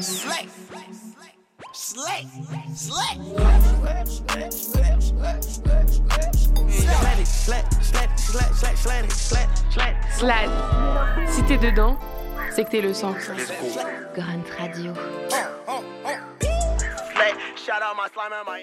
[0.00, 0.48] Slay.
[1.72, 2.26] Slay.
[2.74, 3.20] Slay.
[10.16, 10.50] Slad.
[11.28, 11.98] Si t'es dedans,
[12.50, 13.14] c'est que t'es le sang.
[14.14, 14.94] Grunt Radio.
[17.56, 18.60] Shout out my slime and my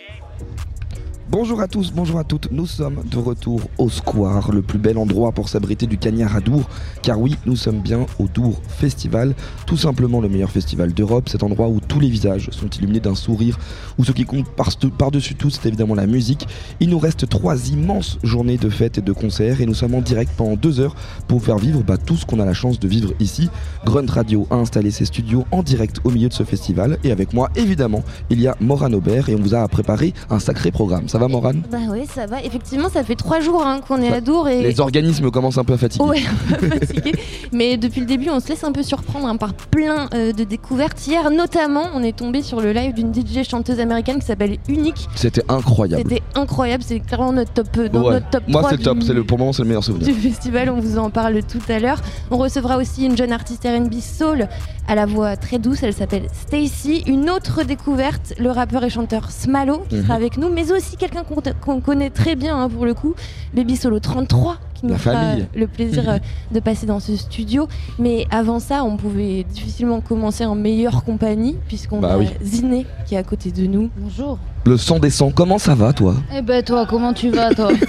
[1.32, 4.98] Bonjour à tous, bonjour à toutes, nous sommes de retour au Square, le plus bel
[4.98, 6.68] endroit pour s'abriter du cagnard à Dour,
[7.04, 9.36] car oui, nous sommes bien au Dour Festival,
[9.68, 13.14] tout simplement le meilleur festival d'Europe, cet endroit où tous les visages sont illuminés d'un
[13.14, 13.60] sourire,
[14.00, 16.48] où ce qui compte par- par-dessus tout, c'est évidemment la musique.
[16.80, 20.02] Il nous reste trois immenses journées de fêtes et de concerts, et nous sommes en
[20.02, 20.96] direct pendant deux heures
[21.28, 23.52] pour faire vivre bah, tout ce qu'on a la chance de vivre ici.
[23.86, 27.34] Grunt Radio a installé ses studios en direct au milieu de ce festival, et avec
[27.34, 31.08] moi, évidemment, il y a Moran Aubert, et on vous a préparé un sacré programme.
[31.20, 32.42] Va Moran Bah oui, ça va.
[32.44, 35.64] Effectivement, ça fait trois jours hein, qu'on est à Dour et Les organismes commencent un
[35.64, 36.04] peu à fatiguer.
[36.06, 37.12] ouais, un peu fatigué.
[37.52, 40.44] Mais depuis le début, on se laisse un peu surprendre hein, par plein euh, de
[40.44, 41.06] découvertes.
[41.08, 45.08] Hier, notamment, on est tombé sur le live d'une DJ chanteuse américaine qui s'appelle Unique.
[45.16, 46.04] C'était incroyable.
[46.08, 46.84] C'était incroyable.
[46.86, 48.14] C'est clairement notre top, euh, dans Ouais.
[48.14, 49.68] notre top Moi 3 c'est le top, du- c'est le, pour le moment c'est le
[49.68, 50.08] meilleur souvenir.
[50.08, 52.00] du festival, on vous en parle tout à l'heure.
[52.32, 54.48] On recevra aussi une jeune artiste R&B soul
[54.88, 57.04] à la voix très douce, elle s'appelle Stacy.
[57.06, 60.04] Une autre découverte, le rappeur et chanteur Smalo qui Mhm.
[60.04, 63.16] sera avec nous, mais aussi quelqu'un qu'on connaît très bien hein, pour le coup,
[63.54, 65.46] Baby Solo 33 qui nous La fera famille.
[65.56, 66.18] le plaisir euh,
[66.54, 67.68] de passer dans ce studio.
[68.00, 72.28] Mais avant ça, on pouvait difficilement commencer en meilleure compagnie puisqu'on Bah a oui.
[72.44, 73.90] Ziné qui est à côté de nous.
[73.98, 74.38] Bonjour.
[74.66, 76.16] Le sang descend, comment ça va toi?
[76.36, 77.70] Eh ben toi, comment tu vas toi?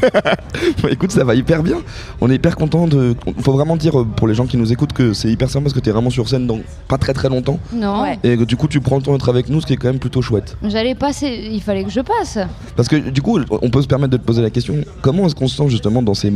[0.83, 1.79] Bah, Écoute ça va hyper bien.
[2.21, 3.15] On est hyper content de.
[3.41, 5.75] Faut vraiment dire euh, pour les gens qui nous écoutent que c'est hyper simple parce
[5.75, 7.59] que t'es vraiment sur scène dans pas très très longtemps.
[7.73, 8.03] Non.
[8.03, 8.19] Ouais.
[8.23, 9.89] Et que du coup tu prends le temps d'être avec nous, ce qui est quand
[9.89, 10.57] même plutôt chouette.
[10.63, 12.39] J'allais passer, il fallait que je passe.
[12.77, 15.35] Parce que du coup on peut se permettre de te poser la question, comment est-ce
[15.35, 16.31] qu'on se sent justement dans ces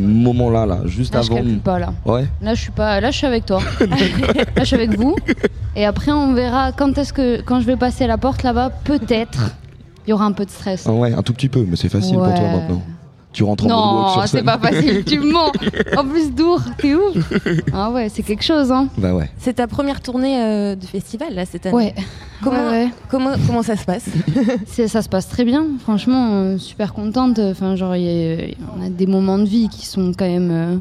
[0.44, 1.92] moments-là, là, juste Là, je avant calcule pas là.
[2.04, 2.26] Ouais.
[2.42, 3.00] Là, je suis pas.
[3.00, 3.60] Là, je suis avec toi.
[3.80, 3.96] là,
[4.58, 5.16] je suis avec vous.
[5.76, 9.56] Et après, on verra quand est-ce que quand je vais passer la porte là-bas, peut-être
[10.06, 10.84] il y aura un peu de stress.
[10.86, 12.52] Ah ouais, un tout petit peu, mais c'est facile pour toi Ouais.
[12.52, 12.83] maintenant.
[13.34, 15.52] Tu rentres en moonwalk Non, c'est pas facile, tu me mens.
[15.98, 17.17] En plus, Dour, t'es ouf.
[17.72, 18.89] Ah ouais, c'est quelque chose, hein.
[18.96, 19.28] Bah ouais.
[19.39, 21.74] C'est ta première tournée euh, de festival là cette année.
[21.74, 21.95] Ouais.
[22.42, 22.89] Comment, Ouais, ouais.
[23.11, 24.06] comment, comment ça se passe
[24.67, 27.39] C'est- ça se passe très bien, franchement, euh, super contente.
[27.40, 28.46] Enfin, genre, y a-
[28.78, 30.77] on a des moments de vie qui sont quand même euh,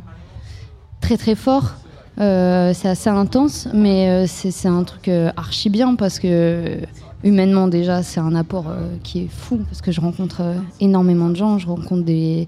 [1.02, 1.74] très très forts.
[2.20, 6.28] Euh, c'est assez intense, mais euh, c'est c'est un truc euh, archi bien parce que
[6.30, 6.76] euh,
[7.24, 11.30] humainement déjà, c'est un apport euh, qui est fou parce que je rencontre euh, énormément
[11.30, 12.48] de gens, je rencontre des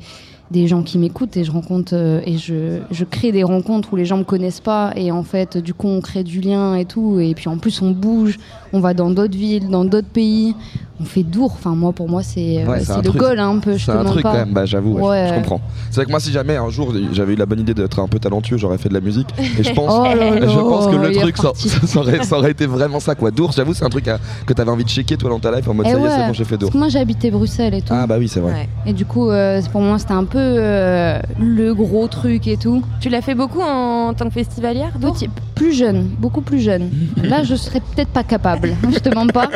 [0.52, 3.96] des gens qui m'écoutent et je rencontre euh, et je, je crée des rencontres où
[3.96, 6.86] les gens me connaissent pas et en fait du coup on crée du lien et
[6.86, 8.38] tout et puis en plus on bouge
[8.72, 10.54] on va dans d'autres villes dans d'autres pays
[11.02, 13.60] on fait dour enfin moi pour moi c'est euh, Ouais, c'est le goal hein, un
[13.60, 15.28] peu C'est un truc pas quand même, bah j'avoue, ouais, Ouais.
[15.30, 15.60] je comprends.
[15.90, 18.08] C'est vrai que moi si jamais un jour j'avais eu la bonne idée d'être un
[18.08, 19.28] peu talentueux, j'aurais fait de la musique.
[19.60, 21.52] Et je pense, Oh là là, je pense que le truc ça,
[21.86, 23.30] ça aurait, ça aurait été vraiment ça quoi.
[23.32, 25.68] Dour, j'avoue c'est un truc à- que t'avais envie de checker toi dans ta life
[25.68, 26.70] en mode Eh ça y est c'est bon j'ai fait Dour.
[26.72, 28.70] parce que moi habité Bruxelles et tout Ah bah oui c'est vrai.
[28.86, 32.84] Et du coup euh, pour moi c'était un peu euh, le gros truc et tout.
[33.00, 36.90] Tu l'as fait beaucoup en tant que festivalière Dour Petit- plus jeune, beaucoup plus jeune.
[37.24, 39.50] Là, je serais peut-être pas capable, je te mens pas.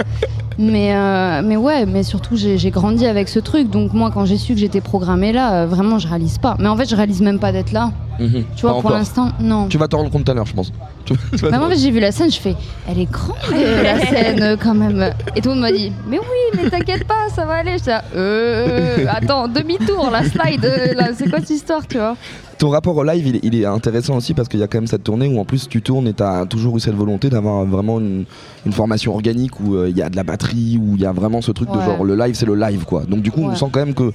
[0.58, 3.70] Mais, euh, mais ouais, mais surtout, j'ai grandi avec ce truc.
[3.70, 6.58] Donc, moi, quand j'ai su que j'étais programmée là, euh, vraiment, je réalise pas.
[6.60, 7.92] Mais en fait, je réalise même pas d'être là.
[8.20, 8.44] Mhm.
[8.58, 9.68] Tu vois, Pas pour l'instant, non.
[9.70, 10.72] Tu vas t'en rendre compte tout à l'heure je pense.
[11.10, 11.16] Bah,
[11.50, 12.56] te- moi, en fait, j'ai vu la scène, je fais,
[12.88, 15.12] elle est grande euh, la scène quand même.
[15.36, 17.78] Et tout le monde m'a dit, mais oui, mais t'inquiète pas, ça va aller.
[17.78, 20.70] Je euh, euh, attends, demi-tour, la slide,
[21.18, 22.16] c'est quoi cette histoire, tu vois?
[22.60, 24.80] Ton rapport au live, il est, il est intéressant aussi parce qu'il y a quand
[24.80, 27.30] même cette tournée où en plus tu tournes et tu as toujours eu cette volonté
[27.30, 28.26] d'avoir vraiment une,
[28.66, 31.14] une formation organique où euh, il y a de la batterie, où il y a
[31.14, 33.06] vraiment ce truc de genre le live c'est le live quoi.
[33.06, 34.12] Donc du coup on sent quand même que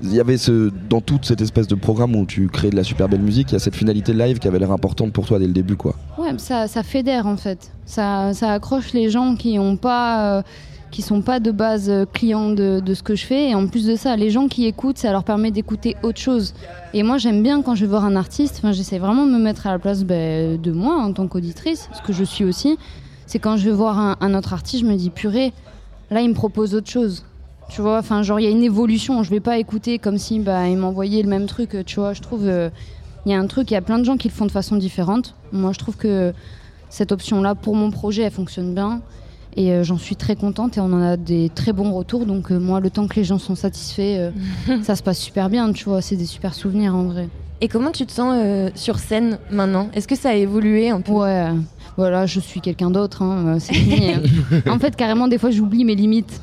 [0.00, 2.84] il y avait ce dans toute cette espèce de programme où tu crées de la
[2.84, 5.40] super belle musique, il y a cette finalité live qui avait l'air importante pour toi
[5.40, 5.96] dès le début quoi.
[6.18, 7.72] Ouais, ça, ça fédère en fait.
[7.84, 10.42] Ça, ça accroche les gens qui ont pas, euh,
[10.90, 13.50] qui sont pas de base euh, clients de, ce que je fais.
[13.50, 16.54] Et en plus de ça, les gens qui écoutent, ça leur permet d'écouter autre chose.
[16.94, 18.60] Et moi, j'aime bien quand je vais voir un artiste.
[18.72, 22.02] J'essaie vraiment de me mettre à la place ben, de moi en tant qu'auditrice, ce
[22.02, 22.78] que je suis aussi.
[23.26, 25.52] C'est quand je vais voir un, un autre artiste, je me dis purée,
[26.10, 27.24] là, il me propose autre chose.
[27.68, 29.22] Tu vois, enfin, genre, il y a une évolution.
[29.22, 31.76] Je vais pas écouter comme si bah, il m'envoyait le même truc.
[31.84, 32.46] Tu vois, je trouve.
[32.46, 32.70] euh,
[33.26, 34.50] il y a un truc, il y a plein de gens qui le font de
[34.50, 35.34] façon différente.
[35.52, 36.32] Moi, je trouve que
[36.88, 39.02] cette option-là, pour mon projet, elle fonctionne bien.
[39.56, 42.26] Et euh, j'en suis très contente et on en a des très bons retours.
[42.26, 44.30] Donc, euh, moi, le temps que les gens sont satisfaits, euh,
[44.82, 46.00] ça se passe super bien, tu vois.
[46.00, 47.28] C'est des super souvenirs en vrai.
[47.60, 49.88] Et comment tu te sens euh, sur scène maintenant?
[49.94, 51.12] Est-ce que ça a évolué un peu?
[51.12, 51.48] Ouais,
[51.96, 54.12] voilà, je suis quelqu'un d'autre, hein, c'est fini.
[54.12, 54.22] hein.
[54.70, 56.40] en fait, carrément, des fois, j'oublie mes limites.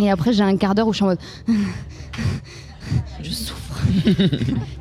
[0.00, 1.18] Et après, j'ai un quart d'heure où je suis en mode.
[3.22, 3.82] je souffre.
[4.04, 4.12] tu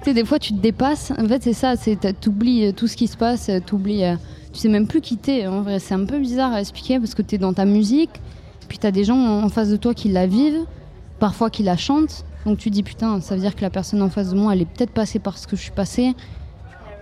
[0.05, 1.11] sais, des fois, tu te dépasses.
[1.19, 1.75] En fait, c'est ça,
[2.19, 4.15] t'oublies tout ce qui se passe, t'oublies, euh,
[4.53, 5.47] tu sais même plus qui t'es.
[5.47, 8.11] En vrai, c'est un peu bizarre à expliquer parce que tu es dans ta musique,
[8.69, 10.65] puis tu as des gens en face de toi qui la vivent,
[11.19, 12.23] parfois qui la chantent.
[12.45, 14.61] Donc tu dis putain, ça veut dire que la personne en face de moi, elle
[14.61, 16.13] est peut-être passée par ce que je suis passée.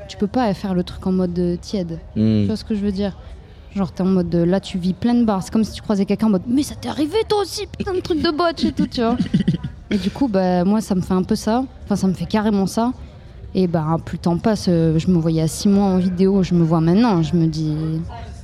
[0.08, 2.00] Tu peux pas faire le truc en mode euh, tiède.
[2.16, 2.42] Hmm.
[2.42, 3.18] Tu vois ce que je veux dire?
[3.76, 5.44] Genre, t'es en mode euh, là, tu vis plein de barres.
[5.44, 7.94] C'est comme si tu croisais quelqu'un en mode mais ça t'est arrivé toi aussi, putain
[7.94, 9.18] de truc de botch et tout, tu vois.
[9.92, 11.66] Et du coup, bah, moi, ça me fait un peu ça.
[11.84, 12.94] Enfin, ça me fait carrément ça.
[13.54, 16.42] Et bah, plus le temps passe, euh, je me voyais à 6 mois en vidéo,
[16.44, 17.22] je me vois maintenant.
[17.22, 17.76] Je me dis,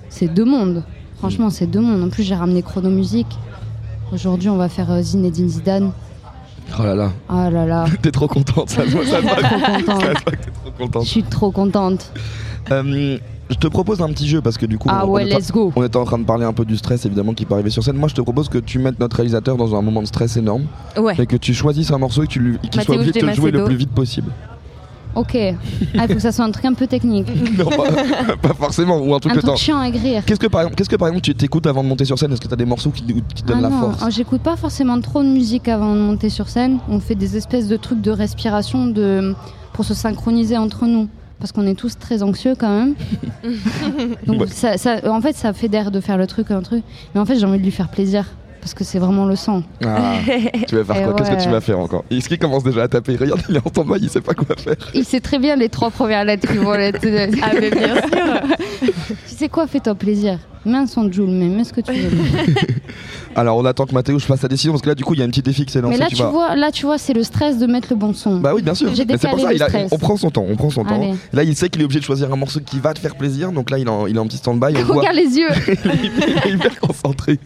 [0.09, 0.83] c'est deux mondes.
[1.19, 2.04] Franchement, c'est deux mondes.
[2.04, 3.38] En plus, j'ai ramené Chrono Musique.
[4.12, 5.92] Aujourd'hui, on va faire euh, Zinedine Zidane.
[6.77, 9.36] Oh là là, Ah là là, t'es trop contente, ça se voit, ça se voit.
[9.36, 10.25] trop Ça contente.
[10.25, 11.04] que t'es trop Je contente.
[11.06, 12.12] suis trop contente.
[12.71, 13.18] Euh,
[13.50, 15.51] je te propose un petit jeu parce que du coup, Ah on, ouais, était, let's
[15.53, 15.71] go.
[15.77, 17.81] on était en train de parler un peu du stress évidemment qui peut arriver sur
[17.81, 17.95] scène.
[17.95, 20.63] Moi, je te propose que tu mettes notre réalisateur dans un moment de stress énorme
[20.98, 21.15] Ouais.
[21.18, 23.33] et que tu choisisses un morceau et que tu lui- qu'il soit obligé de te
[23.33, 24.30] jouer le plus vite possible.
[25.18, 25.36] Ok.
[25.36, 27.28] Ah, il faut que ça soit un truc un peu technique.
[27.58, 30.24] non, pas, pas forcément, ou un truc Un truc chiant à écrire.
[30.25, 32.31] Qu'est-ce que par exemple, qu'est-ce que par exemple tu t'écoutes avant de monter sur scène?
[32.31, 34.04] Est-ce que t'as des morceaux qui, qui te donnent Ah la non, force?
[34.04, 36.78] ah, j'écoute pas forcément trop de musique avant de monter sur scène.
[36.90, 39.34] On fait des espèces de trucs de respiration de...
[39.74, 41.08] pour se synchroniser entre nous.
[41.40, 42.96] Parce qu'on est tous très anxieux quand même.
[44.28, 44.48] Donc Ouais.
[44.48, 46.84] ça, ça- en fait, ça fédère de faire le truc, un truc.
[47.13, 48.25] Mais en fait, j'ai envie de lui faire plaisir.
[48.68, 49.64] Parce que c'est vraiment le sang.
[49.86, 50.16] Ah,
[50.68, 51.14] tu vas faire quoi?
[51.14, 52.04] Qu'est-ce que tu vas faire encore?
[52.12, 53.16] Est-ce qu'il commence déjà à taper?
[53.16, 54.75] Regarde, il est en stand-by, il sait pas quoi faire.
[54.94, 57.00] Il sait très bien les trois premières lettres qui vont l'être.
[57.42, 58.58] Ah, mais bien sûr.
[58.81, 60.38] tu sais quoi, fais-toi plaisir.
[60.66, 62.10] Mets un son de Joule, mais mets ce que tu veux.
[63.38, 65.22] Alors on attend que Mathéo fasse sa décision parce que là du coup il y
[65.22, 65.94] a un petit défi qui s'est lancé.
[65.98, 68.40] mais là, tu vois, là, tu vois, c'est le stress de mettre le bon son.
[68.40, 68.90] Bah oui, bien sûr.
[68.94, 69.90] C'est pour ça, le il a- stress.
[69.94, 70.96] on prend son temps, on prend son temps.
[70.96, 71.13] Allez.
[71.31, 73.52] Là, il sait qu'il est obligé de choisir un morceau qui va te faire plaisir,
[73.54, 74.74] donc là, il est en, il est en petit stand-by.
[74.78, 75.48] On voit, Regarde les yeux.
[75.68, 77.40] il est hyper concentré.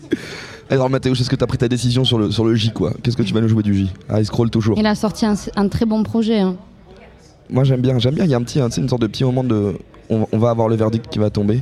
[0.72, 3.18] Alors Mathéo, est-ce que t'as pris ta décision sur le, sur le J quoi Qu'est-ce
[3.18, 4.78] que tu vas nous jouer du J Ah, il scroll toujours.
[4.80, 6.40] Il a sorti un, un très bon projet.
[6.40, 6.56] hein.
[7.50, 8.24] Moi j'aime bien, j'aime bien.
[8.24, 9.76] Il y a un petit, un, tu une sorte de petit moment de,
[10.10, 11.62] on, on va avoir le verdict qui va tomber.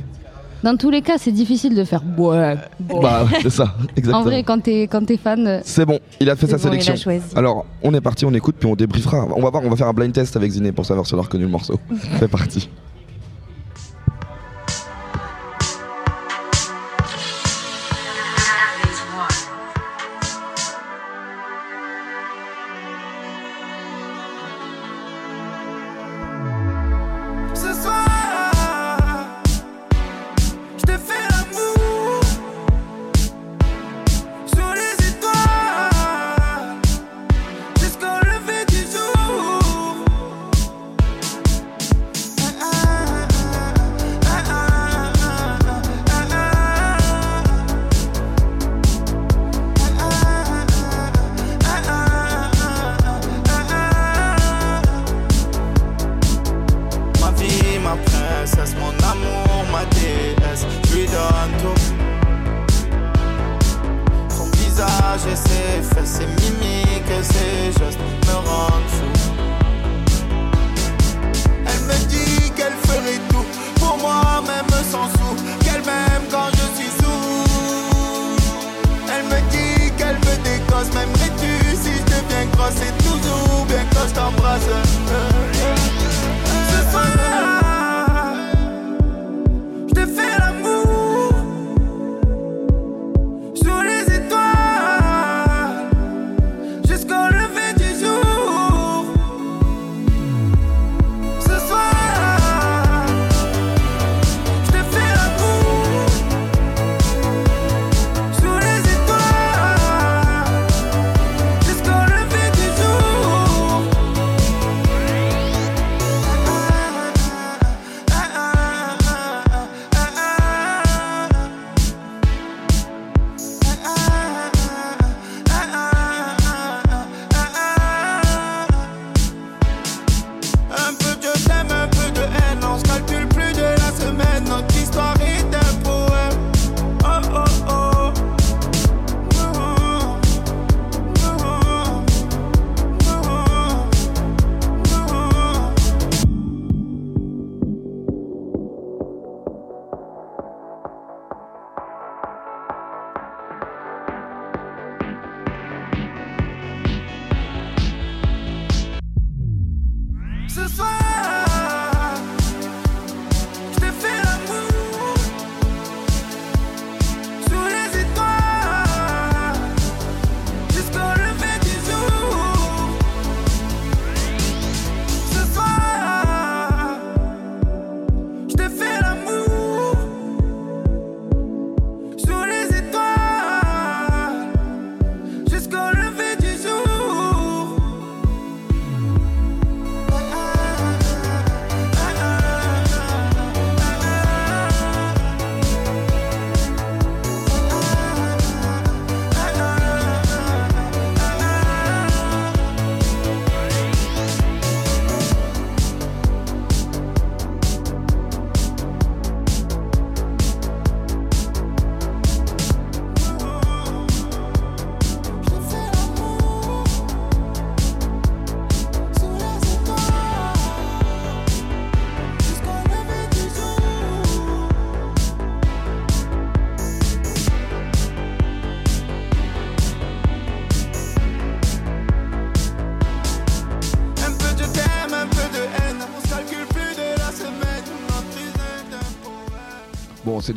[0.62, 2.54] Dans tous les cas, c'est difficile de faire ouais.
[3.00, 4.18] Bah ouais, c'est ça, exactement.
[4.18, 6.62] En vrai, quand t'es quand t'es fan, euh, C'est bon, il a fait sa bon,
[6.62, 6.94] sélection.
[7.34, 9.26] Alors, on est parti, on écoute, puis on débriefera.
[9.34, 11.20] On va voir, on va faire un blind test avec Ziné pour savoir si elle
[11.20, 11.80] a reconnu le morceau.
[12.20, 12.68] C'est parti.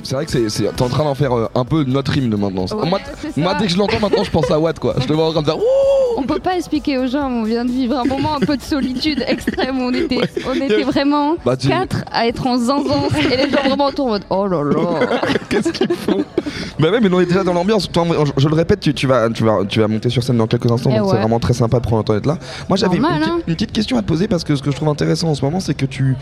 [0.04, 2.66] C'est vrai que c'est- t'es en train d'en faire euh, un peu notre hymne maintenant.
[2.66, 4.96] Ouais, moi, dès que je l'entends maintenant, je pense à Watt quoi.
[5.00, 5.64] Je te vois en train de faire Wouh
[6.18, 8.62] On peut pas expliquer aux gens, on vient de vivre un moment un peu de
[8.62, 9.80] solitude extrême.
[9.80, 13.64] On était, on était vraiment Bah, tu- quatre à être en zinzin et les gens
[13.66, 15.20] vraiment autour en mode oh là là.
[15.50, 16.24] Qu'est-ce qu'ils font?
[16.80, 17.92] Bah ouais, mais on est déjà dans l'ambiance.
[17.92, 20.38] Toi, Je, je le répète, tu, tu vas, tu, vas, tu vas monter sur scène
[20.38, 22.38] dans quelques instants, Eh donc c'est vraiment très sympa de prendre le temps d'être là.
[22.70, 23.40] Moi, j'avais une, hein.
[23.48, 25.44] une petite question à te poser parce que ce que je trouve intéressant en ce
[25.44, 26.16] moment, c'est que tu,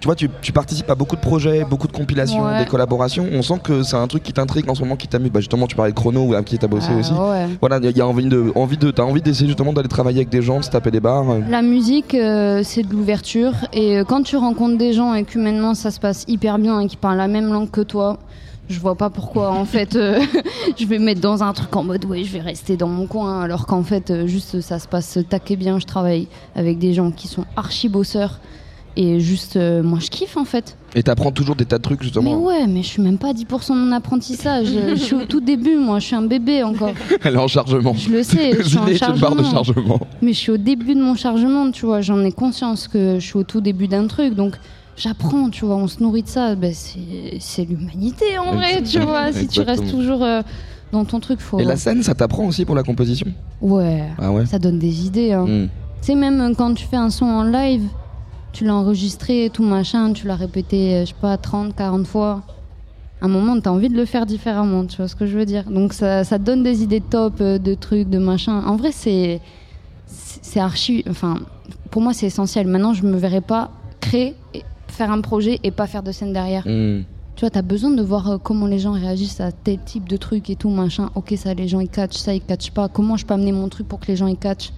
[0.00, 2.60] tu vois, tu, tu participes à beaucoup de projets, beaucoup de compilations, Ouais.
[2.64, 3.26] des collaborations.
[3.32, 5.30] On sent que c'est un truc qui t'intrigue en ce moment, qui t'amuse.
[5.30, 7.12] Bah justement, tu parlais de Chrono, avec qui t'as bossé Ah, aussi.
[7.12, 7.46] ouais.
[7.60, 10.28] Voilà, il y a envie de, envie de, t'as envie d'essayer justement d'aller travailler avec
[10.28, 11.24] des gens, de se taper des bars.
[11.48, 13.52] La musique, euh, c'est de l'ouverture.
[13.72, 16.86] Et euh, quand tu rencontres des gens et qu'humainement ça se passe hyper bien et
[16.86, 18.18] qui parlent la même langue que toi,
[18.68, 20.20] je vois pas pourquoi en fait euh,
[20.76, 23.06] je vais me mettre dans un truc en mode ouais, je vais rester dans mon
[23.06, 23.40] coin.
[23.40, 25.78] Alors qu'en fait, juste ça se passe taquet bien.
[25.78, 28.40] Je travaille avec des gens qui sont archi bosseurs.
[28.98, 30.78] Et juste, euh, moi je kiffe en fait.
[30.94, 32.30] Et t'apprends toujours des tas de trucs justement.
[32.30, 34.68] Mais ouais, mais je suis même pas à 10% de mon apprentissage.
[34.88, 36.92] je suis au tout début, moi, je suis un bébé encore.
[37.22, 37.92] Elle est en chargement.
[37.92, 39.64] Je le sais, je suis en une barre de chargement.
[39.64, 40.00] chargement.
[40.22, 42.00] Mais je suis au début de mon chargement, tu vois.
[42.00, 44.34] J'en ai conscience que je suis au tout début d'un truc.
[44.34, 44.54] Donc,
[44.96, 45.76] j'apprends, tu vois.
[45.76, 46.54] On se nourrit de ça.
[46.54, 49.30] Ben, c'est l'humanité, en vrai, tu vois.
[49.32, 50.40] Si tu restes toujours euh,
[50.92, 51.58] dans ton truc, faut.
[51.60, 53.26] Et la scène, ça t'apprend aussi pour la composition?
[53.60, 54.46] Ouais, Ah ouais?
[54.46, 55.32] Ça donne des idées.
[55.32, 55.44] Hein.
[55.46, 55.68] Hmm.
[56.00, 57.82] Tu sais, même quand tu fais un son en live,
[58.56, 62.42] tu l'as enregistré, tout machin, tu l'as répété, euh, je sais pas, 30, 40 fois.
[63.20, 65.44] À un moment, t'as envie de le faire différemment, tu vois ce que je veux
[65.44, 65.64] dire.
[65.64, 68.64] Donc ça, ça te donne des idées top, euh, de trucs, de machin.
[68.64, 69.42] En vrai, c'est
[70.06, 71.04] c'est archi.
[71.10, 71.36] Enfin,
[71.90, 72.66] pour moi, c'est essentiel.
[72.66, 74.34] Maintenant, je me verrais pas créer,
[74.88, 76.62] faire un projet et pas faire de scène derrière.
[76.66, 77.02] Hmm.
[77.34, 80.16] Tu vois, t'as besoin de voir euh, comment les gens réagissent à tel type de
[80.16, 81.10] truc et tout, machin.
[81.14, 82.88] Ok, ça, les gens ils catchent, ça, ils catchent pas.
[82.88, 84.72] Comment je peux amener mon truc pour que les gens ils catchent?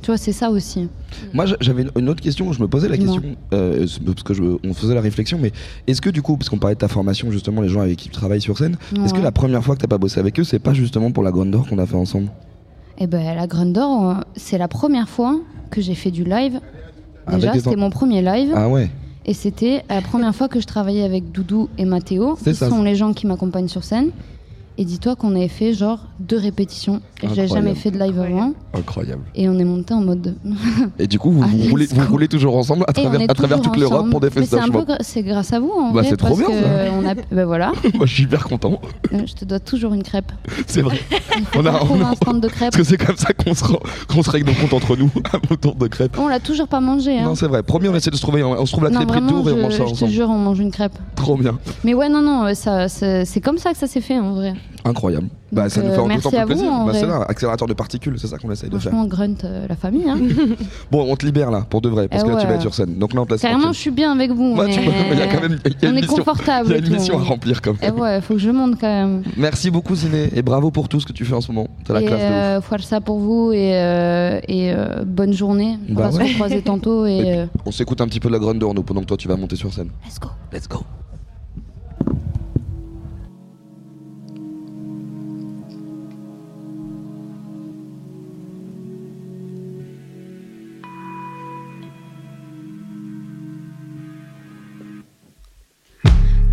[0.00, 0.88] Tu vois, c'est ça aussi.
[1.34, 2.52] Moi, j'a- j'avais une- autre question.
[2.52, 5.52] Je me posais la question euh, parce que je, on faisait la réflexion, mais
[5.86, 8.08] est-ce que du coup, parce qu'on parlait de ta formation justement, les gens avec qui
[8.08, 10.44] tu travailles sur scène, est-ce que la première fois que t'as pas bossé avec eux,
[10.44, 12.28] c'est pas justement pour la Grande d'Or qu'on a fait ensemble?
[12.98, 15.38] Eh ben, la Grande d'Or, euh, c'est la première fois
[15.70, 16.60] que j'ai fait du live.
[17.26, 18.52] Avec Déjà, c'était mon premier live.
[18.54, 18.90] Ah ouais.
[19.26, 22.68] Et c'était la première fois que je travaillais avec Doudou et Mathéo, qui ça.
[22.70, 24.10] sont les gens qui m'accompagnent sur scène.
[24.80, 27.00] Et dis-toi qu'on avait fait genre deux répétitions.
[27.20, 28.52] J'avais jamais fait de live avant.
[28.74, 29.22] Incroyable.
[29.34, 30.36] Et on est monté en mode.
[31.00, 32.06] Et du coup, vous, roulez, vous go.
[32.08, 34.10] roulez toujours ensemble à travers, à toute l'Europe ensemble.
[34.10, 36.92] pour des Mais c'est un grâce à vous en Bah, c'est trop parce bien, ça.
[36.96, 37.72] on a ben voilà.
[37.94, 38.80] Moi, je suis hyper content.
[39.12, 40.30] Euh, je te dois toujours une crêpe.
[40.68, 41.00] C'est vrai.
[41.56, 42.70] On a- on a- un stand de crêpes.
[42.72, 43.54] Parce que c'est comme ça qu'on
[44.22, 45.10] se, règle nos comptes entre nous,
[45.50, 46.16] autour de crêpes.
[46.20, 47.18] On l'a toujours pas mangé.
[47.18, 47.24] Hein.
[47.24, 47.62] Non, c'est vrai.
[47.64, 48.44] Promis, on essaie de se trouver.
[48.44, 50.12] On se trouve la crêperie de Tours et on mange ça je te ensemble.
[50.12, 50.96] jure, on mange une crêpe.
[51.16, 51.58] Trop bien.
[51.84, 52.86] Mais ouais, non, non, euh,
[53.24, 54.54] c'est comme ça que ça s'est fait en vrai.
[54.84, 55.28] Incroyable.
[55.50, 56.70] Bah, Donc, ça nous euh, fait d'autant plus plaisir.
[56.86, 58.92] Bah, c'est là, accélérateur de particules, c'est ça qu'on essaye de faire.
[58.92, 60.08] Franchement, grunt euh, la famille.
[60.08, 60.18] Hein.
[60.90, 62.60] Bon, on te libère là, pour de vrai, parce Eh que là, tu vas être
[62.62, 62.98] sur scène.
[62.98, 64.54] Donc là, on te laisse Carrément, je suis bien avec vous.
[64.56, 66.00] Ouais, mais tu vois, il y a quand même il y a on une est
[66.02, 66.68] mission- confortable.
[66.68, 66.92] Il y a une tout.
[66.92, 67.94] mission à remplir quand même.
[67.96, 69.22] Et ouais, faut que je monte quand même.
[69.36, 71.68] Merci beaucoup, Ziné, et bravo pour tout ce que tu fais en ce moment.
[71.84, 72.72] T'as la et classe de ouf.
[72.72, 75.78] euh, ça pour vous et, euh, et euh, bonne journée.
[75.90, 76.24] On Bah va ouais.
[76.26, 78.58] se recroiser tantôt Et et puis, euh, On s'écoute un petit peu de la Grande
[78.58, 79.88] nous, pendant que toi, tu vas monter sur scène.
[80.06, 80.28] let's go.
[80.52, 80.78] Let's go.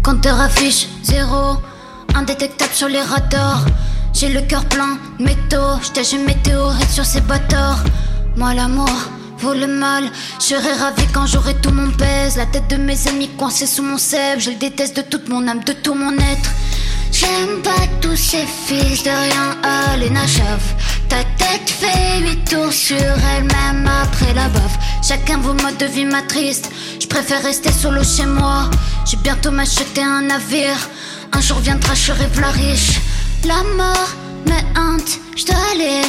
[0.05, 1.57] Compteur affiche zéro,
[2.13, 3.65] indétectable sur les radars.
[4.13, 7.83] J'ai le cœur plein de métaux, j'tâche une météorite sur ces bâtards.
[8.37, 8.87] Moi l'amour
[9.39, 10.03] vaut le mal,
[10.39, 12.37] je serai ravi quand j'aurai tout mon pèse.
[12.37, 15.47] La tête de mes amis coincée sous mon sève, je le déteste de toute mon
[15.47, 16.49] âme, de tout mon être.
[17.11, 20.75] J'aime pas tous ces fils de rien, allez Nachaf.
[21.07, 24.77] Ta tête fait huit tours sur elle-même après la baffe.
[25.07, 26.69] Chacun vos modes de vie m'attriste.
[26.99, 28.69] Je préfère rester solo chez moi.
[29.05, 30.89] J'ai bientôt m'acheter un navire.
[31.31, 32.99] Un jour viendra, je rêve la riche.
[33.45, 34.09] La mort
[34.45, 36.01] me hante, je dois aller.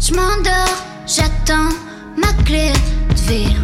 [0.00, 1.70] Je m'endors, j'attends
[2.16, 2.72] ma clé
[3.10, 3.56] de vie.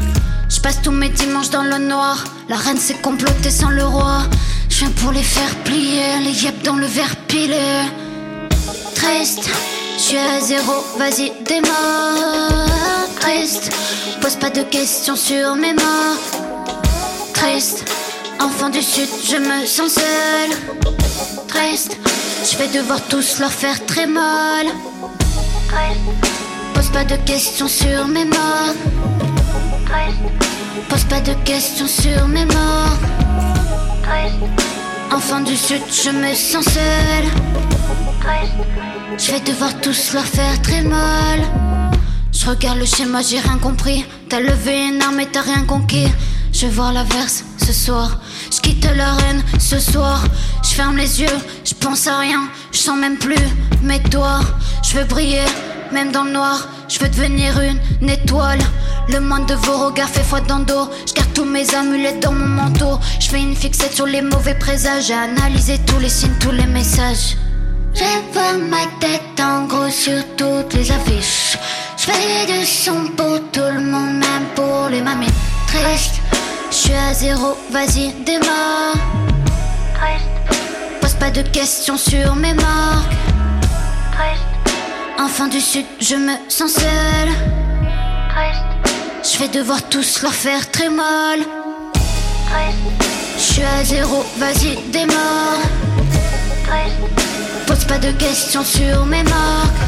[0.48, 2.24] Je passe tous mes dimanches dans le noir.
[2.48, 4.22] La reine s'est complotée sans le roi.
[4.68, 7.68] Je viens pour les faire plier, les yep dans le verre pilé.
[8.94, 9.48] Triste,
[9.96, 13.06] je suis à zéro, vas-y démarre.
[13.20, 13.72] Triste,
[14.20, 16.22] pose pas de questions sur mes morts.
[17.32, 17.84] Triste,
[18.40, 20.56] enfant du sud, je me sens seule.
[21.46, 21.96] Triste,
[22.50, 24.66] je vais devoir tous leur faire très mal.
[26.76, 28.76] Pose pas de questions sur mes morts.
[30.90, 32.99] Pose pas de questions sur mes morts.
[35.11, 37.28] Enfant du sud, je me sens seule.
[39.18, 41.40] Je vais devoir tous leur faire très mal.
[42.33, 44.04] Je regarde le schéma, j'ai rien compris.
[44.28, 46.09] T'as levé une arme et t'as rien conquis.
[46.58, 48.18] Je voir l'averse ce soir.
[48.50, 50.25] Je quitte l'arène ce soir.
[50.62, 52.48] Je ferme les yeux, je pense à rien.
[52.72, 53.44] Je sens même plus
[53.82, 54.40] mes doigts.
[54.82, 55.44] Je veux briller,
[55.92, 56.66] même dans le noir.
[56.88, 58.60] Je veux devenir une, étoile.
[59.10, 60.88] Le monde de vos regards fait froid dans le dos.
[61.06, 63.00] Je garde tous mes amulettes dans mon manteau.
[63.20, 65.08] Je fais une fixette sur les mauvais présages.
[65.08, 67.36] J'ai analysé tous les signes, tous les messages.
[68.32, 71.58] Vois ma tête en gros sur toutes les affiches.
[71.98, 75.28] Je fais du son pour tout le monde, même pour les mamies
[75.66, 76.20] tristes.
[76.76, 78.97] Je suis à zéro, vas-y, démarre.
[81.00, 83.16] Pose pas de questions sur mes marques.
[85.18, 87.33] Enfant du sud, je me sens seule.
[89.23, 91.40] Je vais devoir tous leur faire très mal.
[93.38, 95.62] Je suis à zéro, vas-y, démarre.
[97.66, 99.83] Pose pas de questions sur mes marques.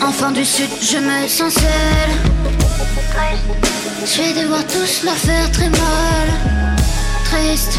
[0.00, 2.37] Enfant du sud, je me sens seule.
[4.04, 6.28] Je vais devoir tous leur faire très mal.
[7.24, 7.78] Triste,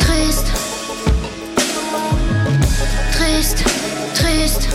[0.00, 0.46] triste.
[3.12, 3.64] Triste,
[4.14, 4.68] triste.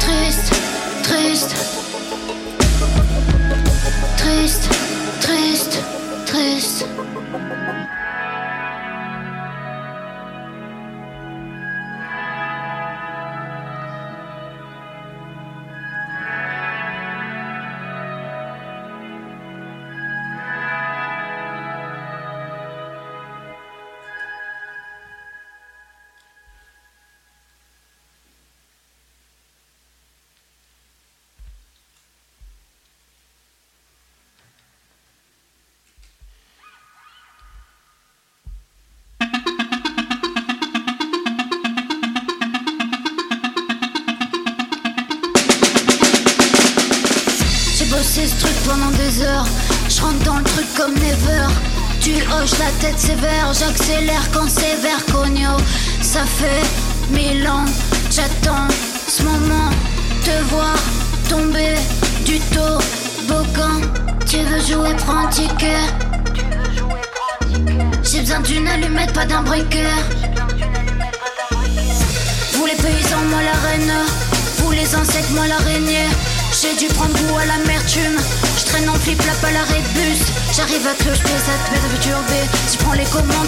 [0.00, 0.52] Triste,
[1.02, 1.54] triste.
[4.16, 4.68] Triste,
[5.20, 5.78] triste,
[6.26, 7.03] triste.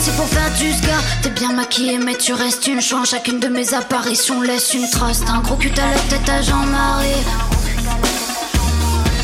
[0.07, 1.03] C'est pour faire du scar.
[1.23, 3.11] T'es bien maquillé, mais tu restes une chance.
[3.11, 5.23] Chacune de mes apparitions laisse une trace.
[5.25, 7.23] T'as un gros cul à la tête à Jean-Marie.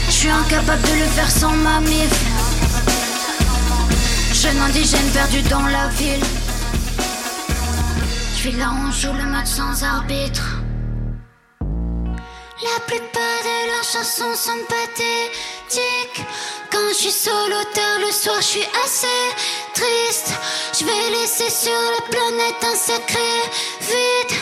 [0.07, 2.15] Je suis incapable de le faire sans ma mif.
[4.33, 6.25] Jeune indigène perdu dans la ville.
[8.33, 10.62] Je suis là, on joue le match sans arbitre.
[12.63, 16.25] La plupart de leurs chansons sont pathétiques.
[16.71, 19.19] Quand je suis solitaire le soir, je suis assez
[19.75, 20.33] triste.
[20.79, 24.39] Je vais laisser sur la planète un secret vide.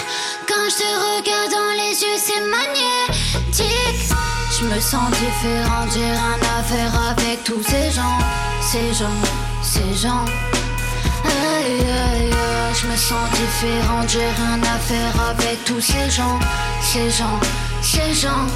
[0.46, 4.14] Quand je te regarde dans les yeux, c'est magnétique.
[4.58, 8.18] Je me sens différente, j'ai rien à faire avec tous ces gens,
[8.60, 9.20] ces gens,
[9.62, 10.26] ces gens.
[11.24, 16.38] Aïe aïe aïe, je me sens différente, j'ai rien à faire avec tous ces gens,
[16.82, 17.40] ces gens,
[17.82, 18.46] ces gens.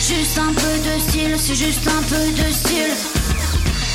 [0.00, 2.94] Juste un peu de style, c'est juste un peu de style.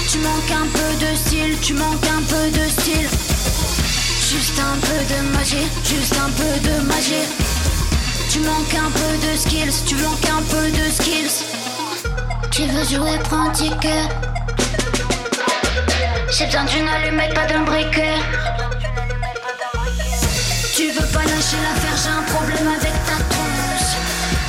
[0.10, 3.08] Tu manques un peu de style, tu manques un peu de style.
[4.30, 7.28] Juste un peu de magie, juste un peu de magie.
[8.30, 11.46] Tu manques un peu de skills, tu manques un peu de skills.
[12.52, 14.04] Tu veux jouer, prends un ticket.
[16.38, 18.16] J'ai besoin d'une allumette, pas d'un briquet.
[20.74, 23.92] Tu veux pas lâcher l'affaire, j'ai un problème avec ta tronche.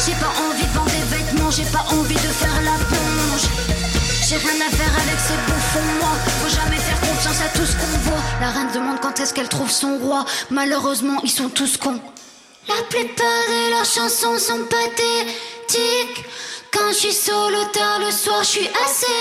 [0.07, 3.51] J'ai pas envie de vendre des vêtements, j'ai pas envie de faire la plonge.
[4.29, 6.13] J'ai rien à faire avec ces bouffons, moi.
[6.41, 8.23] Faut jamais faire confiance à tout ce qu'on voit.
[8.41, 10.25] La reine demande quand est-ce qu'elle trouve son roi.
[10.51, 12.01] Malheureusement, ils sont tous cons.
[12.69, 16.25] La plupart de leurs chansons sont pathétiques.
[16.73, 19.19] Quand je suis solo tard le soir, je suis assez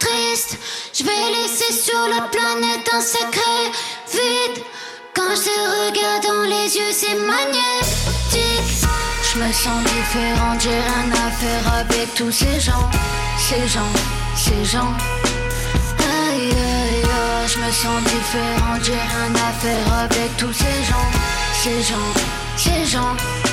[0.00, 0.56] triste.
[0.94, 3.70] Je vais laisser sur la planète un secret
[4.10, 4.64] vide.
[5.14, 8.86] Quand je te regarde dans les yeux, c'est magnétique.
[9.22, 12.88] Je me sens différente, j'ai rien à faire avec tous ces gens,
[13.38, 13.92] ces gens,
[14.36, 14.94] ces gens.
[15.98, 21.08] Aïe aïe aïe, je me sens différente, j'ai rien à faire avec tous ces gens,
[21.62, 22.12] ces gens,
[22.56, 23.47] ces gens.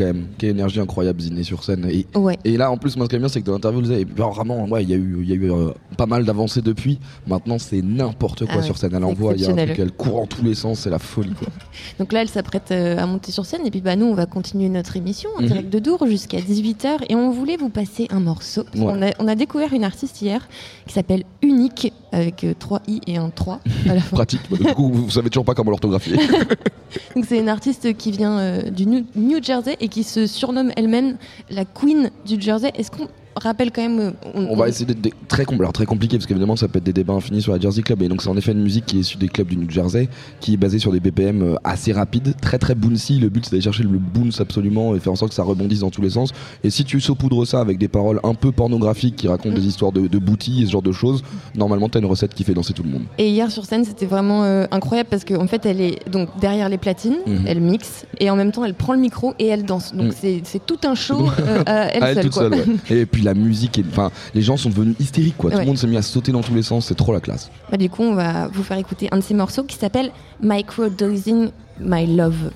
[0.00, 0.26] Quand même.
[0.38, 1.86] Quelle énergie incroyable Ziné sur scène.
[1.90, 2.38] Et, Ouais.
[2.44, 4.06] et là en plus moi ce qui est bien c'est que dans l'interview vous avez
[4.16, 6.98] genre, vraiment ouais il y a eu, y a eu euh, pas mal d'avancées depuis.
[7.26, 8.90] Maintenant c'est n'importe quoi Ah ouais, sur scène.
[8.94, 10.98] Elle envoie, il y a un truc, elle court en tous les sens, c'est la
[10.98, 11.48] folie quoi.
[11.98, 13.66] Donc là, elle s'apprête euh, à monter sur scène.
[13.66, 15.46] Et puis bah, nous, on va continuer notre émission en Mhm.
[15.46, 17.04] direct de Dour jusqu'à 18h.
[17.08, 18.64] Et on voulait vous passer un morceau.
[18.76, 20.48] On, a, on a découvert une artiste hier
[20.86, 24.16] qui s'appelle Unique, avec 3 i et un 3 à la fin.
[24.16, 24.40] Pratique.
[24.50, 26.16] du coup vous, vous savez toujours pas comment l'orthographier.
[27.14, 30.72] Donc c'est une artiste qui vient euh, du New, New Jersey et qui se surnomme
[30.76, 31.16] elle-même
[31.50, 32.72] la Queen du Jersey.
[32.76, 33.98] Est-ce qu'on rappelle quand même...
[34.00, 36.92] euh, On va essayer d'être très, alors très compliqué parce qu'évidemment ça peut être des
[36.92, 39.00] débats infinis sur la Jersey Club et donc c'est en effet une musique qui est
[39.00, 40.08] issue des clubs du New Jersey
[40.40, 43.18] qui est basée sur des BPM euh, assez rapides, très très bouncy.
[43.18, 45.80] Le but c'est d'aller chercher le bounce absolument et faire en sorte que ça rebondisse
[45.80, 46.30] dans tous les sens.
[46.64, 49.92] Et si tu saupoudres ça avec des paroles un peu pornographiques qui racontent des histoires
[49.92, 51.22] de, de booty et ce genre de choses,
[51.54, 53.02] normalement t'as une recette qui fait danser tout le monde.
[53.18, 56.68] Et hier sur scène, c'était vraiment euh, incroyable parce qu'en fait, elle est donc derrière
[56.68, 57.44] les platines, Mhm.
[57.46, 59.94] elle mixe et en même temps, elle prend le micro et elle danse.
[59.94, 60.14] Donc Mhm.
[60.20, 62.24] c'est c'est tout un show euh, à elle À elle seule.
[62.24, 62.42] toute quoi.
[62.44, 62.96] seule, ouais.
[62.98, 65.50] Et puis la musique, est- enfin les gens sont devenus hystériques quoi.
[65.50, 67.50] Tout le monde s'est mis à sauter dans tous les sens, c'est trop la classe.
[67.70, 70.10] Bah, du coup, on va vous faire écouter un de ces morceaux qui s'appelle
[70.42, 72.50] Microdosing My Love.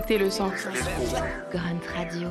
[0.00, 0.50] T'es le sang.
[1.52, 2.28] Grunt Radio.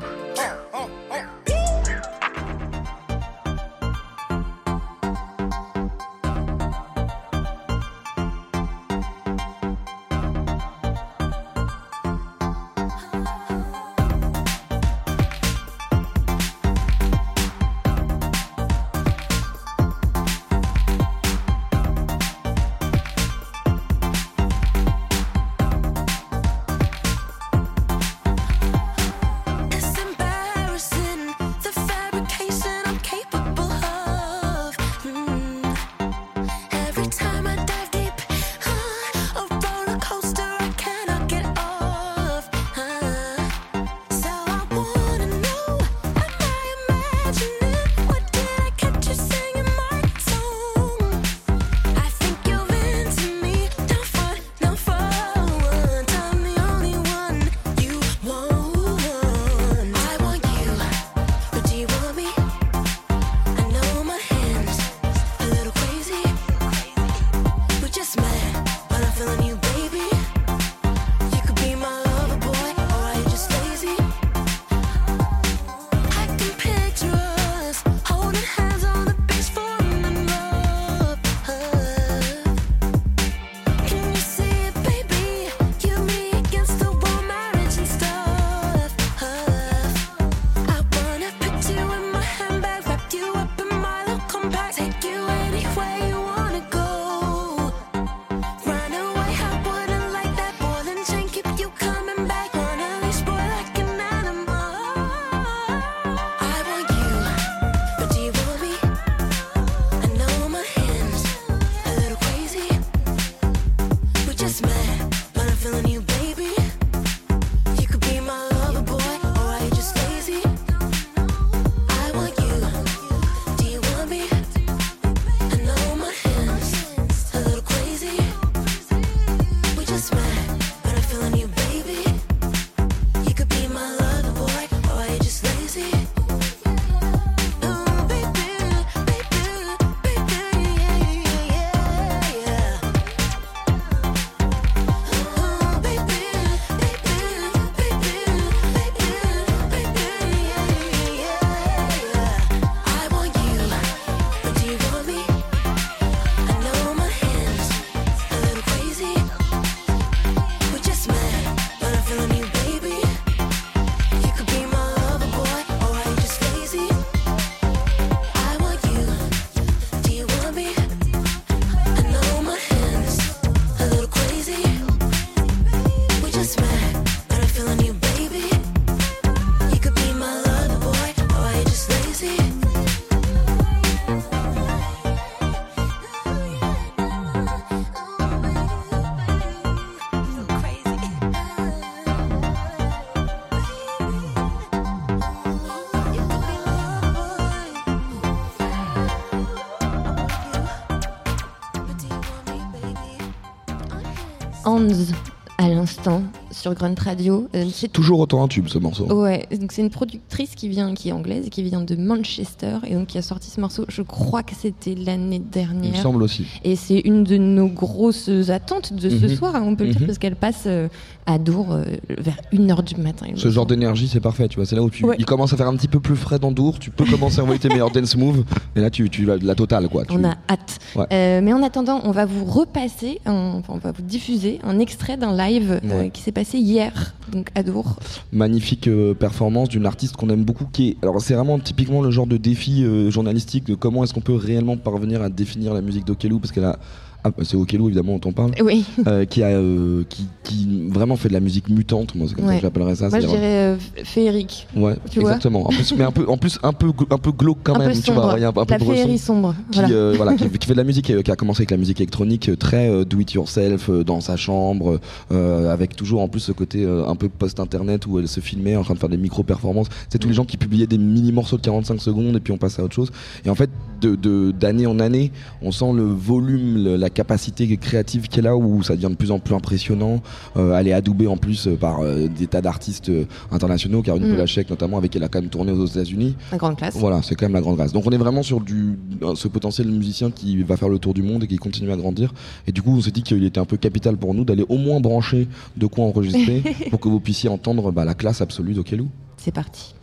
[205.59, 207.47] À l'instant, sur Grunt Radio.
[207.55, 209.05] Euh, c'est Toujours autant un tube ce morceau.
[209.13, 212.93] Ouais, donc c'est une productrice qui vient, qui est anglaise qui vient de Manchester et
[212.93, 213.85] donc qui a sorti ce morceau.
[213.89, 216.01] Je crois que c'était l'année Il me dernière.
[216.01, 216.45] semble aussi.
[216.63, 219.35] Et c'est une de nos grosses attentes de ce Mhm.
[219.35, 220.07] soir, hein, on peut le dire, Mhm.
[220.07, 220.87] parce qu'elle passe euh,
[221.25, 221.83] à Dour euh,
[222.17, 223.27] vers 1h du matin.
[223.35, 224.47] Ce genre d'énergie, c'est parfait.
[224.47, 225.15] Tu vois, c'est là où tu, Ouais.
[225.19, 226.79] il commence à faire un petit peu plus frais dans Dour.
[226.79, 228.43] Tu peux commencer à envoyer tes meilleurs dance moves.
[228.75, 230.05] Et là, tu, tu la totale, quoi.
[230.05, 230.79] Tu- On a hâte.
[230.95, 231.41] Ouais.
[231.41, 235.17] Mais en attendant, on va vous repasser, un- enfin, on va vous diffuser un extrait
[235.17, 236.09] d'un live Ouais.
[236.13, 237.95] qui s'est passé hier, donc à Dour.
[238.31, 242.11] magnifique euh, performance d'une artiste qu'on aime beaucoup qui est alors c'est vraiment typiquement le
[242.11, 245.81] genre de défi euh, journalistique de comment est-ce qu'on peut réellement parvenir à définir la
[245.81, 246.79] musique d'Okelou parce qu'elle a
[247.23, 251.15] ah, c'est Okelou évidemment on t'en parle Oui, euh, qui a euh, qui, qui vraiment
[251.15, 253.39] fait de la musique mutante moi c'est comme ça que j'appellerais ça moi je dirais
[253.43, 255.29] euh, féerique, ouais tu vois.
[255.31, 257.79] exactement en plus mais un peu en plus un peu un peu glauque quand un
[257.79, 259.55] même peu tu vois a un, un peu la de féerie sombre.
[259.71, 259.93] qui, Voilà.
[259.95, 262.51] euh, voilà, qui, qui fait de la musique, qui a commencé avec la musique électronique
[262.59, 264.99] très do it yourself dans sa chambre,
[265.31, 268.83] euh, avec toujours en plus ce côté un peu post-internet où elle se filmait en
[268.83, 269.87] train de faire des micro-performances.
[270.09, 272.57] C'est tous les gens qui publiaient des mini morceaux de 45 secondes et puis on
[272.57, 273.11] passe à autre chose.
[273.45, 273.69] Et en fait,
[274.01, 275.31] de de- d'année en année,
[275.61, 279.39] on sent le volume, la capacité créative qu'elle a où ça devient de plus en
[279.39, 280.21] plus impressionnant.
[280.57, 283.11] Euh, elle est adoubée en plus euh, par euh, des tas d'artistes
[283.51, 284.31] internationaux, Caroline Mm.
[284.31, 286.35] Polachek notamment, avec qui elle a quand même tourné aux États-Unis.
[286.51, 286.95] La grande classe.
[286.95, 287.93] Voilà, c'est quand même la grande grâce.
[287.93, 288.97] Donc on est vraiment sur du,
[289.35, 292.33] ce potentiel musicien qui va faire le tour du monde et qui continue à grandir.
[292.67, 294.77] Et du coup, on s'est dit qu'il était un peu capital pour nous d'aller au
[294.77, 295.47] moins brancher
[295.77, 299.09] de quoi enregistrer pour que vous puissiez entendre bah, la classe absolue d'Okelou.
[299.37, 299.93] C'est parti.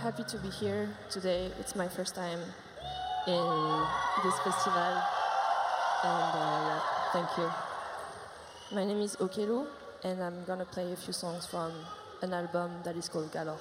[0.00, 1.50] Happy to be here today.
[1.60, 2.40] It's my first time
[3.26, 3.84] in
[4.24, 4.96] this festival,
[6.04, 6.80] and uh, yeah,
[7.12, 7.50] thank you.
[8.72, 9.66] My name is Okelu,
[10.02, 11.72] and I'm gonna play a few songs from
[12.22, 13.60] an album that is called Galore.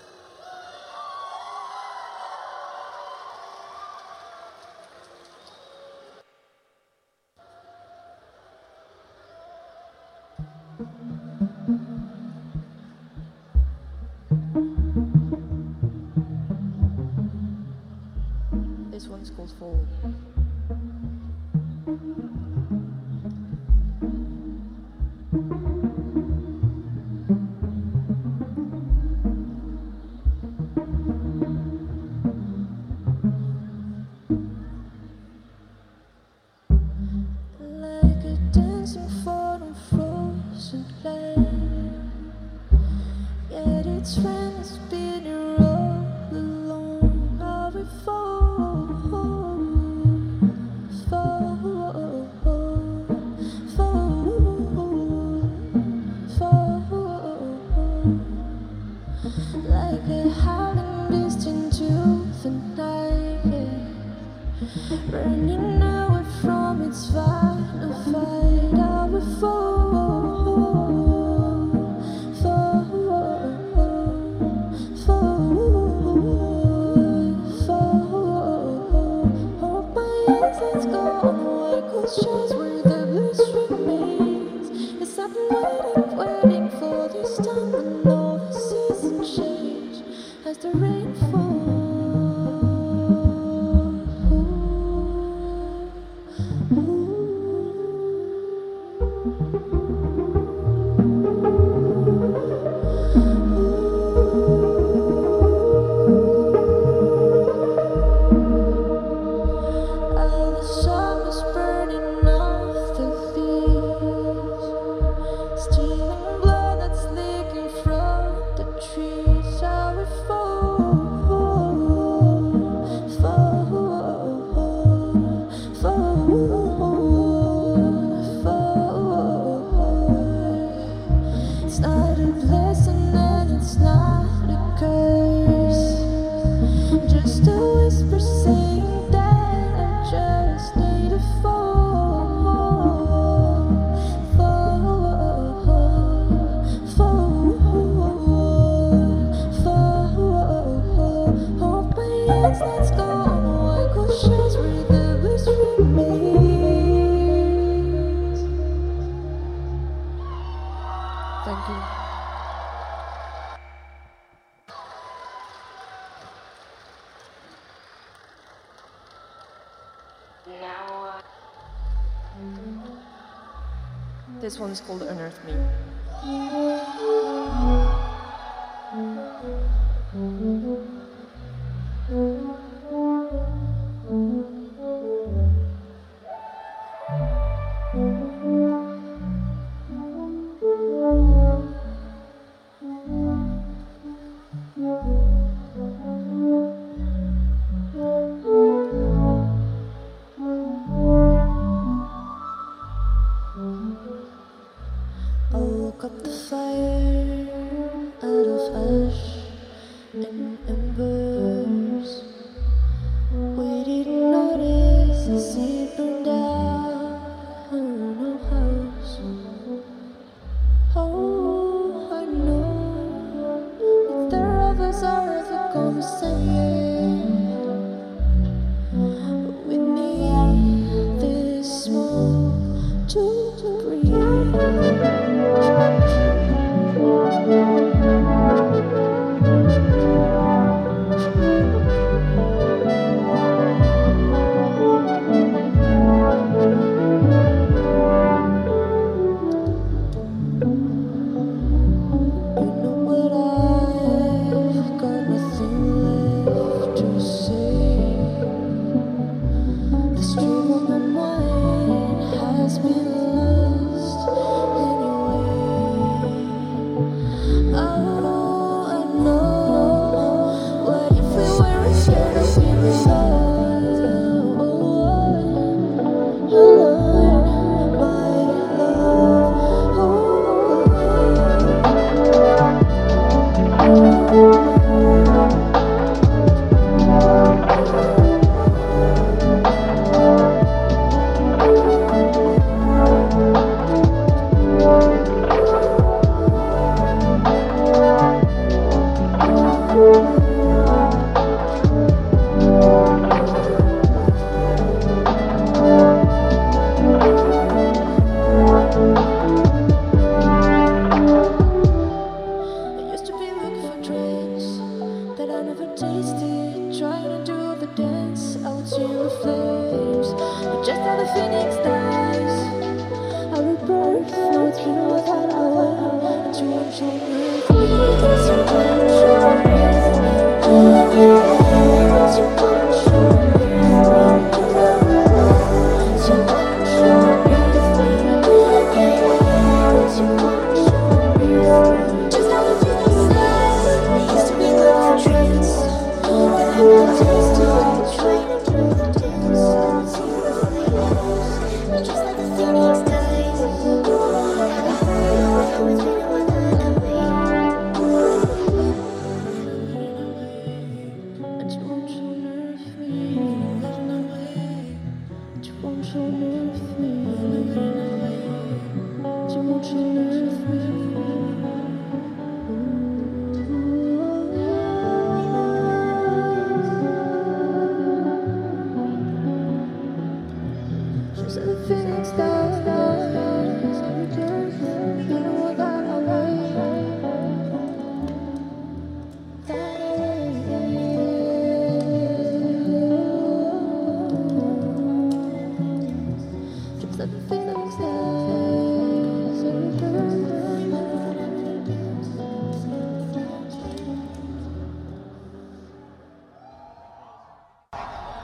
[174.60, 175.53] This is called Unearth Me.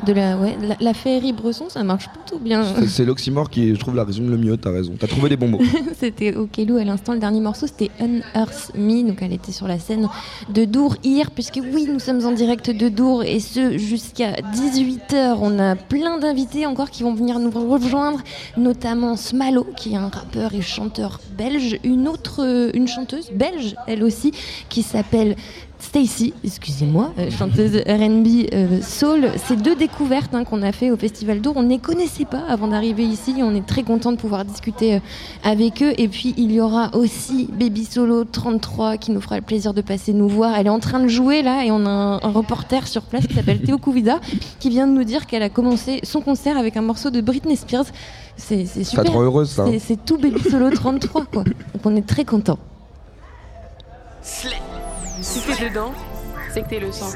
[0.06, 2.64] De la, ouais, la, la féerie Bresson, ça marche plutôt bien.
[2.88, 4.94] C'est- l'oxymore qui, je trouve, la résume le mieux, t'as raison.
[5.00, 5.62] T'as trouvé des bons mots.
[6.00, 7.14] c'était Okelou à l'instant.
[7.14, 9.04] Le dernier morceau, c'était Unearth Me.
[9.08, 10.08] Donc, elle était sur la scène
[10.54, 15.38] de Dour hier, puisque oui, nous sommes en direct de Dour et ce jusqu'à 18h.
[15.42, 18.20] On a plein d'invités encore qui vont venir nous rejoindre,
[18.58, 21.80] notamment Smalo, qui est un rappeur et chanteur belge.
[21.84, 24.32] Une autre, une chanteuse belge, elle aussi,
[24.70, 25.36] qui s'appelle
[25.78, 29.30] Stacy, excusez-moi, euh, chanteuse R&B euh, soul.
[29.46, 31.54] C'est deux découvertes hein, qu'on a fait au Festival d'Our.
[31.58, 33.36] On ne les connaissait pas avant d'arriver ici.
[33.42, 35.00] On est très content de pouvoir discuter euh,
[35.44, 35.94] avec eux.
[35.98, 39.82] Et puis il y aura aussi Baby Solo 33 qui nous fera le plaisir de
[39.82, 40.56] passer nous voir.
[40.58, 43.28] Elle est en train de jouer là et on a un, un reporter sur place
[43.28, 44.20] qui s'appelle Théo Kouvida
[44.60, 47.58] qui vient de nous dire qu'elle a commencé son concert avec un morceau de Britney
[47.58, 47.86] Spears.
[48.38, 49.04] C'est super.
[49.04, 49.64] te rend heureuse, ça.
[49.64, 51.44] hein C'est- C'est tout Baby Solo 33 quoi.
[51.44, 51.54] Donc
[51.86, 52.58] on est très content.
[55.26, 55.92] Si t'es dedans,
[56.54, 57.10] c'est que t'es le sang.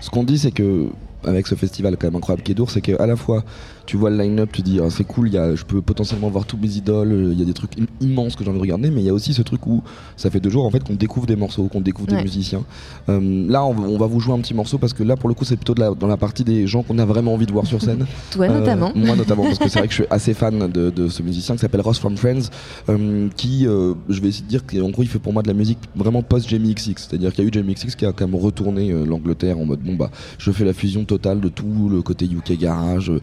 [0.00, 0.88] Ce qu'on dit, c'est que
[1.22, 3.44] avec ce festival quand même incroyable qui est c'est qu'à la fois
[3.86, 6.28] tu vois le line-up, tu dis ah, c'est cool, il y a, je peux potentiellement
[6.28, 8.62] voir tous mes idoles, il y a des trucs im- immenses que j'ai envie de
[8.62, 9.82] regarder, mais il y a aussi ce truc où
[10.16, 12.18] ça fait deux jours en fait qu'on découvre des morceaux, qu'on découvre Ouais.
[12.18, 12.62] des musiciens.
[13.08, 15.28] Euh, là, on, va- on va vous jouer un petit morceau parce que là, pour
[15.28, 17.46] le coup, c'est plutôt de la- dans la partie des gens qu'on a vraiment envie
[17.46, 18.06] de voir sur scène.
[18.30, 18.92] Toi Euh, notamment.
[18.94, 21.54] moi notamment, parce que c'est vrai que je suis assez fan de, de ce musicien
[21.54, 22.50] qui s'appelle Ross from Friends,
[22.88, 25.54] euh, qui, je vais essayer de dire qu'en gros, il fait pour moi de la
[25.54, 26.94] musique vraiment post-Jamie XX.
[27.08, 29.80] C'est-à-dire qu'il y a eu Jamie XX qui a quand même retourné l'Angleterre en mode
[29.80, 33.20] bon bah, je fais la fusion totale de tout le côté UK garage, euh,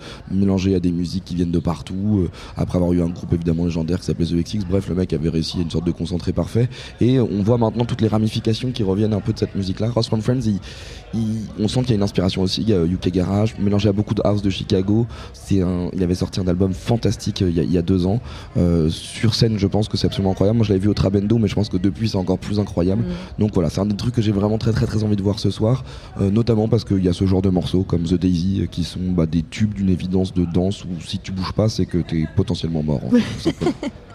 [0.76, 2.22] à des musiques qui viennent de partout.
[2.26, 5.14] euh, après avoir eu un groupe évidemment légendaire qui s'appelait The XX, bref, le mec
[5.14, 6.70] avait réussi à une sorte de concentré parfait.
[7.02, 9.90] Et on voit maintenant toutes les ramifications qui reviennent un peu de cette musique-là.
[9.90, 10.60] Ross from Friends, il,
[11.14, 13.90] il- on sent qu'il y a une inspiration aussi, il y a UK Garage, mélangé
[13.90, 15.08] à beaucoup de house de Chicago.
[15.34, 17.82] C'est un, il avait sorti un album fantastique euh, il y a, il y a
[17.82, 18.20] deux ans.
[18.58, 20.58] Euh, sur scène, je pense que c'est absolument incroyable.
[20.58, 23.04] Moi, je l'avais vu au Trabendo, mais je pense que depuis, c'est encore plus incroyable.
[23.40, 25.40] Donc voilà, c'est un des trucs que j'ai vraiment très très très envie de voir
[25.40, 25.84] ce soir,
[26.22, 28.84] euh, notamment parce qu'il y a ce genre de morceaux comme The Daisy euh, qui
[28.84, 31.98] sont bah, des tubes d'une évidence de danse où si tu bouges pas, c'est que
[32.00, 33.02] t'es potentiellement mort.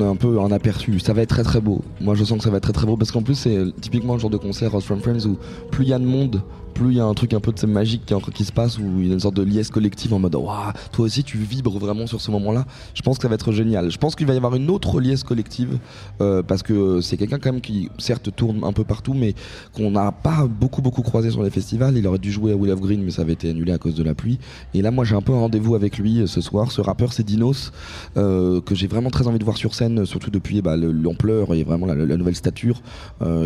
[0.00, 0.98] un peu un aperçu.
[1.00, 1.82] Ça va être très très beau.
[2.00, 4.14] Moi je sens que ça va être très très beau parce qu'en plus c'est typiquement
[4.14, 5.36] le genre de concert Ross from Friends où
[5.70, 6.42] plus il y a de monde,
[6.80, 9.00] plus il y a un truc un peu de magique qui, qui se passe où
[9.00, 11.78] il y a une sorte de liesse collective en mode waouh, toi aussi tu vibres
[11.78, 12.64] vraiment sur ce moment-là.
[12.94, 13.90] Je pense que ça va être génial.
[13.90, 15.78] Je pense qu'il va y avoir une autre liesse collective
[16.20, 19.34] euh, parce que c'est quelqu'un quand même qui certes tourne un peu partout mais
[19.74, 21.96] qu'on n'a pas beaucoup beaucoup croisé sur les festivals.
[21.98, 23.94] Il aurait dû jouer à Will of Green mais ça avait été annulé à cause
[23.94, 24.38] de la pluie.
[24.72, 26.72] Et là moi j'ai un peu un rendez-vous avec lui euh, ce soir.
[26.72, 27.72] Ce rappeur c'est Dinos
[28.16, 31.52] euh, que j'ai vraiment très envie de voir sur scène, surtout depuis bah, le- l'ampleur
[31.54, 32.80] et vraiment la, nouvelle stature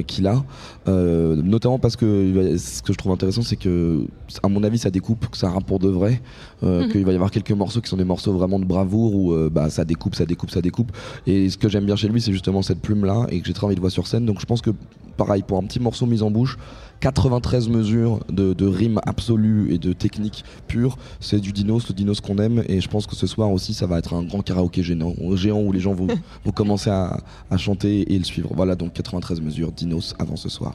[0.07, 0.45] qu'il a.
[0.87, 4.07] Notamment parce que euh, ce que je trouve intéressant, c'est que,
[4.43, 6.21] à mon avis, ça découpe, que ça rappe pour de vrai,
[6.63, 6.93] euh, Mhm.
[6.93, 9.51] qu'il va y avoir quelques morceaux qui sont des morceaux vraiment de bravoure où euh,
[9.51, 10.93] bah, ça découpe, ça découpe, ça découpe.
[11.27, 13.67] Et ce que j'aime bien chez lui, c'est justement cette plume-là et que j'ai très
[13.67, 14.27] envie de voir sur scène.
[14.27, 14.71] Donc je pense que,
[15.17, 16.57] pareil, pour un petit morceau mis en bouche,
[17.01, 22.21] 93 mesures de, de rimes absolues et de techniques pures, c'est du Dinos, le Dinos
[22.21, 22.63] qu'on aime.
[22.69, 25.61] Et je pense que ce soir aussi, ça va être un grand karaoké géant, géant
[25.61, 26.07] où les gens vont,
[26.45, 27.19] vont commencer à,
[27.51, 28.51] à chanter et le suivre.
[28.55, 30.75] Voilà, donc 93 mesures, Dinos avant ce soir.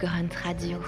[0.00, 0.80] Grunt Radio.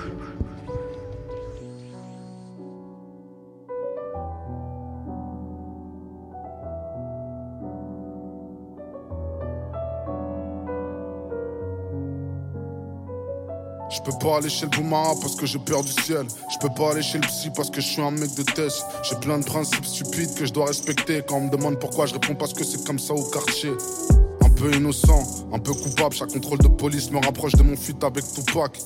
[13.92, 16.26] Je peux pas aller chez le parce que j'ai peur du ciel.
[16.50, 18.86] Je peux pas aller chez le psy parce que je suis un mec de test.
[19.02, 21.22] J'ai plein de principes stupides que je dois respecter.
[21.28, 23.72] Quand on me demande pourquoi, je réponds parce que c'est comme ça au quartier.
[24.40, 26.14] Un peu innocent, un peu coupable.
[26.14, 28.78] Chaque contrôle de police me rapproche de mon fuite avec Tupac.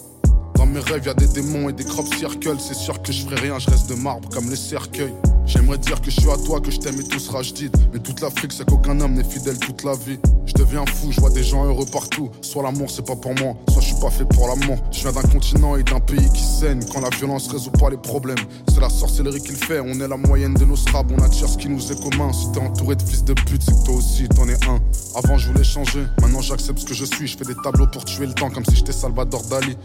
[0.57, 2.57] Dans mes rêves, y a des démons et des crop circles.
[2.59, 5.15] C'est sûr que je ferai rien, je reste de marbre comme les cercueils.
[5.45, 7.77] J'aimerais dire que je suis à toi, que je t'aime et tout sera jadid.
[7.93, 10.19] Mais toute l'Afrique, c'est qu'aucun homme n'est fidèle toute la vie.
[10.45, 12.31] Je deviens fou, je vois des gens heureux partout.
[12.41, 14.79] Soit l'amour, c'est pas pour moi, soit je suis pas fait pour l'amour.
[14.91, 16.81] Je viens d'un continent et d'un pays qui saigne.
[16.93, 18.39] Quand la violence résout pas les problèmes,
[18.69, 19.81] c'est la sorcellerie qu'il fait.
[19.81, 22.33] On est la moyenne de nos strabs, on attire ce qui nous est commun.
[22.33, 24.81] Si t'es entouré de fils de pute, c'est que toi aussi t'en es un.
[25.15, 27.29] Avant, je voulais changer, maintenant j'accepte ce que je suis.
[27.29, 29.77] Je fais des tableaux pour tuer le temps comme si j'étais Salvador Dali.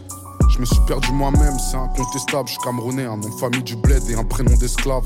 [0.50, 2.48] Je me suis perdu moi-même, c'est incontestable.
[2.48, 5.02] Je suis camerounais, un nom de famille du bled et un prénom d'esclave.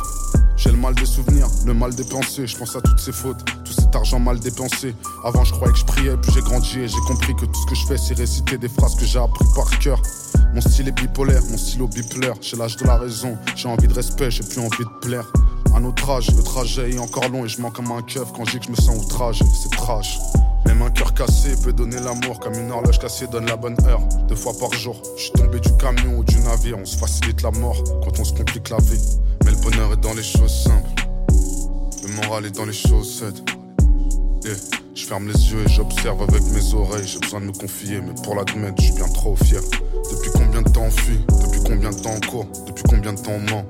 [0.57, 2.47] J'ai le mal des souvenirs, le mal des pensées.
[2.47, 4.95] Je pense à toutes ces fautes, tout cet argent mal dépensé.
[5.25, 7.67] Avant, je croyais que je priais, puis j'ai grandi et j'ai compris que tout ce
[7.67, 10.01] que je fais, c'est réciter des phrases que j'ai appris par cœur.
[10.55, 12.35] Mon style est bipolaire, mon stylo bipolaire.
[12.41, 15.31] J'ai l'âge de la raison, j'ai envie de respect, j'ai plus envie de plaire.
[15.75, 18.47] À notre âge, le trajet est encore long et je mens comme un keuf quand
[18.47, 19.45] je dis que je me sens outragé.
[19.55, 20.19] C'est trash.
[20.67, 24.03] Même un cœur cassé peut donner l'amour comme une horloge cassée donne la bonne heure.
[24.29, 26.77] Deux fois par jour, je suis tombé du camion ou du navire.
[26.79, 29.01] On se facilite la mort quand on se complique la vie.
[29.45, 31.07] Mais le bonheur est dans les choses simples.
[32.03, 33.43] Le moral est dans les chaussettes.
[34.45, 34.55] Yeah.
[34.95, 37.07] Je ferme les yeux et j'observe avec mes oreilles.
[37.07, 39.61] J'ai besoin de me confier, mais pour l'admettre, je suis bien trop fier.
[40.11, 41.21] Depuis combien de temps on fuit?
[41.43, 42.47] Depuis combien de temps on court?
[42.67, 43.65] Depuis combien de temps on ment?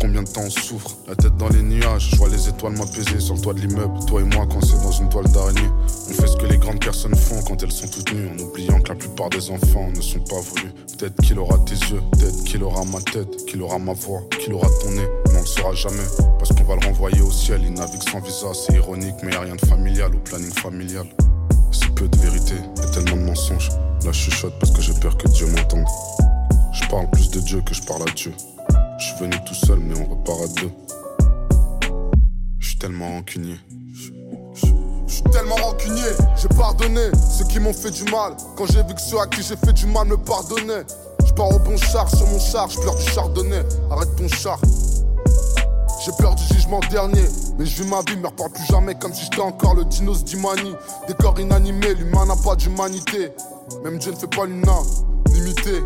[0.00, 3.20] Combien de temps on souffre La tête dans les nuages, je vois les étoiles m'apaiser
[3.20, 4.04] sur le toit de l'immeuble.
[4.06, 5.70] Toi et moi, quand c'est dans une toile d'araignée.
[6.08, 8.80] On fait ce que les grandes personnes font quand elles sont toutes nues, en oubliant
[8.80, 10.72] que la plupart des enfants ne sont pas voulus.
[10.98, 14.52] Peut-être qu'il aura tes yeux, peut-être qu'il aura ma tête, qu'il aura ma voix, qu'il
[14.54, 16.08] aura ton nez, mais on le saura jamais.
[16.38, 19.36] Parce qu'on va le renvoyer au ciel, il navigue sans visa, c'est ironique, mais y
[19.36, 21.06] a rien de familial au planning familial.
[21.72, 23.68] Si peu de vérité et tellement de mensonges.
[24.04, 25.84] Là, je chuchote parce que j'ai peur que Dieu m'entende.
[26.72, 28.32] Je parle plus de Dieu que je parle à Dieu.
[29.00, 30.70] Je suis venu tout seul, mais on repart à deux.
[32.58, 33.56] Je suis tellement rancunier.
[33.94, 38.36] Je suis tellement rancunier, j'ai pardonné ceux qui m'ont fait du mal.
[38.56, 40.84] Quand j'ai vu que ceux à qui j'ai fait du mal me pardonnaient.
[41.26, 43.62] Je pars au bon char sur mon char, je pleure du chardonnay.
[43.90, 44.60] Arrête ton char.
[46.04, 47.24] J'ai peur du jugement dernier,
[47.58, 50.24] mais je vis ma vie, me reparle plus jamais comme si j'étais encore le dinos
[50.24, 50.74] d'Imani.
[51.08, 53.32] Des corps inanimés, l'humain n'a pas d'humanité.
[53.82, 55.84] Même Dieu ne fait pas l'unanimité.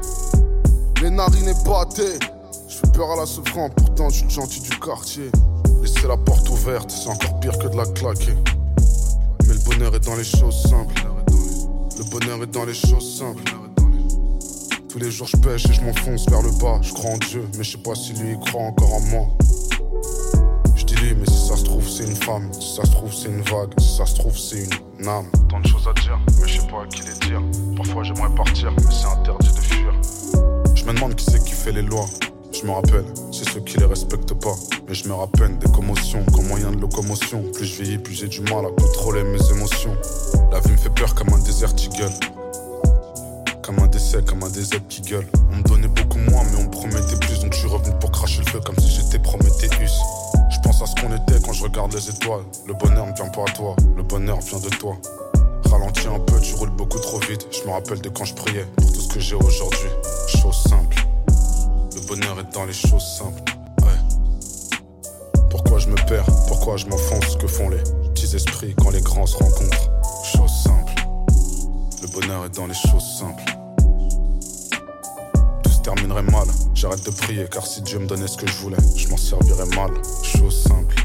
[1.01, 2.19] Les narines épatées.
[2.93, 5.31] Peur à la souffrance, pourtant je suis gentil du quartier.
[5.83, 8.35] Laisser la porte ouverte, c'est encore pire que de la claquer.
[9.47, 10.95] Mais le bonheur est dans les choses simples.
[11.99, 13.43] Le bonheur est dans les choses simples.
[14.89, 16.79] Tous les jours je pêche et je m'enfonce vers le bas.
[16.83, 19.27] Je crois en Dieu, mais je sais pas si lui il croit encore en moi.
[20.77, 23.13] Je dis lui, mais si ça se trouve c'est une femme, si ça se trouve
[23.13, 24.69] c'est une vague, si ça se trouve c'est
[24.99, 25.27] une âme.
[25.51, 27.43] Tant de choses à dire, mais je sais pas à qui les dire.
[27.77, 29.93] Parfois j'aimerais partir, mais c'est interdit de fuir.
[30.75, 32.07] Je me demande qui c'est qui fait les lois.
[32.55, 34.55] Je me rappelle, c'est ceux qui les respectent pas.
[34.87, 37.43] Mais je me rappelle des commotions comme moyen de locomotion.
[37.53, 39.97] Plus je vieillis, plus j'ai du mal à contrôler mes émotions.
[40.53, 42.13] La vie me fait peur comme un désert qui gueule.
[43.61, 45.27] Comme un décès, comme un désert qui gueule.
[45.53, 47.41] On me donnait beaucoup moins, mais on me promettait plus.
[47.41, 49.99] Donc je suis revenu pour cracher le feu comme si j'étais Prométhéeus.
[50.51, 52.45] Je pense à ce qu'on était quand je regarde les étoiles.
[52.69, 54.97] Le bonheur ne vient pas à toi, le bonheur vient de toi.
[55.69, 57.49] Ralentis un peu, tu roules beaucoup trop vite.
[57.51, 59.89] Je me rappelle de quand je priais pour tout ce que j'ai aujourd'hui.
[60.29, 61.04] Chose simple.
[62.05, 63.43] Le bonheur est dans les choses simples.
[63.81, 65.41] Ouais.
[65.49, 66.27] Pourquoi je me perds?
[66.49, 67.37] Pourquoi je m'enfonce?
[67.37, 67.79] Que font les
[68.11, 69.91] petits esprits quand les grands se rencontrent?
[70.23, 70.93] Chose simple.
[72.03, 73.43] Le bonheur est dans les choses simples.
[75.63, 76.47] Tout se terminerait mal.
[76.75, 79.65] J'arrête de prier car si Dieu me donnait ce que je voulais, je m'en servirais
[79.75, 79.91] mal.
[80.23, 81.04] Chose simple.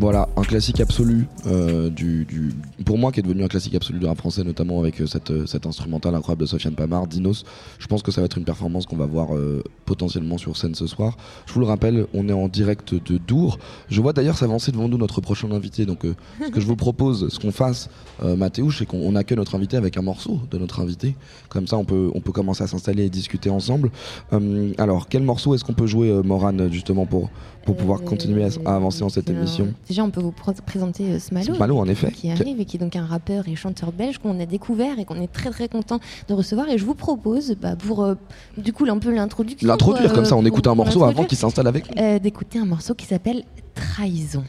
[0.00, 2.54] Voilà, un classique absolu euh, du, du-
[2.86, 5.30] pour moi qui est devenu un classique absolu du rap français, notamment avec euh, cette,
[5.30, 7.44] euh, cet instrumental incroyable de Sofiane Pamar, Dinos.
[7.78, 10.74] Je pense que ça va être une performance qu'on va voir euh, potentiellement sur scène
[10.74, 11.18] ce soir.
[11.44, 13.58] Je vous le rappelle, on est en direct de Dour.
[13.90, 15.84] Je vois d'ailleurs s'avancer devant nous notre prochain invité.
[15.84, 16.14] Donc, euh,
[16.46, 17.90] ce que je vous propose, ce qu'on fasse,
[18.22, 21.14] Mathéouche, c'est qu'on on accueille notre invité avec un morceau de notre invité.
[21.50, 23.90] Comme ça, on peut, on peut commencer à s'installer et discuter ensemble.
[24.32, 27.30] Euh, alors, quel morceau est-ce qu'on peut jouer, Morane, justement, pour,
[27.64, 29.74] pour pouvoir continuer à, à avancer dans cette émission?
[29.90, 32.12] Déjà, on peut vous pr- présenter euh, Smalo, Smalo, en effet.
[32.12, 35.04] qui arrive et qui est donc un rappeur et chanteur belge qu'on a découvert et
[35.04, 36.68] qu'on est très très content de recevoir.
[36.68, 38.14] Et je vous propose, bah, pour euh,
[38.56, 41.24] du coup un peu l'introduction, L'introduire, euh, comme ça, on pour- écoute un morceau avant
[41.24, 42.00] qu'il s'installe avec nous.
[42.00, 43.42] euh, d'écouter un morceau qui s'appelle
[43.74, 44.44] Trahison.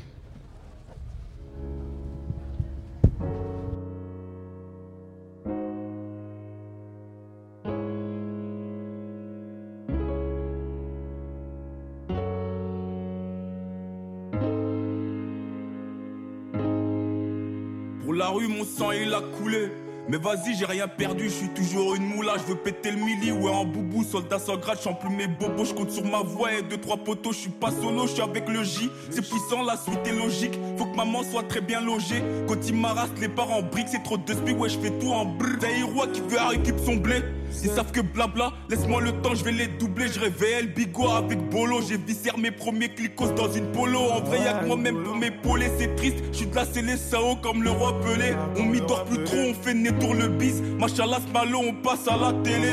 [18.21, 19.71] La rue, mon sang il a coulé.
[20.07, 23.31] Mais vas-y, j'ai rien perdu, je suis toujours une moula, je veux péter le mili,
[23.31, 26.53] ouais en boubou, soldat sans grade, je plus mes bobos, je compte sur ma voix
[26.53, 29.63] et deux trois poteaux, je suis pas solo, je suis avec le J, c'est puissant,
[29.63, 33.29] la suite est logique, faut que maman soit très bien logée, quand il m'arrasse les
[33.29, 36.21] parents en briques, c'est trop de speed, ouais je fais tout en brr, Roi qui
[36.21, 37.21] veut à récup son blé,
[37.63, 41.09] ils savent que blabla, laisse-moi le temps, je vais les doubler, je réveille le bigot
[41.09, 45.03] avec Bolo, j'ai viscère mes premiers clicos dans une polo, en vrai y'a que moi-même
[45.03, 48.79] pour m'épauler, c'est triste, je suis de la sao comme le roi Pelé, on m'y
[48.81, 52.33] dort plus trop, on fait né tour le bis, machallah malo, on passe à la
[52.43, 52.71] télé.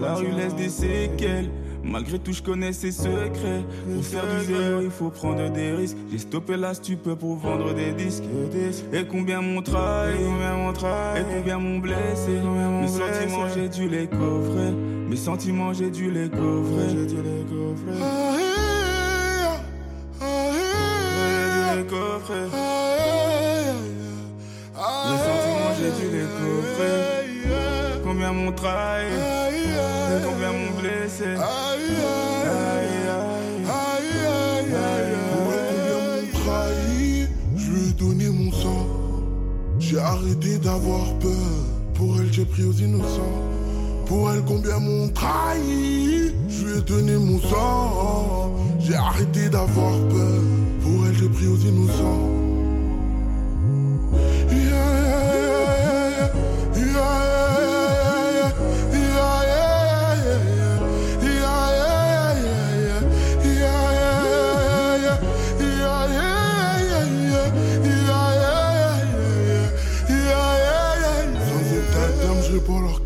[0.00, 1.50] La rue laisse des séquelles.
[1.88, 3.64] Malgré tout, je connais ses secrets.
[3.94, 5.96] Pour faire du zéro, il faut prendre des risques.
[6.10, 8.24] J'ai stoppé la stupe pour vendre des disques.
[8.92, 12.40] Et combien mon trahi, et combien mon blessé.
[12.80, 14.72] Mes sentiments, j'ai dû les coffrer.
[15.08, 16.88] Mes sentiments, j'ai dû les coffrer.
[16.90, 17.96] J'ai dû les coffrer.
[21.38, 22.46] J'ai dû les coffrer.
[25.08, 26.96] Mes sentiments, j'ai dû les coffrer.
[28.02, 28.95] Combien mon trahi,
[39.96, 41.32] J'ai arrêté d'avoir peur.
[41.94, 43.40] Pour elle, j'ai pris aux innocents.
[44.04, 46.32] Pour elle, combien m'ont trahi.
[46.50, 48.54] Je lui ai donné mon sang.
[48.78, 50.42] J'ai arrêté d'avoir peur.
[50.82, 52.35] Pour elle, j'ai pris aux innocents.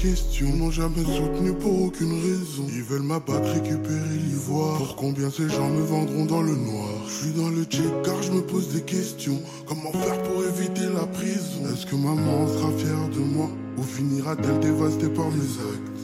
[0.03, 2.67] Ils m'ont jamais soutenu pour aucune raison.
[2.69, 4.79] Ils veulent m'abattre, récupérer l'ivoire.
[4.79, 6.89] Pour combien ces gens me vendront dans le noir?
[7.07, 9.39] Je suis dans le check car je me pose des questions.
[9.67, 11.67] Comment faire pour éviter la prison?
[11.71, 13.51] Est-ce que maman sera fière de moi?
[13.77, 16.00] Ou finira-t-elle dévastée par mes actes?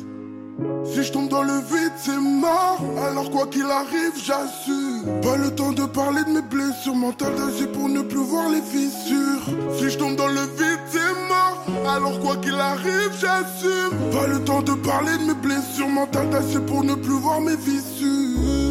[0.84, 2.80] Si je tombe dans le vide, c'est mort.
[3.06, 5.20] Alors quoi qu'il arrive, j'assume.
[5.22, 8.62] Pas le temps de parler de mes blessures mentales d'agir pour ne plus voir les
[8.62, 9.44] fissures.
[9.78, 11.66] Si je tombe dans le vide, c'est mort.
[11.88, 13.98] Alors quoi qu'il arrive, j'assume.
[14.12, 17.56] Pas le temps de parler de mes blessures mentales d'agir pour ne plus voir mes
[17.56, 18.65] fissures.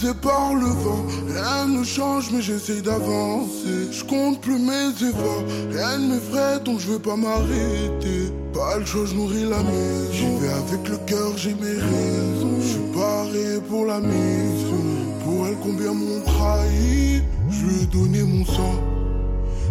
[0.00, 1.04] Brisé par le vent.
[1.28, 3.90] Rien ne change, mais j'essaye d'avancer.
[3.90, 5.44] Je compte plus mes efforts.
[5.72, 8.32] Rien ne m'effraie, donc je vais pas m'arrêter.
[8.52, 10.12] Pas le choix, je nourris la maison.
[10.12, 12.56] J'y vais avec le cœur, j'ai mes raisons.
[12.60, 14.84] Je suis paré pour la mission.
[15.24, 17.22] Pour elle, combien m'ont trahi?
[17.50, 18.80] Je lui ai donné mon sang.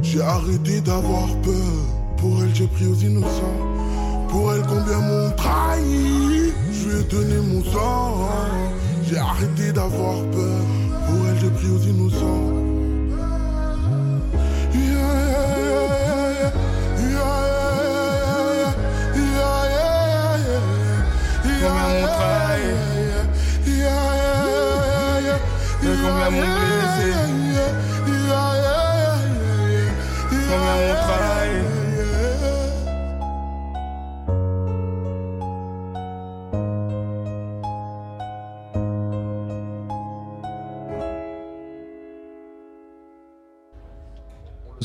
[0.02, 1.80] J'ai arrêté d'avoir peur.
[2.18, 3.60] Pour elle, j'ai pris aux innocents.
[4.30, 6.52] Pour elle, combien m'ont trahi?
[6.72, 8.30] Je lui ai donné mon sang.
[9.10, 10.62] J'ai arrêté d'avoir peur.
[11.08, 12.54] Pour elle, j'ai pris aux innocents.
[14.72, 14.92] Yeah,
[15.42, 16.54] yeah,
[17.00, 17.24] yeah,
[19.16, 19.50] yeah, yeah,
[20.46, 20.80] yeah,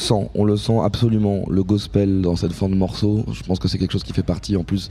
[0.05, 3.25] sent, on le sent absolument, le gospel dans cette fin de morceau.
[3.33, 4.89] Je pense que c'est quelque chose qui fait partie en plus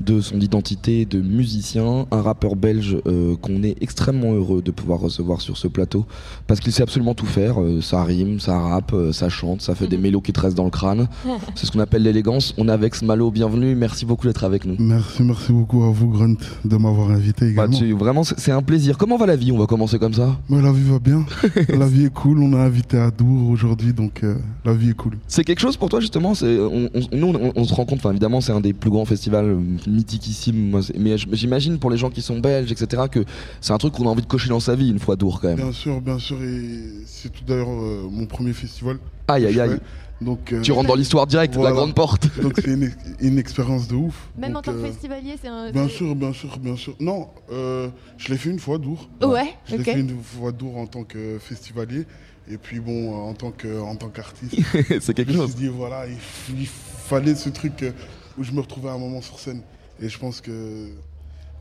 [0.00, 4.98] de son identité de musicien, un rappeur belge euh, qu'on est extrêmement heureux de pouvoir
[4.98, 6.04] recevoir sur ce plateau
[6.48, 7.60] parce qu'il sait absolument tout faire.
[7.60, 10.56] Euh, ça rime, ça rappe, euh, ça chante, ça fait des mélos qui te restent
[10.56, 11.06] dans le crâne.
[11.54, 12.54] C'est ce qu'on appelle l'élégance.
[12.58, 14.74] On est avec Smalo, bienvenue, merci beaucoup d'être avec nous.
[14.80, 17.76] Merci, merci beaucoup à vous, Grunt, de m'avoir invité Bah, également.
[17.78, 18.98] tu- vraiment, c'est c'est un plaisir.
[18.98, 19.52] Comment va la vie?
[19.52, 20.36] On va commencer comme ça?
[20.48, 21.24] Mais la vie va bien.
[21.68, 22.40] la vie est cool.
[22.42, 24.34] On a invité à Dour aujourd'hui, donc euh,
[24.64, 25.18] la vie est cool.
[25.26, 27.98] C'est quelque chose pour toi justement c'est, on, on- Nous, on, on se rend compte,
[27.98, 30.80] enfin, évidemment, c'est un des plus grands festivals euh, mythiquissimes.
[30.98, 33.24] Mais j'imagine pour les gens qui sont belges, etc., que
[33.60, 35.48] c'est un truc qu'on a envie de cocher dans sa vie une fois Dour quand
[35.48, 35.56] même.
[35.56, 36.42] Bien sûr, bien sûr.
[36.42, 36.70] Et
[37.06, 38.98] c'est tout d'ailleurs euh, mon premier festival.
[39.28, 39.78] Aïe, aïe, aïe.
[40.20, 42.28] Donc, euh, Tu rentres dans l'histoire directe, la grande porte.
[42.42, 42.90] Donc c'est une,
[43.20, 44.28] une expérience de ouf.
[44.38, 45.70] Même Donc, en tant que euh, festivalier, c'est un.
[45.72, 46.94] Bien sûr, bien sûr, bien sûr.
[47.00, 49.08] Non, euh, je l'ai fait une fois Dour.
[49.22, 49.84] Ouais, Je l'ai ok.
[49.84, 52.06] fait une fois Dour en tant que festivalier.
[52.50, 54.56] Et puis bon, euh, en tant qu'artiste.
[55.00, 55.50] C'est quelque je me chose.
[55.52, 57.92] suis dit voilà, il, fallait ce truc euh,
[58.38, 59.62] où je me retrouvais à un moment sur scène.
[60.00, 60.90] Et je pense que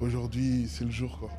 [0.02, 1.30] aujourd'hui c'est le jour quoi.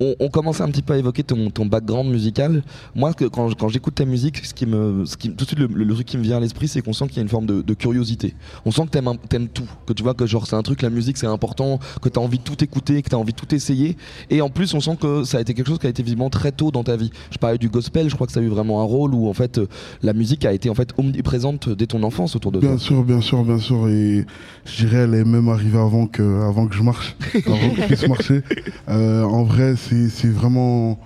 [0.00, 2.62] On, on commençait un petit peu à évoquer ton, ton background musical.
[2.94, 5.58] Moi, que, quand, quand j'écoute ta musique, ce qui me, ce qui, tout de suite,
[5.58, 7.28] le, le truc qui me vient à l'esprit, c'est qu'on sent qu'il y a une
[7.28, 8.34] forme de, de curiosité.
[8.64, 11.16] On sent que t'aimes tout, que tu vois que genre c'est un truc, la musique
[11.16, 13.96] c'est important, que t'as envie de tout écouter, que t'as envie de tout essayer.
[14.30, 16.30] Et en plus, on sent que ça a été quelque chose qui a été visiblement
[16.30, 17.10] très tôt dans ta vie.
[17.30, 19.34] Je parlais du gospel, je crois que ça a eu vraiment un rôle où en
[19.34, 19.66] fait euh,
[20.02, 22.68] la musique a été en fait omniprésente dès ton enfance autour de toi.
[22.70, 23.88] Bien sûr, bien sûr, bien sûr.
[23.88, 24.26] Et
[24.64, 27.16] je dirais, elle est même arrivée avant que, avant que je marche,
[27.46, 28.42] avant que je puisse marcher.
[28.88, 29.74] Euh, en vrai,
[30.10, 30.98] c'est vraiment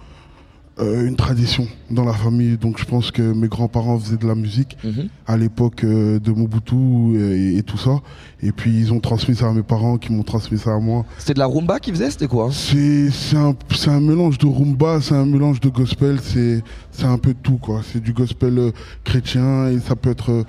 [0.80, 2.56] euh, une tradition dans la famille.
[2.56, 5.08] Donc je pense que mes grands-parents faisaient de la musique Mhm.
[5.26, 7.98] à l'époque euh, de Mobutu et, et tout ça.
[8.42, 11.04] Et puis ils ont transmis ça à mes parents, qui m'ont transmis ça à moi.
[11.18, 13.54] C'était de la rumba qu'ils faisaient, c'était quoi C'est c'est un,
[13.88, 16.62] un mélange de rumba, c'est un mélange de gospel, c'est
[17.02, 17.80] un peu de tout quoi.
[17.92, 18.70] C'est du gospel euh,
[19.02, 20.44] chrétien et ça peut être euh,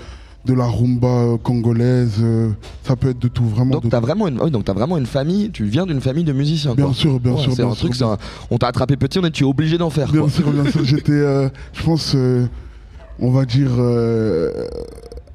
[0.49, 2.49] de la rumba congolaise, euh,
[2.83, 3.71] ça peut être de tout vraiment.
[3.75, 5.51] Donc t'as vraiment une, oui, donc t'as vraiment une famille.
[5.51, 6.73] Tu viens d'une famille de musiciens.
[6.73, 6.93] Bien quoi.
[6.93, 8.09] sûr, bien Ouais, sûr, C'est un truc, sûr.
[8.09, 8.17] un-
[8.49, 10.11] on t'a attrapé petit, on est, tu es obligé d'en faire.
[10.11, 10.29] Bien quoi.
[10.29, 10.83] sûr, bien sûr.
[10.83, 12.47] J'étais, euh, je pense, euh,
[13.19, 13.69] on va dire,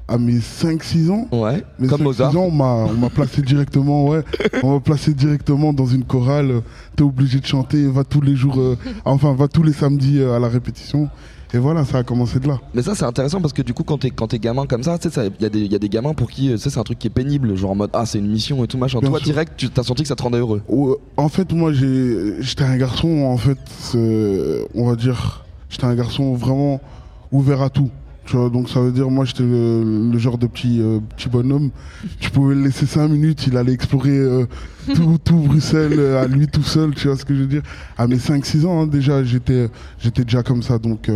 [0.07, 1.27] à mes 5-6 ans.
[1.31, 2.37] Ouais, mes comme 5-6 Mozart.
[2.37, 4.21] ans, on m'a, placé directement, ouais.
[4.63, 6.61] on m'a placé directement dans une chorale.
[6.95, 10.35] T'es obligé de chanter, va tous les jours, euh, enfin, va tous les samedis euh,
[10.35, 11.09] à la répétition.
[11.55, 12.59] Et voilà, ça a commencé de là.
[12.73, 14.97] Mais ça c'est intéressant parce que du coup quand t'es quand t'es gamin comme ça,
[14.99, 16.77] tu sais, il y, a des- il y a des gamins pour qui euh, c'est
[16.77, 18.99] un truc qui est pénible, genre en mode ah c'est une mission et tout machin.
[18.99, 19.25] Bien Toi sûr.
[19.27, 20.61] direct tu t'as senti que ça te rendait heureux.
[20.67, 25.85] Ouais, En fait, moi, j'ai- j'étais un garçon, en fait, c'est- on va dire, j'étais
[25.85, 26.81] un garçon vraiment
[27.31, 27.89] ouvert à tout.
[28.25, 31.29] Tu vois, donc ça veut dire, moi, j'étais le, le genre de petit, euh, petit
[31.29, 31.69] bonhomme.
[32.19, 34.45] Tu pouvais le laisser 5 minutes, il allait explorer euh,
[34.95, 37.61] tout, tout Bruxelles euh, à lui tout seul, tu vois ce que je veux dire.
[37.97, 39.69] À mes 5-6 ans, hein, déjà, j'étais
[39.99, 40.79] j'étais déjà comme ça.
[40.79, 41.11] Donc,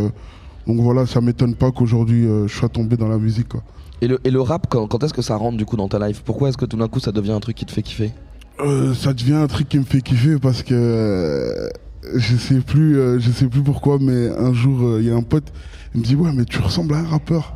[0.68, 3.50] donc voilà, ça m'étonne pas qu'aujourd'hui, je sois tombé dans la musique.
[3.50, 3.64] Quoi.
[4.02, 6.06] Et le, et le rap quand, quand est-ce que ça rentre du coup dans ta
[6.06, 6.22] life?
[6.24, 8.12] Pourquoi est-ce que tout d'un coup ça devient un truc qui te fait kiffer?
[8.94, 11.70] Ça devient un truc qui me fait kiffer parce que
[12.16, 15.16] je sais plus, euh, je sais plus pourquoi, mais un jour euh, il y a
[15.16, 15.52] un pote,
[15.94, 17.54] il me dit ouais mais tu ressembles à un rappeur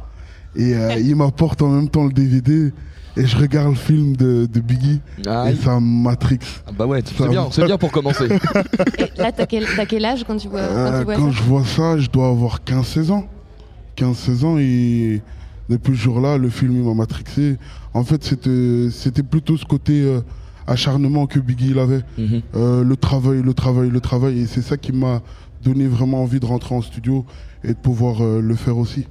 [0.55, 2.71] et euh, il m'apporte en même temps le DVD
[3.15, 6.39] et je regarde le film de, de Biggie et ça matrix.
[6.67, 8.25] Ah bah ouais, c'est bien, c'est bien pour commencer.
[8.25, 11.37] Et là, t'as quel, t'as quel âge quand tu vois, quand tu vois quand ça
[11.37, 13.25] je vois ça, je dois avoir 15-16 ans.
[13.97, 15.21] 15-16 ans et
[15.69, 17.57] depuis ce jour-là, le film il m'a matrixé.
[17.93, 20.21] En fait, c'était c'était plutôt ce côté euh,
[20.67, 22.01] acharnement que Biggie il avait.
[22.17, 22.41] Mhm.
[22.55, 24.39] Euh, le travail, le travail, le travail.
[24.39, 25.21] Et c'est ça qui m'a
[25.63, 27.25] donné vraiment envie de rentrer en studio
[27.63, 29.05] et de pouvoir euh, le faire aussi.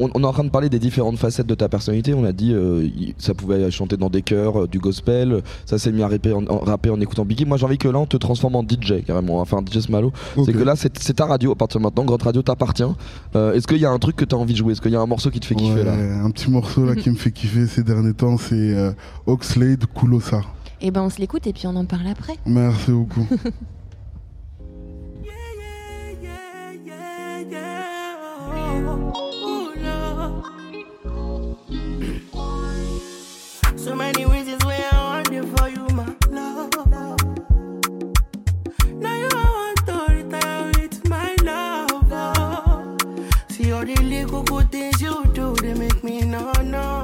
[0.00, 2.12] on, on est en train de parler des différentes facettes de ta personnalité.
[2.12, 5.42] On a dit euh, ça pouvait chanter dans des chœurs, euh, du gospel.
[5.64, 7.46] Ça s'est mis à rapper en, en- rapper en écoutant Biggie.
[7.46, 9.40] Moi, j'ai envie que là, on te transforme en DJ carrément.
[9.40, 10.12] Enfin, DJ Smalo.
[10.44, 11.52] C'est que là, c'est ta radio.
[11.52, 12.82] À partir de maintenant, Grotte Radio t'appartient.
[13.34, 14.72] Est-ce qu'il y a un truc que tu as envie de jouer?
[14.72, 15.92] Est-ce qu'il y a un morceau qui te fait kiffer là?
[15.94, 18.74] Un petit morceau là qui me fait kiffer ces derniers temps, c'est
[19.26, 20.42] Oxlade Kulosa.
[20.82, 22.36] Et ben on se l'écoute et puis on en parle après.
[22.44, 23.26] Merci beaucoup.
[33.76, 36.70] So many reasons why I want it for you, my love.
[39.00, 41.90] Now you want to retire with my love.
[42.12, 42.96] oh.
[43.48, 47.01] See all the little good things you do, they make me no no.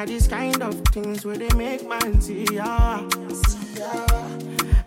[0.00, 0.06] Over.
[0.06, 3.02] Should be not this kind of things where they make man see ya.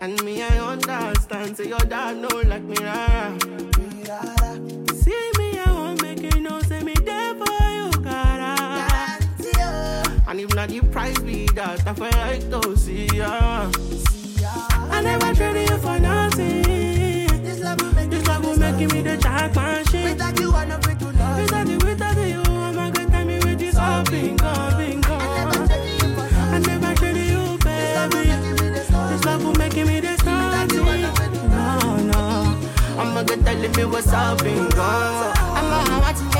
[0.01, 1.57] And me, I understand.
[1.57, 3.37] Say your dad know like me, rara.
[4.93, 6.61] See me, I won't make you know.
[6.61, 9.19] Say me there for you, gotta.
[10.27, 13.71] And if not the price be that, I feel like to see ya.
[14.91, 16.63] I never traded you for nothing.
[17.43, 20.03] This love will make, this love will make me the jackpot shit.
[20.03, 21.43] Without you, I never do nothing.
[21.43, 22.42] Without you, without you,
[29.43, 31.49] This love will make me the starting.
[31.49, 32.57] No, no.
[32.97, 34.71] I'm a good telling me what's up, bingo?
[34.79, 36.32] I'm a I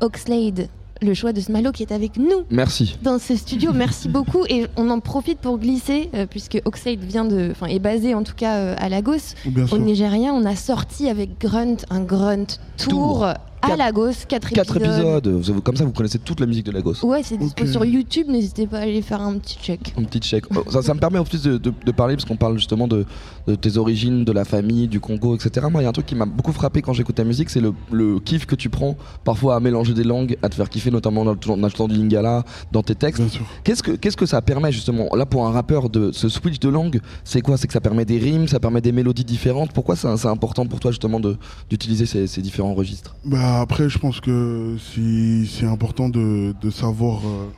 [0.00, 0.68] Oxlade,
[1.02, 2.44] le choix de Smalo qui est avec nous.
[2.50, 2.98] Merci.
[3.02, 7.24] Dans ce studio, merci beaucoup et on en profite pour glisser euh, puisque Oxlade vient
[7.24, 9.78] de, enfin est basé en tout cas euh, à Lagos, Bien au sûr.
[9.78, 10.32] Nigeria.
[10.32, 12.46] On a sorti avec Grunt un Grunt
[12.76, 13.26] tour, Tour.
[13.62, 15.26] À Lagos, quatre, Quatre épisodes.
[15.28, 17.04] Vous avez- Comme ça, vous connaissez toute la musique de Lagos.
[17.04, 17.68] Ouais, c'est dispo Ok.
[17.68, 18.26] sur YouTube.
[18.28, 19.92] N'hésitez pas à aller faire un petit check.
[19.98, 20.44] Un petit check.
[20.56, 22.88] Oh, Ça, ça me permet en plus de, de- de parler, parce qu'on parle justement
[22.88, 23.04] de,
[23.46, 25.66] de tes origines, de la famille, du Congo, etc.
[25.70, 27.60] Moi, il y a un truc qui m'a beaucoup frappé quand j'écoute ta musique, c'est
[27.60, 30.90] le, le kiff que tu prends parfois à mélanger des langues, à te faire kiffer,
[30.90, 33.20] notamment en achetant du lingala, dans tes textes.
[33.20, 33.44] Bien sûr.
[33.64, 35.08] Qu'est-ce que, qu'est-ce que ça permet justement?
[35.14, 37.56] Là, pour un rappeur, de ce switch de langue, c'est quoi?
[37.56, 39.72] C'est que ça permet des rimes, ça permet des mélodies différentes.
[39.72, 41.36] Pourquoi c'est, important pour toi justement de,
[41.68, 43.14] d'utiliser ces, ces différents registres?
[43.24, 47.48] Bah après, je pense que c'est important de, de savoir euh,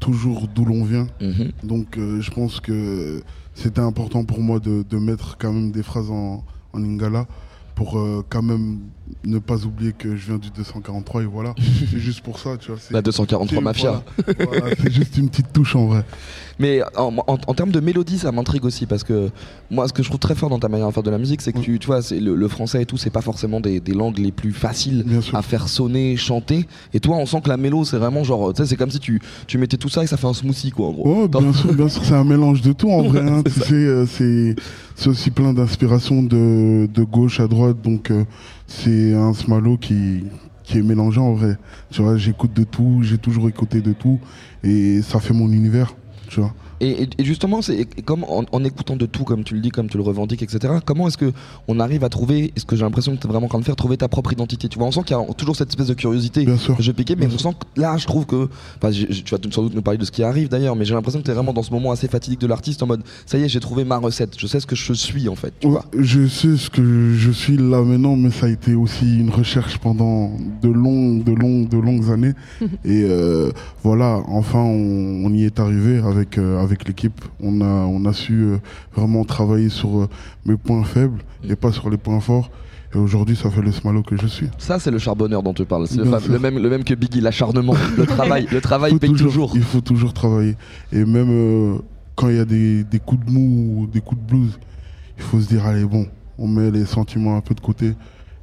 [0.00, 1.06] toujours d'où l'on vient.
[1.20, 1.52] Mhm.
[1.62, 3.22] Donc euh, je pense que
[3.54, 7.26] c'était important pour moi de, de mettre quand même des phrases en, en lingala
[7.74, 8.80] pour euh, quand même
[9.24, 11.54] ne pas oublier que je viens du 243 et voilà.
[11.90, 12.80] c'est juste pour ça, tu vois.
[12.90, 14.02] La 243 c'est- Mafia.
[14.26, 16.04] Voilà, Voilà, c'est juste une petite touche en vrai.
[16.58, 19.28] Mais en, en- en termes de mélodie, ça m'intrigue aussi parce que
[19.70, 21.40] moi, ce que je trouve très fort dans ta manière de faire de la musique,
[21.42, 23.80] c'est que tu, tu vois, c'est le, le français et tout, c'est pas forcément des,
[23.80, 26.66] des langues les plus faciles à faire sonner, chanter.
[26.92, 29.00] Et toi, on sent que la mélo, c'est vraiment genre, tu sais, c'est comme si
[29.00, 31.22] tu, tu mettais tout ça et ça fait un smoothie, quoi, en gros.
[31.24, 33.20] Oh, bien sûr, bien sûr, c'est un mélange de tout en vrai.
[33.28, 33.42] hein.
[33.44, 34.54] Tu sais, euh, c'est
[34.96, 38.22] c'est aussi plein d'inspiration de, de gauche à droite, donc euh,
[38.66, 40.24] c'est un smalo qui
[40.74, 41.58] est mélangé en vrai.
[41.90, 44.18] Tu vois, j'écoute de tout, j'ai toujours écouté de tout,
[44.62, 45.94] et ça fait mon univers.
[46.84, 49.96] Et, justement, c'est comme en, en écoutant de tout, comme tu le dis, comme tu
[49.96, 50.74] le revendiques, etc.
[50.84, 51.32] Comment est-ce que
[51.68, 53.64] on arrive à trouver, est-ce que j'ai l'impression que tu es vraiment en train de
[53.64, 54.68] faire, trouver ta propre identité?
[54.68, 57.16] Tu vois, on sent qu'il y a toujours cette espèce de curiosité que je piquais,
[57.16, 59.98] mais on sent que là, je trouve que, enfin, tu vas sans doute nous parler
[59.98, 61.90] de ce qui arrive d'ailleurs, mais j'ai l'impression que tu es vraiment dans ce moment
[61.92, 64.60] assez fatidique de l'artiste, en mode, ça y est, j'ai trouvé ma recette, je sais
[64.60, 65.52] ce que je suis en fait.
[65.60, 69.18] Tu vois Je sais ce que je suis là maintenant, mais ça a été aussi
[69.18, 70.32] une recherche pendant
[70.62, 72.32] de longues, de longues, de longues années.
[72.84, 73.50] et euh,
[73.82, 77.24] voilà, enfin, on, on y est arrivé avec, euh, avec avec l'équipe.
[77.40, 78.58] On a, on a su euh,
[78.94, 80.08] vraiment travailler sur euh,
[80.44, 82.50] mes points faibles et pas sur les points forts.
[82.94, 84.48] Et aujourd'hui, ça fait le smalo que je suis.
[84.58, 85.86] Ça, c'est le charbonneur dont tu parles.
[85.88, 88.46] C'est le, même, le même que Biggie, l'acharnement, le travail.
[88.52, 89.52] Le travail Faut paye toujours.
[89.54, 90.56] Il faut toujours travailler.
[90.92, 91.78] Et même euh,
[92.16, 94.58] quand il y a des, des coups de mou ou des coups de blues,
[95.16, 96.06] il faut se dire allez, bon,
[96.38, 97.94] on met les sentiments un peu de côté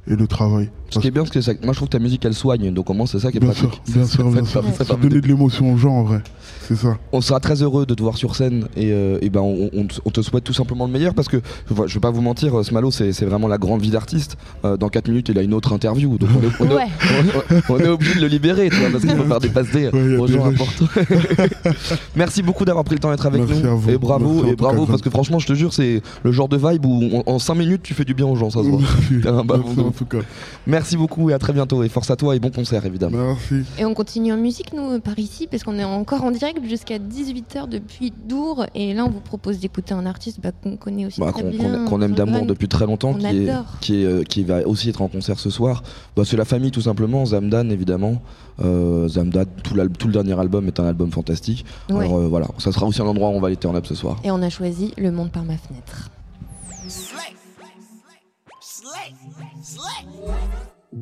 [0.06, 0.70] et le travail.
[0.92, 2.72] Ce qui est bien, c'est que ça- moi je trouve que ta musique elle soigne,
[2.72, 3.70] donc au moins c'est ça qui est Bien pratique.
[3.84, 4.64] sûr, bien sûr, bien Ça- sûr.
[4.86, 6.20] ça- donner de l'émotion aux gens en vrai.
[6.68, 6.96] C'est ça.
[7.12, 9.84] On sera très heureux de te voir sur scène et, euh, et ben on, on
[9.84, 12.56] te- on te souhaite tout simplement le meilleur parce que je vais- pas vous mentir,
[12.58, 14.36] euh, Smalo c'est vraiment la grande vie d'artiste.
[14.64, 16.28] Euh, dans 4 minutes il a une autre interview donc
[16.60, 16.86] on est, on est- Ouais.
[17.68, 20.26] on- on est obligé de le libérer parce qu'il faut faire des passes Ouais, aux
[20.26, 20.86] gens importants.
[22.16, 23.90] Merci beaucoup d'avoir pris le temps d'être avec Merci nous à vous.
[23.90, 26.56] et bravo Merci et bravo parce que franchement je te jure c'est le genre de
[26.56, 28.80] vibe où en 5 minutes tu fais du bien aux gens ça se voit.
[30.66, 30.84] Merci en.
[30.84, 33.16] Merci beaucoup et à très bientôt et force à toi et bon concert évidemment.
[33.18, 33.62] Merci.
[33.78, 36.98] Et on continue en musique, nous, par ici, parce qu'on est encore en direct jusqu'à
[36.98, 38.66] 18h depuis Dour.
[38.74, 41.50] Et là, on vous propose d'écouter un artiste bah, qu'on connaît aussi Bah, très qu'on
[41.50, 41.84] bien.
[41.84, 43.64] qu'on- qu'on aime d'amour depuis très longtemps, On qui, est, adore.
[43.80, 45.82] qui, est, euh, qui va aussi être en concert ce soir.
[46.16, 48.20] Bah, c'est la famille tout simplement, Zamdan évidemment.
[48.62, 51.64] Euh, Zamdan, tout, le dernier album est un album fantastique.
[51.90, 52.06] Ouais.
[52.06, 53.94] Alors euh, voilà, ça sera aussi un endroit où on va aller turn up ce
[53.94, 54.16] soir.
[54.24, 56.10] Et on a choisi Le Monde par ma fenêtre.
[56.88, 57.18] Slay.
[58.60, 59.14] Slay.
[59.62, 60.06] Slay.
[60.92, 60.98] J'ai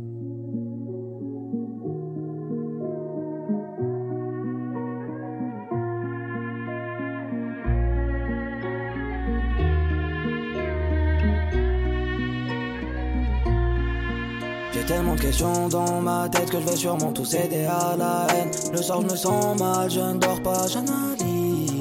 [14.86, 18.50] tellement de questions dans ma tête que je vais sûrement tout céder à la haine.
[18.72, 21.79] Le soir, je me sens mal, je ne dors pas, j'analyse.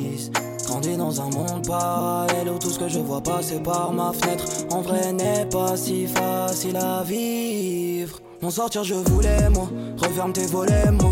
[0.79, 4.79] Dans un monde parallèle où tout ce que je vois passer par ma fenêtre en
[4.79, 8.19] vrai n'est pas si facile à vivre.
[8.41, 9.67] M'en sortir, je voulais, moi.
[9.97, 11.11] Referme tes volets, moi.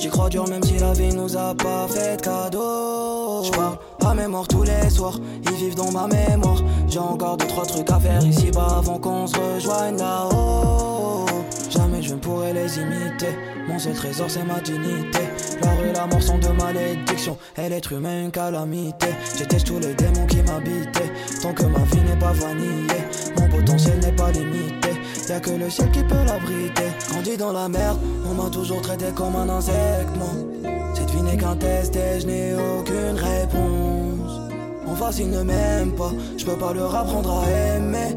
[0.00, 3.42] J'y crois dur même si la vie nous a pas fait de cadeau.
[3.44, 6.62] J'parle à mémoire tous les soirs, ils vivent dans ma mémoire.
[6.88, 11.26] J'ai encore deux trois trucs à faire ici bas avant qu'on se rejoigne là-haut.
[11.68, 13.36] Jamais je ne pourrai les imiter.
[13.68, 15.20] Mon seul trésor c'est ma dignité.
[15.62, 17.36] La rue, la mort sont de malédiction.
[17.56, 19.08] Et l'être humain une calamité.
[19.36, 21.12] J'étais tous les démons qui m'habitaient.
[21.42, 23.04] Tant que ma vie n'est pas vanillée,
[23.38, 24.90] mon potentiel n'est pas limité.
[25.28, 26.88] Y'a que le ciel qui peut l'abriter.
[27.10, 27.98] Grandi dans la merde,
[28.28, 30.16] on m'a toujours traité comme un insecte.
[30.16, 30.28] moi.
[30.94, 34.40] Cette vie n'est qu'un test et je n'ai aucune réponse.
[34.86, 38.16] En face, ils ne m'aiment pas, je peux pas leur apprendre à aimer.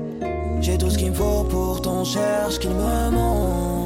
[0.62, 3.81] J'ai tout ce qu'il me faut, pourtant cherche qu'il me manque.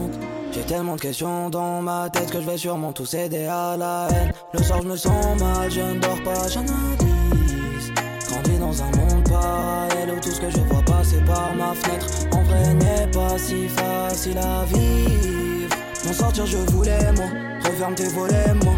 [0.56, 4.07] J'ai tellement de questions dans ma tête que je vais sûrement tout céder à la
[4.10, 4.32] haine.
[4.53, 7.91] Le soir, je me sens mal, je ne dors pas, j'analyse.
[8.30, 12.07] Grandi dans un monde parallèle où tout ce que je vois passer par ma fenêtre
[12.32, 15.76] en vrai n'est pas si facile à vivre.
[16.06, 17.26] M'en sortir, je voulais, moi.
[17.65, 18.76] Referme tes volets, moi.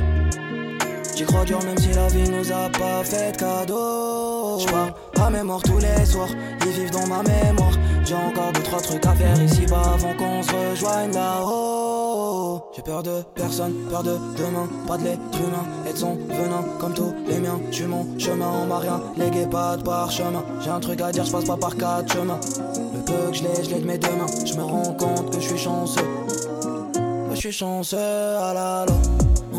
[1.17, 4.59] J'y crois dur même si la vie nous a pas fait de cadeau.
[4.59, 6.29] J'parle à mémoire tous les soirs,
[6.61, 7.71] ils vivent dans ma mémoire.
[8.05, 12.61] J'ai encore deux trois trucs à faire ici bas avant qu'on se rejoigne là-haut.
[12.75, 16.63] J'ai peur de personne, peur de demain, pas de l'être humain et de son venin
[16.79, 17.59] comme tous les miens.
[17.71, 20.43] J'suis mon chemin, on m'a rien légué, pas de parchemin.
[20.61, 22.39] J'ai un truc à dire, j'passe pas par quatre chemins.
[22.93, 24.45] Le peu que je l'ai, je l'ai de mes deux mains.
[24.45, 26.07] J'me rends compte que je suis chanceux.
[27.31, 28.93] Je suis chanceux, ah la la.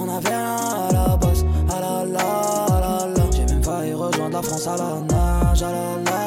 [0.00, 3.06] On avait rien à la base, ah ah.
[3.30, 6.18] J'ai même failli rejoindre la France à la nage, ah la la,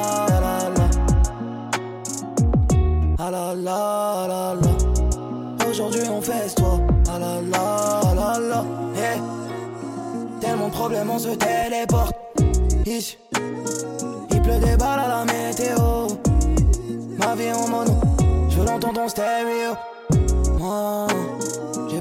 [3.20, 3.54] ah la la.
[3.56, 5.68] La la, la.
[5.70, 8.64] Aujourd'hui on fait toi, ah la la, la la.
[8.96, 9.22] Hey.
[10.42, 12.16] Tellement de problèmes, on se téléporte.
[12.86, 13.18] Ici,
[14.32, 16.08] il pleut des balles à la météo.
[17.20, 17.94] Ma vie en mono,
[18.50, 19.76] je veux l'entendre en stéréo.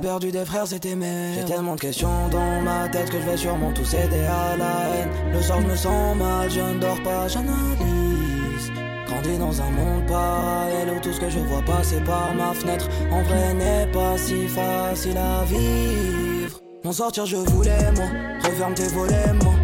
[0.01, 1.35] J'ai perdu des frères, c'était mes.
[1.35, 4.89] J'ai tellement de questions dans ma tête que je vais sûrement tout céder à la
[4.95, 5.11] haine.
[5.33, 8.73] Le soir, je me sens mal, je ne dors pas, j'analyse.
[9.07, 12.89] Grandi dans un monde parallèle où tout ce que je vois passer par ma fenêtre
[13.11, 16.61] en vrai n'est pas si facile à vivre.
[16.85, 18.07] M'en sortir, je voulais, moi.
[18.45, 19.55] Referme tes volets, moi.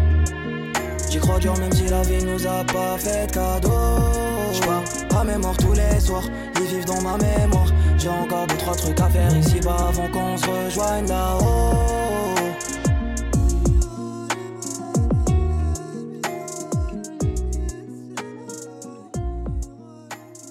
[1.09, 3.69] J'y crois dur même si la vie nous a pas fait de cadeau.
[4.53, 4.83] J'parle
[5.19, 7.71] à mémoire tous les soirs, ils vivent dans ma mémoire.
[7.97, 11.73] J'ai encore deux trois trucs à faire ici bas avant qu'on se rejoigne là-haut.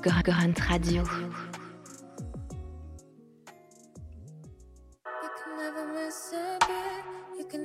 [0.03, 1.03] Grunt Radio.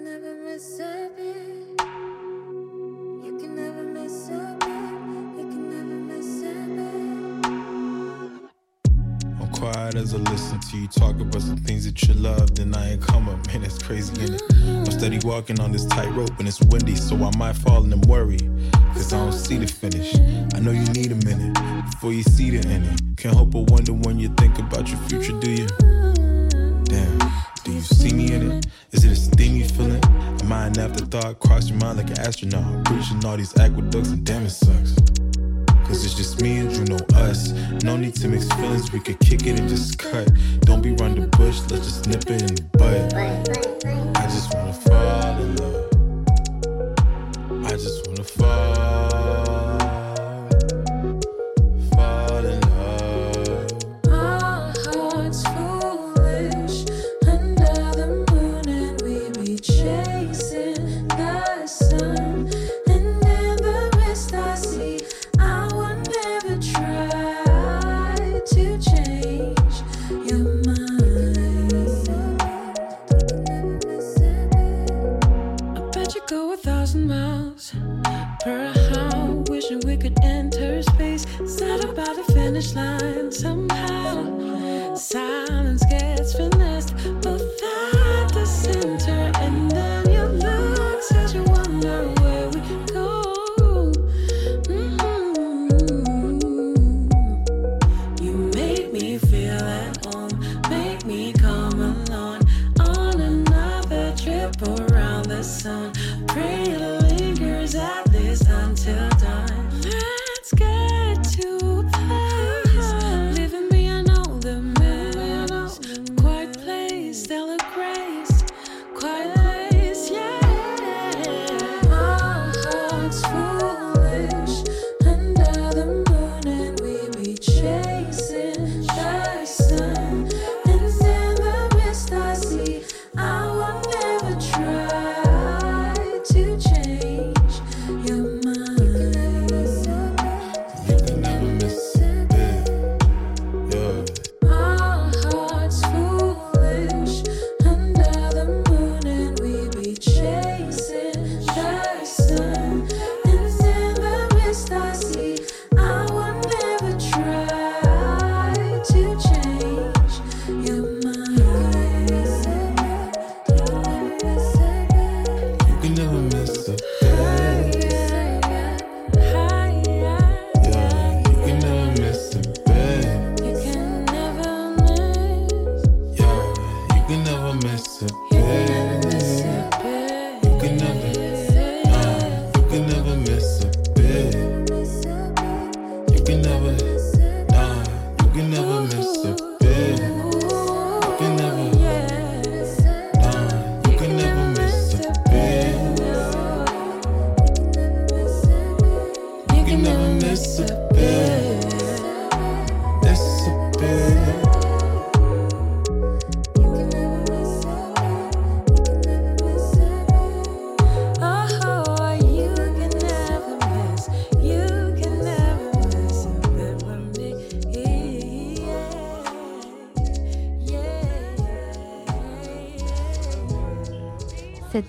[0.03, 1.81] never miss a beat.
[3.23, 4.60] You can never miss a
[9.61, 12.93] quiet as I listen to you talk about some things that you love, then I
[12.93, 16.59] ain't come up, man, that's crazy, is I'm steady walking on this tightrope and it's
[16.61, 18.39] windy, so I might fall and worry.
[18.93, 20.15] Cause I don't see the finish.
[20.55, 21.53] I know you need a minute
[21.91, 23.15] before you see the ending.
[23.17, 25.67] Can't help but wonder when you think about your future, do you?
[26.85, 27.19] Damn,
[27.63, 28.67] do you see me in it?
[28.93, 30.03] Is it a steamy feeling?
[30.41, 31.37] Am I an afterthought?
[31.37, 32.83] Cross your mind like an astronaut.
[32.85, 34.95] Breaching all these aqueducts and damn it sucks.
[35.87, 37.51] Cause it's just me and you know us.
[37.83, 40.31] No need to mix feelings, we could kick it and just cut.
[40.61, 43.13] Don't be run the bush, let's just nip it in the bud.
[44.15, 45.87] I just wanna fall in love.
[47.65, 48.21] I just wanna.
[48.23, 49.20] Fall
[82.61, 84.95] finish line somehow.
[84.95, 85.50] Silence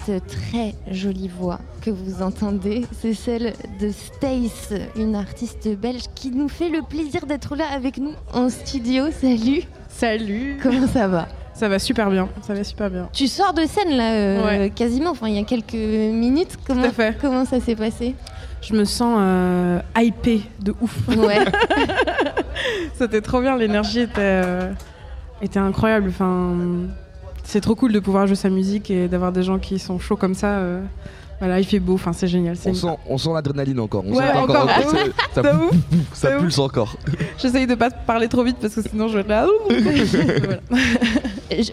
[0.06, 6.30] Cette très jolie voix que vous entendez, c'est celle de Stace, une artiste belge qui
[6.32, 9.04] nous fait le plaisir d'être là avec nous en studio.
[9.12, 11.28] Salut Salut Comment ça va?
[11.54, 13.08] Ça va super bien, ça va super bien.
[13.12, 14.70] Tu sors de scène là, euh, Ouais.
[14.70, 16.56] quasiment, enfin il y a quelques minutes.
[16.66, 16.88] Comment,
[17.20, 18.16] comment ça s'est passé?
[18.60, 20.96] Je me sens euh, hypée de ouf.
[21.16, 21.44] Ouais.
[22.98, 24.72] C'était trop bien, l'énergie était, euh,
[25.42, 26.08] était incroyable.
[26.08, 26.56] Enfin,
[27.44, 30.16] c'est trop cool de pouvoir jouer sa musique et d'avoir des gens qui sont chauds
[30.16, 30.58] comme ça.
[30.58, 30.82] euh.
[31.38, 32.56] Voilà, il fait beau, enfin, c'est génial.
[32.64, 34.04] On une- son, on sent l'adrénaline encore.
[34.06, 34.68] On Ouais, sent encore.
[35.34, 35.70] ça, De ça, ouf,
[36.12, 36.94] ça de pulse encore.
[37.38, 39.48] J'essaye de pas parler trop vite parce que sinon je vais là.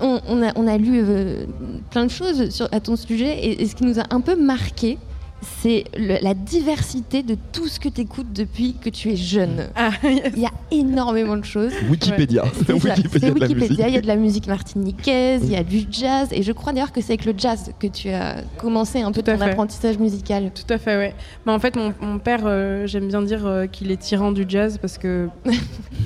[0.02, 1.46] On, on a, on a lu euh,
[1.92, 4.36] plein de choses sur, à ton sujet et, et ce qui nous a un peu
[4.36, 4.98] marqué,
[5.42, 9.70] c'est la diversité de tout ce que tu écoutes depuis que tu es jeune.
[9.76, 11.74] Ah, Il y a énormément de choses.
[11.90, 12.44] Wikipédia.
[12.68, 16.44] C'est Wikipédia il y a de la musique martiniquaise, il y a du jazz, et
[16.44, 19.38] je crois d'ailleurs que c'est avec le jazz que tu as commencé un peu ton
[19.38, 19.44] fait.
[19.44, 20.52] apprentissage musical.
[20.54, 21.16] Tout à fait, ouais.
[21.46, 24.46] Mais en fait, mon, mon père, euh, j'aime bien dire euh, qu'il est tyran du
[24.48, 25.28] jazz parce que.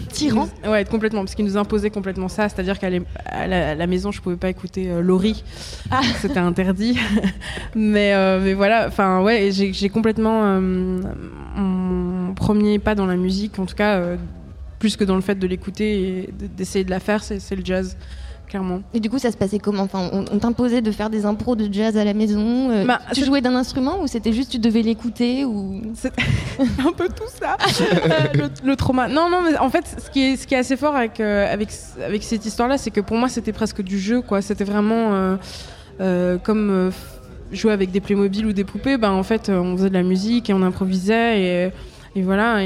[0.09, 2.49] tyran Ouais, complètement, parce qu'il nous imposait complètement ça.
[2.49, 5.43] C'est-à-dire qu'à la maison, je pouvais pas écouter euh, Laurie.
[5.91, 6.01] Ah.
[6.21, 6.97] C'était interdit.
[7.75, 10.41] mais, euh, mais voilà, enfin, ouais, j'ai complètement.
[10.43, 11.01] euh,
[11.55, 13.97] mon premier pas dans la musique, en tout cas.
[13.97, 14.17] euh,
[14.79, 17.63] plus que dans le fait de l'écouter et de- d'essayer de la faire, c'est le
[17.63, 17.95] jazz,
[18.47, 18.81] clairement.
[18.93, 19.83] Et du coup, ça se passait comment?
[19.83, 22.69] Enfin, on, on t'imposait de faire des impros de jazz à la maison.
[22.69, 25.81] euh, Bah, tu jouais d'un instrument ou c'était juste tu devais l'écouter ou
[26.85, 27.55] un peu tout ça.
[28.33, 29.07] Le, le trauma.
[29.07, 31.51] Non, non, mais en fait, ce qui est, ce qui est assez fort avec, euh,
[31.53, 31.69] avec,
[32.05, 34.41] avec cette histoire-là, c'est que pour moi, c'était presque du jeu, quoi.
[34.41, 35.37] C'était vraiment
[36.01, 36.91] euh, comme
[37.53, 38.97] jouer avec des Playmobil ou des poupées.
[38.97, 41.71] Ben, en fait, euh, on faisait de la musique et on improvisait et.
[42.15, 42.59] et voilà,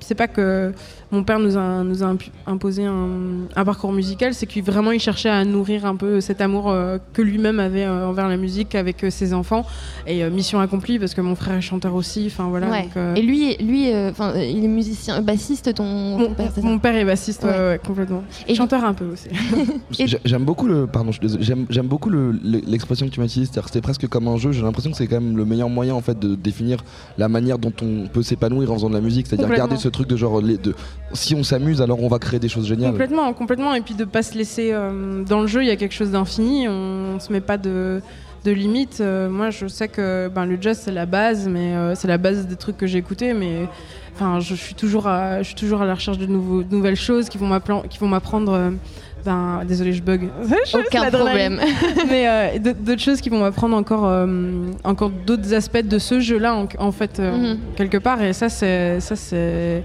[0.00, 0.72] c'est pas que
[1.14, 3.08] mon père nous a, nous a impu- imposé un,
[3.54, 6.98] un parcours musical, c'est qu'il vraiment il cherchait à nourrir un peu cet amour euh,
[7.12, 9.64] que lui-même avait euh, envers la musique avec euh, ses enfants.
[10.06, 12.24] Et euh, mission accomplie parce que mon frère est chanteur aussi.
[12.26, 12.68] Enfin voilà.
[12.70, 12.82] Ouais.
[12.82, 16.94] donc, euh, Et lui, lui, enfin, il est musicien, bassiste, ton, ton père, mon père
[16.96, 17.58] est bassiste, ouais, Ouais.
[17.58, 18.24] ouais, complètement.
[18.48, 19.28] Et chanteur un peu aussi.
[19.90, 23.46] J'ai- J'aime beaucoup le, pardon, j'aime j'aime beaucoup le- le- l'expression que tu m'as utilisée,
[23.52, 24.52] c'est-à-dire que c'était presque comme un jeu.
[24.52, 26.78] J'ai l'impression que c'est quand même le meilleur moyen en fait de définir
[27.18, 30.08] la manière dont on peut s'épanouir en faisant de la musique, c'est-à-dire garder ce truc
[30.08, 30.74] de genre de
[31.14, 32.90] si on s'amuse alors on va créer des choses géniales.
[32.92, 33.74] Complètement, complètement.
[33.74, 36.10] Et puis de pas se laisser euh, dans le jeu, il y a quelque chose
[36.10, 36.68] d'infini.
[36.68, 38.00] On, on se met pas de
[38.44, 38.98] de limites.
[39.00, 42.18] Euh, moi, je sais que ben, le jazz c'est la base, mais euh, c'est la
[42.18, 43.32] base des trucs que j'ai écoutés.
[43.32, 43.66] Mais
[44.14, 46.94] enfin, je suis toujours à, je suis toujours à la recherche de, nouveaux, de nouvelles
[46.96, 48.72] choses qui vont m'apprendre.
[49.24, 50.28] ben, désolé, je bug.
[50.74, 51.58] Aucun problème.
[52.10, 54.26] mais euh, d'autres choses qui vont m'apprendre encore, euh,
[54.84, 57.58] encore d'autres aspects de ce jeu-là, en, en fait, euh, Mhm.
[57.76, 58.22] quelque part.
[58.22, 59.82] Et ça, c'est, ça, c'est,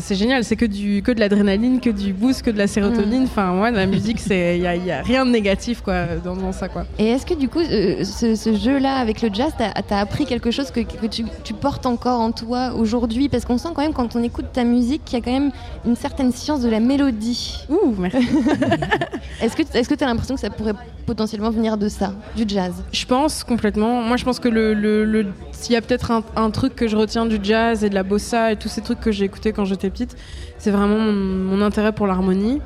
[0.00, 0.44] c'est, génial.
[0.44, 3.24] C'est que du, que de l'adrénaline, que du boost, que de la sérotonine.
[3.24, 6.34] Enfin, ouais, la musique, c'est, il y a, y a rien de négatif, quoi, dans,
[6.36, 6.84] dans ça, quoi.
[6.98, 10.24] Et est-ce que du coup, euh, ce, ce jeu-là avec le jazz, t'as as appris
[10.26, 13.28] quelque chose que, que tu, tu portes encore en toi aujourd'hui?
[13.28, 15.50] Parce qu'on sent quand même, quand on écoute ta musique, qu'il y a quand même
[15.86, 17.64] une certaine science de la mélodie.
[17.68, 18.18] Ouh, merci.
[19.42, 22.72] est-ce que tu as l'impression que ça pourrait potentiellement venir de ça, du jazz?
[22.92, 24.02] Je pense complètement.
[24.02, 26.88] Moi, je pense que le, le- le- s'il y a peut-être un, un truc que
[26.88, 29.52] je retiens du jazz et de la bossa et tous ces trucs que j'ai écoutés
[29.52, 30.16] quand j'étais petite,
[30.58, 32.60] c'est vraiment mon, mon intérêt pour l'harmonie.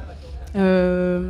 [0.57, 1.20] Euh,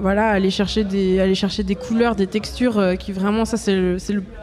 [0.00, 3.76] voilà, aller chercher des, aller chercher des couleurs, des textures, euh, qui vraiment, ça, c'est,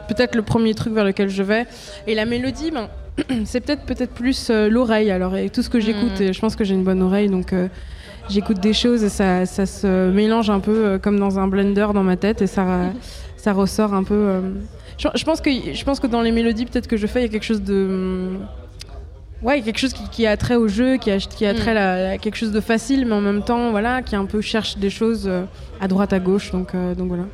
[0.08, 1.66] peut-être le premier truc vers lequel je vais.
[2.06, 2.88] Et la mélodie, ben,
[3.44, 5.10] c'est peut-être peut-être plus euh, l'oreille.
[5.10, 6.22] Alors, et tout ce que j'écoute, Mm.
[6.22, 7.54] et je pense que j'ai une bonne oreille, donc.
[8.30, 12.04] J'écoute des choses et ça, ça se mélange un peu comme dans un blender dans
[12.04, 12.92] ma tête et ça,
[13.36, 14.40] ça ressort un peu.
[14.96, 17.22] Je, je pense que, je pense que dans les mélodies, peut-être que je fais, il
[17.24, 17.74] y a quelque chose de.
[17.74, 18.46] hum,
[19.42, 22.10] Ouais, quelque chose qui, qui a trait au jeu, qui a, qui a trait à,
[22.12, 24.90] à quelque chose de facile, mais en même temps, voilà, qui un peu cherche des
[24.90, 25.44] choses euh,
[25.80, 26.52] à droite, à gauche.
[26.52, 27.24] Donc, euh, donc voilà.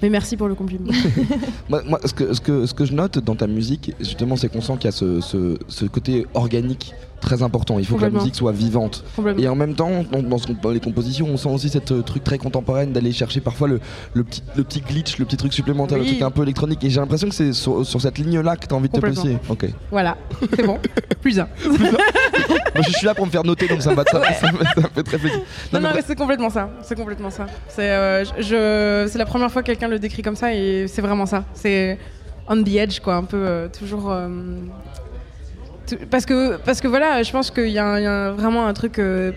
[0.00, 0.90] Mais merci pour le compliment.
[1.68, 4.48] Moi, moi, ce, que, ce, que, ce que je note dans ta musique, justement, c'est
[4.48, 6.92] qu'on sent qu'il y a ce, ce- ce côté organique
[7.22, 7.78] très important.
[7.78, 9.04] Il faut que la musique soit vivante.
[9.38, 12.92] Et en même temps, dans, les compositions, on sent aussi cette euh, truc très contemporaine
[12.92, 13.80] d'aller chercher parfois le,
[14.12, 16.82] le petit, le petit glitch, le petit truc supplémentaire, le truc un peu électronique.
[16.84, 19.38] Et j'ai l'impression que c'est sur, sur cette ligne-là que tu as envie de placer.
[19.48, 19.66] Ok.
[19.90, 20.16] voilà,
[20.56, 20.78] c'est bon.
[21.20, 21.48] Plus un.
[21.64, 24.58] Moi, je suis là pour me faire noter, donc ça me, va, ça, ça me-
[24.58, 25.38] ça me fait très plaisir.
[25.72, 26.70] Non, non, mais mais c'est complètement ça.
[26.82, 27.46] C'est complètement ça.
[27.68, 31.02] C'est euh, je- c'est la première fois que quelqu'un le décrit comme ça et c'est
[31.02, 31.44] vraiment ça.
[31.54, 31.98] C'est
[32.48, 34.10] on the edge, quoi, un peu euh, toujours.
[36.10, 38.98] Parce que parce que voilà, je pense qu'il y, a y vraiment un truc.
[38.98, 39.32] euh,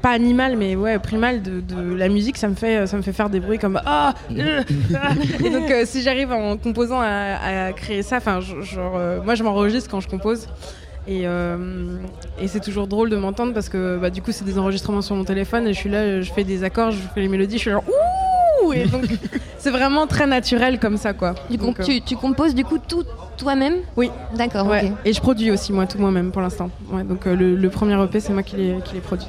[0.00, 3.12] pas animal mais ouais primal de, de la musique ça me fait ça me fait
[3.12, 8.04] faire des bruits comme ah et donc euh, si j'arrive en composant à, à créer
[8.04, 10.46] ça enfin genre euh, moi je m'enregistre quand je compose
[11.08, 15.02] et, et c'est toujours drôle de m'entendre parce que bah, du coup c'est des enregistrements
[15.02, 17.56] sur mon téléphone et je suis là je fais des accords je fais les mélodies
[17.56, 18.37] je suis là ouh
[18.72, 19.04] et donc
[19.58, 21.34] c'est vraiment très naturel comme ça quoi.
[21.50, 23.04] Du Donc, euh, tu, tu composes du coup tout
[23.36, 23.74] toi-même?
[23.96, 24.10] Oui.
[24.34, 24.92] D'accord, ouais.
[25.04, 26.70] et je produis aussi moi tout moi-même pour l'instant.
[26.90, 29.26] Ouais, donc euh, le, le premier EP c'est moi qui l'ai produit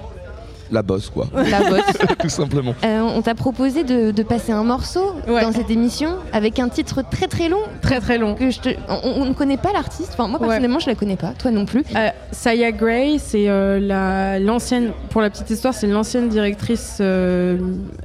[0.71, 1.27] La bosse, quoi.
[1.33, 1.81] La bosse.
[2.19, 2.75] Tout simplement.
[2.85, 7.01] Euh, on t'a proposé de, de passer un morceau dans cette émission avec un titre
[7.09, 7.59] très très long.
[7.81, 8.35] Très très long.
[8.35, 8.69] Que je te...
[8.87, 10.09] on, on ne connaît pas l'artiste.
[10.13, 10.47] Enfin, moi Ouais.
[10.47, 11.33] personnellement, je la connais pas.
[11.39, 11.83] Toi non plus.
[11.95, 17.57] Euh, Saya Gray, c'est euh, la- l'ancienne, pour la petite histoire, c'est l'ancienne directrice euh,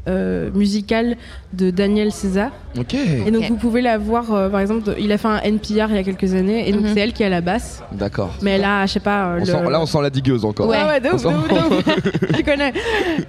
[0.09, 1.16] euh, musicale
[1.53, 2.51] de Daniel César.
[2.78, 2.95] Ok.
[2.95, 5.95] Et donc vous pouvez la voir, euh, par exemple, il a fait un NPR il
[5.97, 6.91] y a quelques années, et donc Mhm.
[6.95, 7.82] c'est elle qui a la basse.
[7.93, 8.35] D'accord.
[8.43, 10.66] Mais a, je sais pas, euh, On le- sent- là, on sent la digueuse encore.
[10.69, 11.91] Ouais, ouais, de On ouf, de sent- ouf, de
[12.32, 12.32] ouf.
[12.55, 12.72] Connais.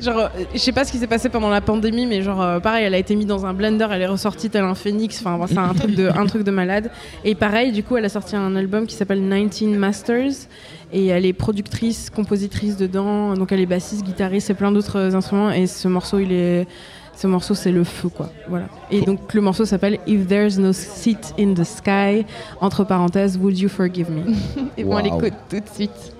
[0.01, 2.59] Genre, euh, je sais pas ce qui s'est passé pendant la pandémie, mais genre, euh,
[2.59, 5.19] pareil, elle a été mise dans un blender, elle est ressortie tel un phénix.
[5.19, 6.91] Enfin, bon, c'est un truc de, un truc de malade.
[7.23, 10.31] Et pareil, du coup, elle a sorti un album qui s'appelle 19 Masters.
[10.93, 13.33] Et elle est productrice, compositrice dedans.
[13.33, 15.51] Donc, elle est bassiste, guitariste et plein d'autres euh, instruments.
[15.51, 16.67] Et ce morceau, il est.
[17.17, 18.29] Ce morceau, c'est le feu, quoi.
[18.49, 18.65] Voilà.
[18.91, 22.25] Et donc, le morceau s'appelle If There's No Seat in the Sky,
[22.59, 24.33] entre parenthèses, Would You Forgive Me?
[24.77, 25.01] Et bon, on Wow.
[25.03, 26.13] l'écoute tout de suite.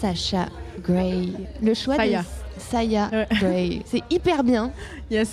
[0.00, 0.46] Sacha
[0.82, 1.32] Gray.
[1.62, 2.20] Le choix Saya.
[2.20, 2.24] de
[2.58, 3.10] Saya
[3.40, 3.82] Gray.
[3.86, 4.70] C'est hyper bien.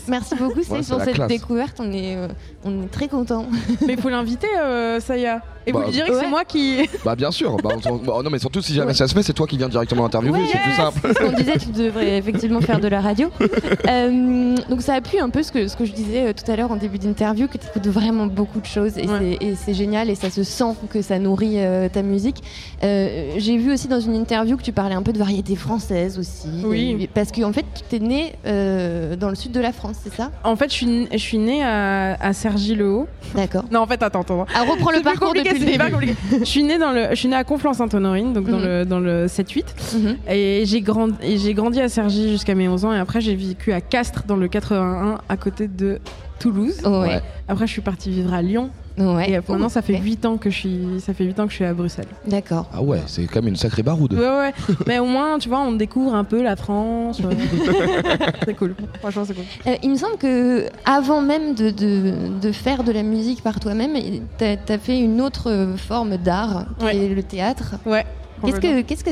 [0.08, 1.28] Merci beaucoup, c'est Ouais, c'est pour cette classe.
[1.28, 1.78] découverte.
[1.80, 2.28] On est, euh,
[2.64, 3.46] on est très contents.
[3.86, 5.42] Mais il faut l'inviter, euh, Saya.
[5.68, 6.30] Et Bah, vous lui direz que c'est ouais.
[6.30, 6.88] moi qui.
[7.06, 9.34] Bah bien sûr, bah, on- bah, non mais surtout si jamais ça se fait, c'est
[9.34, 11.00] toi qui viens directement interviewer, c'est plus simple.
[11.04, 13.30] C'est ce qu'on disait, tu devrais effectivement faire de la radio.
[13.88, 16.56] Euh, donc ça appuie un peu ce que, ce que je disais euh, tout à
[16.56, 19.06] l'heure en début d'interview, que tu écoutes vraiment beaucoup de choses et
[19.56, 22.38] c'est- génial et ça se sent que ça nourrit euh, ta musique.
[22.84, 26.18] Euh, J'ai vu aussi dans une interview que tu parlais un peu de variété française
[26.18, 26.48] aussi.
[26.64, 26.98] Oui.
[27.02, 30.14] Et- Parce qu'en fait, tu es né euh, dans le sud de la France, c'est
[30.14, 30.32] ça?
[30.44, 33.08] En fait, je suis, je suis née à, à Cergy-le-Haut.
[33.36, 33.66] D'accord.
[33.72, 34.46] Non, en fait, attends, attends.
[34.56, 35.91] Ah, reprends le parcours le c'est début.
[35.91, 36.15] compliqué.
[36.40, 38.64] je suis née dans le, je suis née à Conflans-Sainte-Honorine, donc dans Mhm.
[38.65, 39.64] le dans le 7-8,
[40.30, 43.36] et j'ai grandi, et j'ai grandi à Cergy jusqu'à mes 11 ans, et après j'ai
[43.36, 45.99] vécu à Castres dans le 81, à côté de
[46.40, 46.82] Toulouse.
[46.86, 47.22] Ouais.
[47.48, 48.69] Après, je suis partie vivre à Lyon.
[48.98, 49.30] Ouais.
[49.30, 50.04] Et maintenant, ça fait ok.
[50.04, 52.08] 8 ans que je suis, ça fait 8 ans que je suis à Bruxelles.
[52.26, 52.70] D'accord.
[52.74, 54.14] Ah ouais, c'est quand même une sacrée baroude.
[54.14, 54.54] Ouais, ouais.
[54.88, 57.20] Mais au moins, tu vois, on découvre un peu la France.
[57.24, 57.32] euh.
[58.46, 58.76] c'est cool.
[59.00, 59.44] Franchement, c'est cool.
[59.68, 63.60] Euh, il me semble que avant même de, de, de faire de la musique par
[63.60, 63.94] toi-même,
[64.38, 67.76] tu as, fait une autre euh, forme d'art, qui est le théâtre.
[67.86, 68.06] Ouais.
[68.44, 69.12] Qu'est-ce que, qu'est-ce que,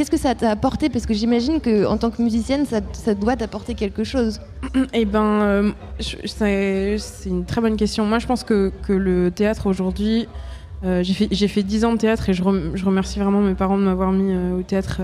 [0.00, 0.88] qu'est-ce que ça t'a apporté?
[0.88, 2.80] Parce que j'imagine que en tant que musicienne, ça,
[3.14, 4.40] doit t'apporter quelque chose.
[4.94, 8.06] Eh ben, euh, c'est une très bonne question.
[8.06, 10.26] Moi, je pense que, le théâtre aujourd'hui,
[10.84, 13.54] euh, j'ai fait, fait 10 ans de théâtre et je, rem- je remercie vraiment mes
[13.54, 15.02] parents de m'avoir mis euh, au théâtre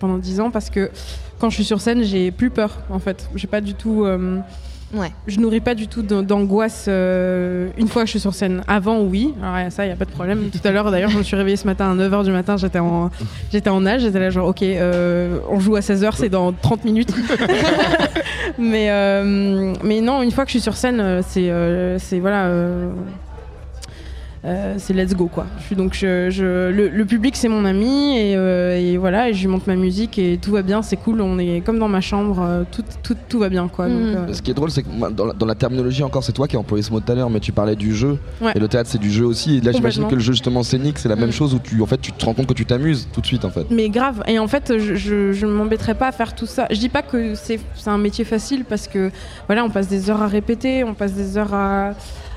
[0.00, 0.90] pendant 10 ans parce que
[1.38, 3.30] quand je suis sur scène, j'ai plus peur en fait.
[3.36, 4.04] J'ai pas du tout.
[4.94, 5.10] Ouais.
[5.26, 8.62] Je nourris pas du tout d'an- d'angoisse euh, une fois que je suis sur scène.
[8.68, 9.32] Avant, oui.
[9.42, 10.50] Alors, ça, il n'y a pas de problème.
[10.52, 12.56] Tout à l'heure, d'ailleurs, je me suis réveillée ce matin à 9h du matin.
[12.56, 13.10] J'étais en,
[13.50, 14.02] j'étais en âge.
[14.02, 17.12] J'étais là, genre, OK, euh, on joue à 16h, c'est dans 30 minutes.
[18.58, 21.50] mais, euh, mais non, une fois que je suis sur scène, c'est,
[21.98, 22.50] c'est voilà.
[24.44, 25.46] Euh, c'est let's go quoi.
[25.60, 29.28] Je suis donc je, je- le, le public c'est mon ami et, euh, et voilà
[29.28, 31.20] et je lui montre ma musique et tout va bien, c'est cool.
[31.20, 33.88] On est comme dans ma chambre, euh, tout, tout, tout va bien quoi.
[33.88, 36.32] Donc, euh, Ce qui est drôle, c'est que dans la, dans la terminologie encore, c'est
[36.32, 38.18] toi qui as employé ce mot tout à l'heure, mais tu parlais du jeu.
[38.40, 38.52] Ouais.
[38.54, 39.58] Et le théâtre, c'est du jeu aussi.
[39.58, 41.32] Et là, j'imagine que le jeu justement scénique, c'est la même Mm.
[41.32, 43.44] chose où tu, en fait, tu te rends compte que tu t'amuses tout de suite,
[43.44, 43.66] en fait.
[43.70, 44.22] Mais grave.
[44.26, 46.66] Et en fait, je, je, je ne m'embêterai pas à faire tout ça.
[46.70, 49.10] Je dis pas que c'est c'est un métier facile parce que
[49.46, 51.90] voilà, on passe des heures à répéter, on passe des heures à,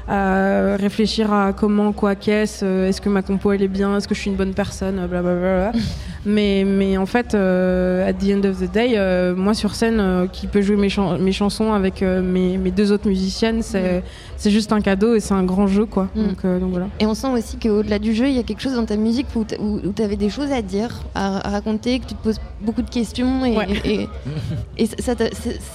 [0.08, 4.08] à réfléchir à comment, quoi, qu'est-ce, euh, est-ce que ma compo elle est bien, est-ce
[4.08, 5.72] que je suis une bonne personne, blablabla.
[6.26, 10.00] mais, mais en fait, euh, at the end of the day, euh, moi sur scène,
[10.00, 14.04] euh, qui peut jouer mes, mes chansons avec euh, mes, mes deux autres musiciennes, c'est
[14.38, 16.10] c'est juste un cadeau et c'est un grand jeu quoi.
[16.14, 16.28] Mm.
[16.28, 16.88] Donc, euh, donc voilà.
[17.00, 19.28] Et on sent aussi qu'au-delà du jeu, il y a quelque chose dans ta musique
[19.36, 22.82] où tu avais des choses à dire, à, à raconter, que tu te poses beaucoup
[22.82, 23.68] de questions et, Ouais.
[23.86, 24.10] et,
[24.78, 25.14] et ça,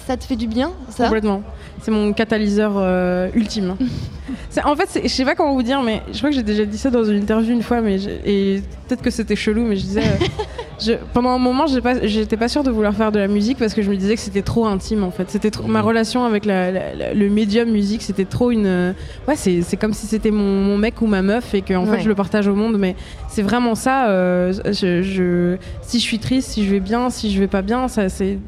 [0.07, 1.05] ça te fait du bien, ça?
[1.05, 1.43] Complètement.
[1.83, 3.77] C'est mon catalyseur euh, ultime.
[4.51, 6.65] C'est- en fait, je sais pas comment vous dire, mais je crois que j'ai déjà
[6.65, 9.83] dit ça dans une interview une fois, mais et peut-être que c'était chelou, mais je
[9.83, 10.03] disais.
[10.03, 10.27] euh,
[10.81, 13.59] je- pendant un moment, j'ai pas- j'étais pas sûre de vouloir faire de la musique
[13.59, 15.31] parce que je me disais que c'était trop intime en fait.
[15.31, 18.67] C'était trop- ma relation avec la- la- la- le médium musique, c'était trop une.
[18.67, 18.93] euh,
[19.27, 21.97] Ouais, c'est comme si c'était mon, mon mec ou ma meuf et que en Ouais.
[21.97, 22.95] fait je le partage au monde, mais
[23.29, 24.07] c'est vraiment ça.
[24.11, 27.89] je, je- si je suis triste, si je vais bien, si je vais pas bien,
[27.89, 28.39] ça c'est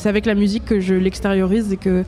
[0.00, 2.04] c'est avec la musique que je l'extériorise et que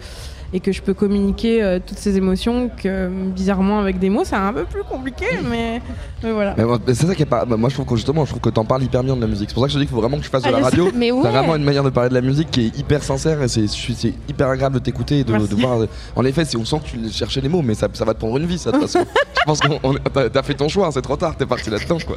[0.52, 4.36] et que je peux communiquer euh, toutes ces émotions que bizarrement avec des mots c'est
[4.36, 5.80] un peu plus compliqué mais,
[6.22, 7.44] mais voilà Mais moi, mais c'est ça qui est pas.
[7.44, 9.26] bah, moi, je trouve que justement, je trouve que t'en parles hyper bien de la
[9.26, 9.48] musique.
[9.50, 10.52] C'est pour ça que je te dis qu'il faut vraiment que tu fasses de Ah,
[10.52, 10.90] la je radio.
[10.94, 11.22] mais ouais.
[11.22, 13.66] T'as vraiment une manière de parler de la musique qui est hyper sincère et c'est,
[13.66, 15.48] je hyper agréable de t'écouter et de, Merci.
[15.48, 15.78] de voir.
[16.16, 18.18] En effet, si on sent que tu cherchais les mots, mais ça, ça va te
[18.18, 19.04] prendre une vie, ça, de toute façon.
[19.38, 22.16] je pense que t'as, fait ton choix, c'est trop tard, t'es parti là-dedans, quoi.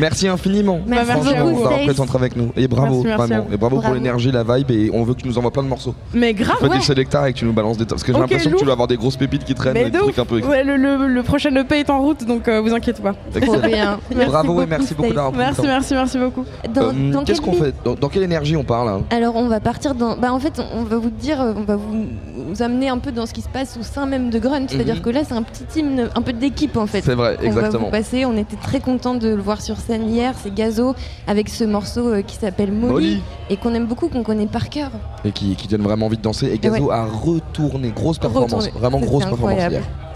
[0.00, 0.80] Merci infiniment.
[0.86, 2.52] Merci Franchement, beaucoup, d'avoir pris ton avec nous.
[2.56, 3.46] Et bravo, Merci, merci vraiment.
[3.52, 4.70] Et bravo, pour l'énergie, la vibe.
[4.70, 5.94] Et on veut que tu nous envoies plein de morceaux.
[6.14, 6.78] mais grave Tu fais ouais.
[6.78, 7.84] des sélecteurs et que tu nous balances des.
[7.86, 9.90] Parce que j'ai Ok, l'impression que tu dois avoir des grosses pépites qui traînent, des
[9.90, 10.40] de trucs un peu.
[10.40, 13.14] Ouais, le, le- le prochain EP est en route donc euh, vous inquiétez pas.
[13.40, 13.98] Trop bien.
[14.26, 17.94] Bravo et merci beaucoup d'avoir merci merci merci beaucoup Dans, Euh, Qu'est-ce qu'on fait dans,
[17.94, 20.16] dans quelle énergie on parle hein Alors on va partir dans.
[20.16, 22.06] Bah en fait on va vous dire, euh, on va vous,
[22.48, 24.66] vous amener un peu dans ce qui se passe au sein même de Grunt.
[24.68, 25.00] C'est-à-dire Mhm.
[25.02, 27.02] que là c'est un petit hymne, un peu d'équipe en fait.
[27.02, 27.84] C'est vrai, On va exactement.
[27.86, 28.24] vous passer.
[28.24, 30.34] On était très content de le voir sur scène hier.
[30.42, 30.94] C'est Gazo
[31.26, 33.22] avec ce morceau euh, qui s'appelle Molly, Molly.
[33.50, 34.90] et qu'on aime beaucoup, qu'on connaît par cœur.
[35.24, 36.50] Et qui, qui donne vraiment envie de danser.
[36.52, 36.94] Et Gazo Ouais.
[36.94, 38.78] a retourné, grosse performance, Retourné.
[38.78, 39.72] vraiment C'est grosse performance.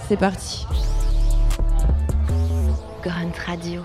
[0.08, 0.66] C'est parti.
[3.02, 3.82] Grunt Radio.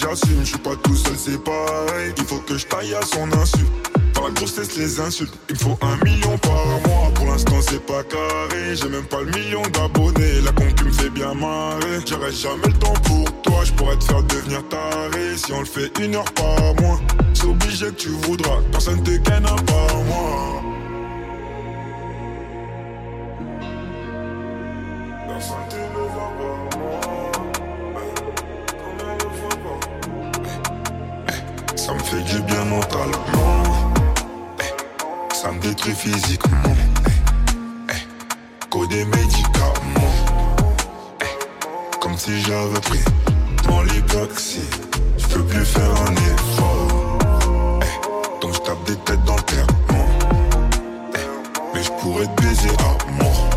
[0.00, 0.40] J'assume.
[0.40, 2.12] Je suis pas tout seul, c'est pareil.
[2.16, 3.64] Il faut que je taille à son insu.
[4.14, 5.34] Par la grossesse, les insultes.
[5.48, 7.10] Il me faut un million par mois.
[7.14, 8.74] Pour l'instant, c'est pas carré.
[8.74, 10.40] J'ai même pas le million d'abonnés.
[10.44, 12.00] La concu me fait bien marrer.
[12.06, 13.64] J'aurai jamais le temps pour toi.
[13.64, 15.36] Je pourrais te faire devenir taré.
[15.36, 17.00] Si on le fait une heure par mois.
[17.34, 18.60] C'est obligé que tu voudras.
[18.72, 20.69] Personne te gagne à part moi.
[36.12, 36.74] Physiquement.
[37.88, 40.14] Eh, eh, Qu'au des médicaments.
[41.20, 43.00] Eh, Comme si j'avais pris
[43.68, 44.62] mon lipoxy.
[45.18, 47.18] Je peux plus faire un effort.
[47.82, 49.40] Eh, Donc je tape des têtes dans le.
[51.74, 53.50] Mais je pourrais te baiser à mort.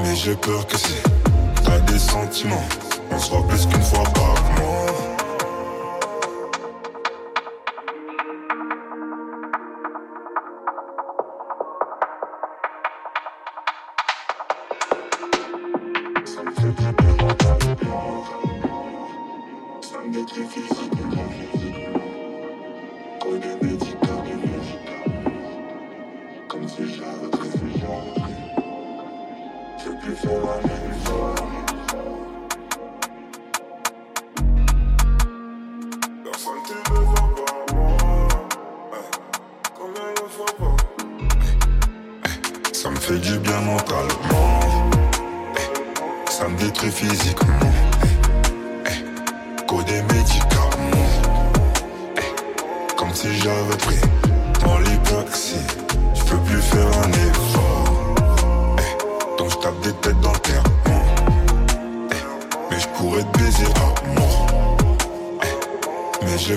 [0.00, 1.02] Mais j'ai peur que c'est
[1.64, 2.64] T'as des sentiments
[3.10, 4.93] On se voit plus qu'une fois par mois
[20.14, 21.24] Ça me détruit physiquement.
[23.20, 23.64] Qu'au des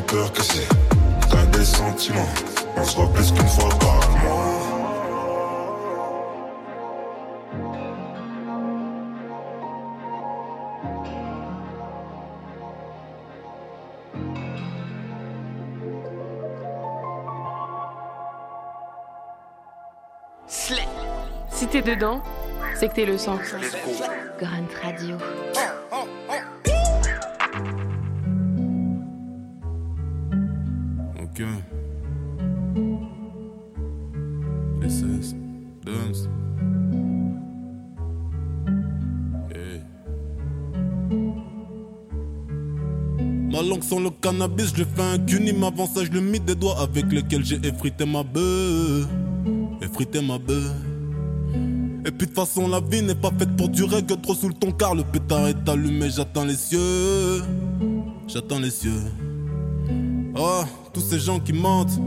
[0.08, 0.68] cœur cassé.
[1.30, 2.30] T'as des sentiments,
[2.76, 4.44] on se voit plus qu'une fois par mois.
[21.50, 22.22] Si t'es dedans,
[22.76, 23.40] c'est que t'es le sang.
[24.40, 25.18] Grand Radio.
[43.88, 47.46] Sans le cannabis, je fais un cunim avant ça, je le des doigts avec lesquels
[47.46, 49.08] j'ai effrité ma bœuf.
[49.82, 50.74] Effrité ma bœuf.
[52.06, 54.50] Et puis de toute façon, la vie n'est pas faite pour durer que trop sous
[54.50, 57.42] le ton car le pétard est allumé, j'attends les cieux.
[58.28, 59.04] J'attends les cieux.
[60.38, 62.00] Oh, tous ces gens qui mentent,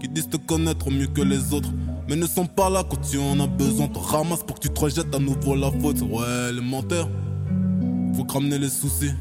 [0.00, 1.70] qui disent te connaître mieux que les autres,
[2.08, 3.88] mais ne sont pas là quand tu en as besoin.
[3.88, 6.00] Te ramasse pour que tu te rejettes à nouveau la faute.
[6.00, 7.08] Ouais, les menteurs,
[8.14, 9.12] faut que ramener les soucis.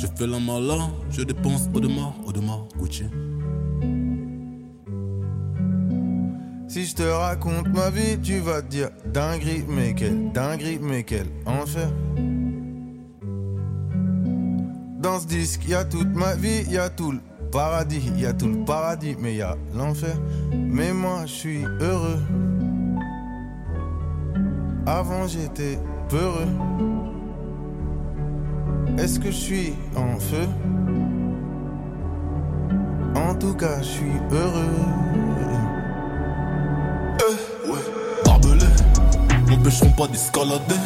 [0.00, 3.04] Je fais la malin, je dépense au demain, au demain, Gucci.
[6.68, 11.02] Si je te raconte ma vie, tu vas te dire dinguerie, mais quelle dinguerie, mais
[11.02, 11.90] quel enfer.
[15.02, 17.20] Dans ce disque, y a toute ma vie, y a tout le
[17.52, 20.16] paradis, y a tout le paradis, mais y a l'enfer.
[20.50, 22.22] Mais moi, je suis heureux.
[24.86, 25.78] Avant, j'étais
[26.08, 26.48] peureux.
[28.98, 30.46] Est-ce que je suis en feu?
[33.16, 34.76] En tout cas, je suis heureux.
[37.18, 37.78] Eh, ouais,
[38.24, 38.66] barbelé,
[39.48, 40.80] m'empêcheront pas d'escalader.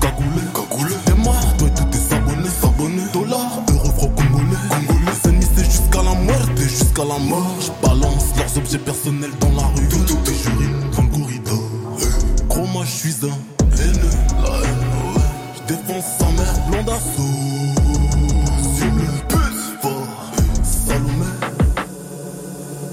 [0.00, 3.02] Cagoulé, cagoulé, et moi, toi et tous tes abonnés, s'abonner.
[3.12, 5.12] Dollars, euros, congolais, congolais.
[5.24, 7.54] Les ennemis, c'est jusqu'à la muerte, jusqu'à la mort.
[7.60, 9.88] Je balance leurs objets personnels dans la rue.
[9.88, 11.62] Tout, tout juré, dans le corridor.
[12.00, 13.53] Eh, Gros, moi, je suis un
[20.64, 21.26] Salomé.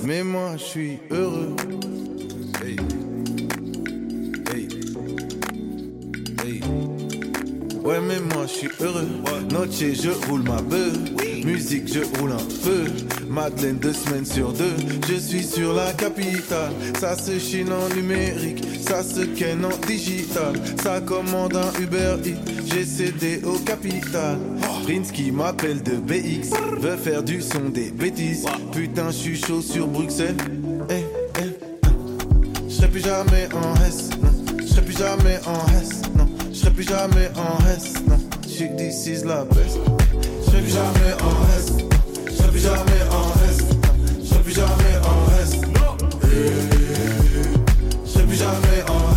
[0.04, 1.56] Mais moi, je suis heureux.
[2.64, 2.78] Hey.
[4.50, 4.68] Hey.
[6.44, 6.62] Hey.
[7.84, 9.08] Ouais, mais moi, je suis heureux.
[9.52, 11.31] Noche, je roule ma bœuf.
[11.44, 12.86] Musique, je roule un peu.
[13.28, 14.76] Madeleine, deux semaines sur deux.
[15.10, 16.72] Je suis sur la capitale.
[17.00, 18.64] Ça se chine en numérique.
[18.88, 20.54] Ça se ken en digital.
[20.84, 22.52] Ça commande un Uber Eats.
[22.66, 24.38] J'ai cédé au capital.
[24.84, 26.56] Prince qui m'appelle de BX.
[26.80, 28.46] Veut faire du son des bêtises.
[28.72, 30.38] Putain, je suis chaud sur Bruxelles.
[30.90, 31.04] Eh,
[31.40, 34.10] eh, je serai plus jamais en S.
[34.60, 36.28] Je serai plus jamais en S, non.
[36.52, 38.18] Je serai plus jamais en S, non.
[38.44, 40.01] Je suis d'ici la baisse.
[40.12, 41.88] Je serai plus jamais en non.
[42.28, 43.34] Je serai plus jamais en non.
[44.22, 45.96] Je serai plus jamais en non.
[48.04, 49.16] Je serai plus jamais en non.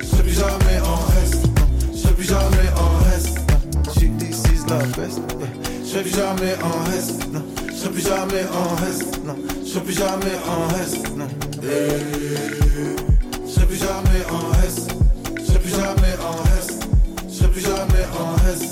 [0.00, 1.24] Je serai plus jamais en non.
[1.92, 3.58] Je serai plus jamais en S, non.
[3.84, 5.18] Je suis d'ici la baisse.
[5.82, 6.68] Je serai plus jamais en
[7.32, 7.42] non.
[7.68, 8.64] Je serai plus jamais en
[9.26, 9.36] non.
[9.62, 10.60] Je serai plus jamais en
[11.16, 11.28] non.
[13.46, 14.34] Je serai plus jamais en
[14.64, 14.76] S.
[15.36, 16.66] Je serai plus jamais en S.
[17.28, 18.62] Je serai plus jamais en S.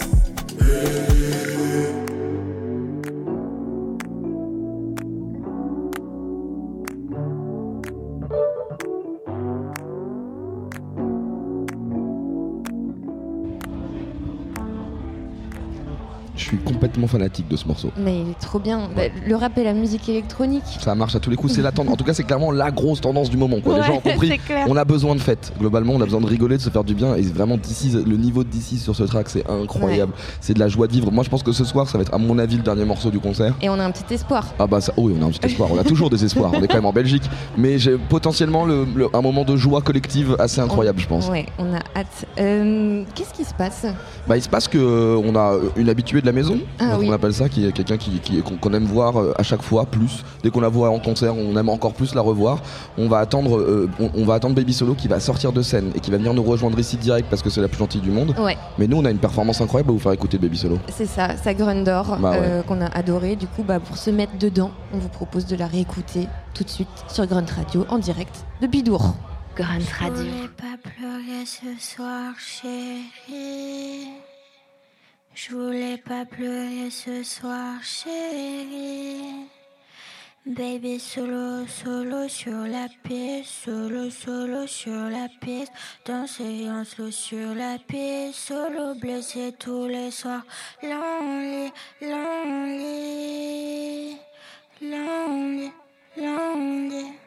[0.66, 1.53] Je
[17.14, 17.90] fanatique de ce morceau.
[17.96, 18.88] Mais il est trop bien.
[18.96, 20.62] Bah, le rap et la musique électronique.
[20.80, 21.94] Ça marche à tous les coups, c'est la tendance.
[21.94, 23.60] En tout cas, c'est clairement la grosse tendance du moment.
[23.60, 23.78] Quoi.
[23.78, 24.38] les gens ont compris.
[24.66, 25.52] On a besoin de fêtes.
[25.58, 27.14] Globalement, on a besoin de rigoler, de se faire du bien.
[27.14, 30.12] Et vraiment, le niveau de d'ici sur ce track, c'est incroyable.
[30.40, 31.10] C'est de la joie de vivre.
[31.12, 33.10] Moi, je pense que ce soir, ça va être à mon avis le dernier morceau
[33.10, 33.54] du concert.
[33.62, 34.46] Et on a un petit espoir.
[34.58, 35.70] Ah bah ça, oui, on a un petit espoir.
[35.72, 36.50] On a toujours des espoirs.
[36.54, 37.22] On est quand même en Belgique,
[37.56, 41.28] mais j'ai potentiellement le- le- un moment de joie collective assez incroyable, je pense.
[41.28, 42.26] Ouais, on a hâte.
[42.38, 43.86] Euh, Qu'est-ce qui se passe?
[44.26, 47.10] Bah, il se passe que euh, on a une habituée de la maison, Ah oui.
[47.10, 49.62] on appelle ça, qui est quelqu'un qui, qui- qu'on qu'on aime voir euh, à chaque
[49.62, 50.24] fois plus.
[50.42, 52.58] Dès qu'on la voit en concert, on aime encore plus la revoir.
[52.98, 55.92] On va attendre, euh, on, on va attendre Baby Solo qui va sortir de scène
[55.94, 58.10] et qui va venir nous rejoindre ici direct parce que c'est la plus gentille du
[58.10, 58.34] monde.
[58.38, 58.56] Ouais.
[58.78, 60.78] Mais nous, on a une performance incroyable à vous faire écouter Baby Solo.
[60.92, 62.38] C'est ça, sa Grundor Bah ouais.
[62.40, 63.36] euh, qu'on a adoré.
[63.36, 66.70] Du coup, bah, pour se mettre dedans, on vous propose de la réécouter tout de
[66.70, 69.14] suite sur Grunt Radio en direct de Bidour.
[69.56, 74.08] Grunt Je voulais pas pleurer ce soir, chérie.
[75.34, 79.48] Je voulais pas pleurer ce soir, chérie.
[80.46, 85.72] Baby solo, solo sur la piste, solo, solo sur la piste,
[86.06, 90.44] danser en slow sur la piste, solo blessé tous les soirs,
[90.82, 92.98] lonely, lonely,
[94.80, 95.72] lonely.
[96.16, 97.18] Lonely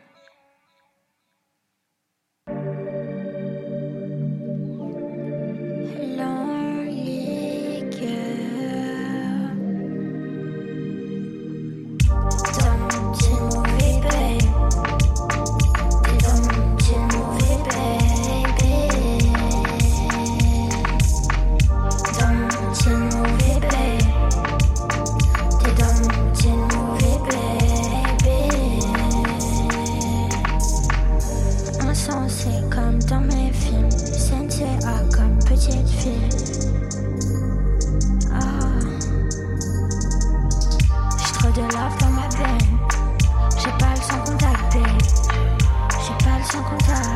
[46.52, 47.10] sans contact.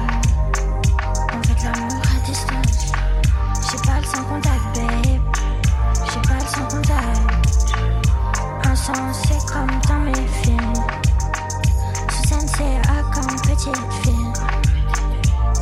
[1.34, 2.92] On fait de l'amour à distance.
[3.72, 5.26] J'ai pas le sans contact, babe.
[6.12, 7.24] J'ai pas le sans contact.
[8.66, 10.74] Insensé comme dans mes films.
[12.10, 12.82] Suzanne, c'est
[13.14, 14.34] comme petite fille.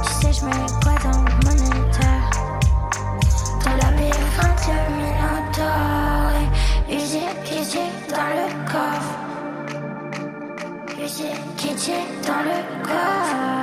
[0.03, 2.19] Tu sais, je mets quoi dans mon état?
[3.63, 6.41] Dans la labyrinthe, le minotaure.
[6.89, 9.15] Usine, usine dans le coffre.
[11.03, 11.91] Usine, kitty
[12.25, 13.58] dans le coffre.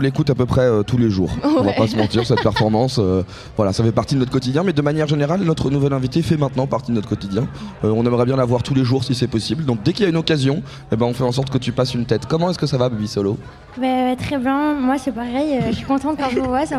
[0.00, 1.28] On l'écoute à peu près euh, tous les jours.
[1.44, 1.74] On va Ouais.
[1.76, 3.22] pas se mentir, cette performance, euh,
[3.58, 4.62] voilà, ça fait partie de notre quotidien.
[4.62, 7.46] Mais de manière générale, notre nouvelle invitée fait maintenant partie de notre quotidien.
[7.84, 9.66] Euh, on aimerait bien la voir tous les jours si c'est possible.
[9.66, 11.72] Donc dès qu'il y a une occasion, eh ben, on fait en sorte que tu
[11.72, 12.24] passes une tête.
[12.24, 13.36] Comment est-ce que ça va, Baby Solo?
[13.78, 16.78] Bah, très bien, moi c'est pareil, euh, je suis contente quand je vous vois, ça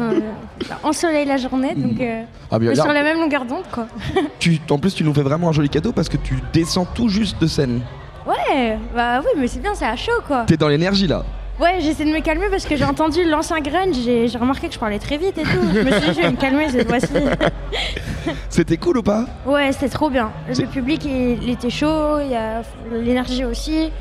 [0.84, 3.85] ensoleille la journée, donc euh, Ah, bien, sur la même longueur d'onde quoi.
[4.39, 7.07] tu, En plus, tu nous fais vraiment un joli cadeau parce que tu descends tout
[7.07, 7.81] juste de scène.
[8.27, 10.43] Ouais, bah oui, mais c'est bien, c'est à chaud quoi.
[10.48, 11.23] T'es dans l'énergie là.
[11.62, 14.74] Ouais, j'essaie de me calmer parce que j'ai entendu l'ancien grunge, j'ai j'ai remarqué que
[14.74, 15.50] je parlais très vite et tout.
[15.74, 17.14] Je me suis dit, je vais me calmer cette fois-ci.
[18.50, 19.26] C'était cool ou pas?
[19.46, 20.32] Ouais, c'était trop bien.
[20.48, 22.62] Le public, il, il était chaud, il y a
[22.92, 23.92] l'énergie aussi.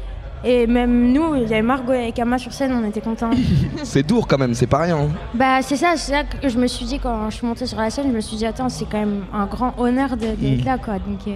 [0.42, 3.30] Et même nous, il y avait Margot et Kama sur scène, on était contents.
[3.84, 4.96] C'est dur quand même, c'est pas rien.
[4.98, 5.08] hein.
[5.34, 7.78] bah, c'est ça, c'est ça que je me suis dit quand je suis montée sur
[7.78, 10.62] la scène, je me suis dit, attends, c'est quand même un grand honneur de- d'être
[10.62, 10.64] Mm.
[10.64, 10.94] là quoi.
[10.94, 11.32] Donc, euh,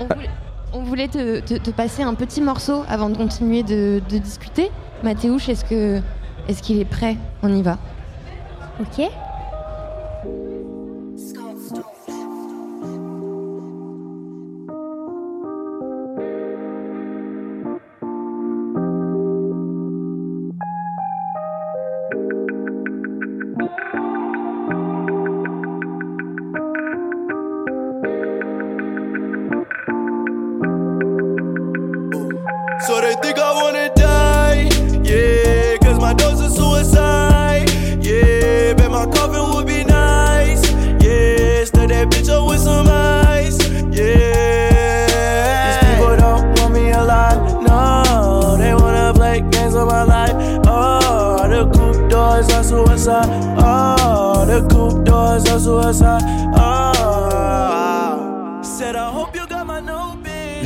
[0.00, 0.28] On voulait,
[0.74, 4.70] on voulait te, passer un petit morceau avant de continuer de, de discuter.
[5.02, 6.00] Mathéouche, est-ce que
[6.48, 7.16] est-ce qu'il est prêt?
[7.42, 7.78] On y va.
[8.80, 9.08] Ok.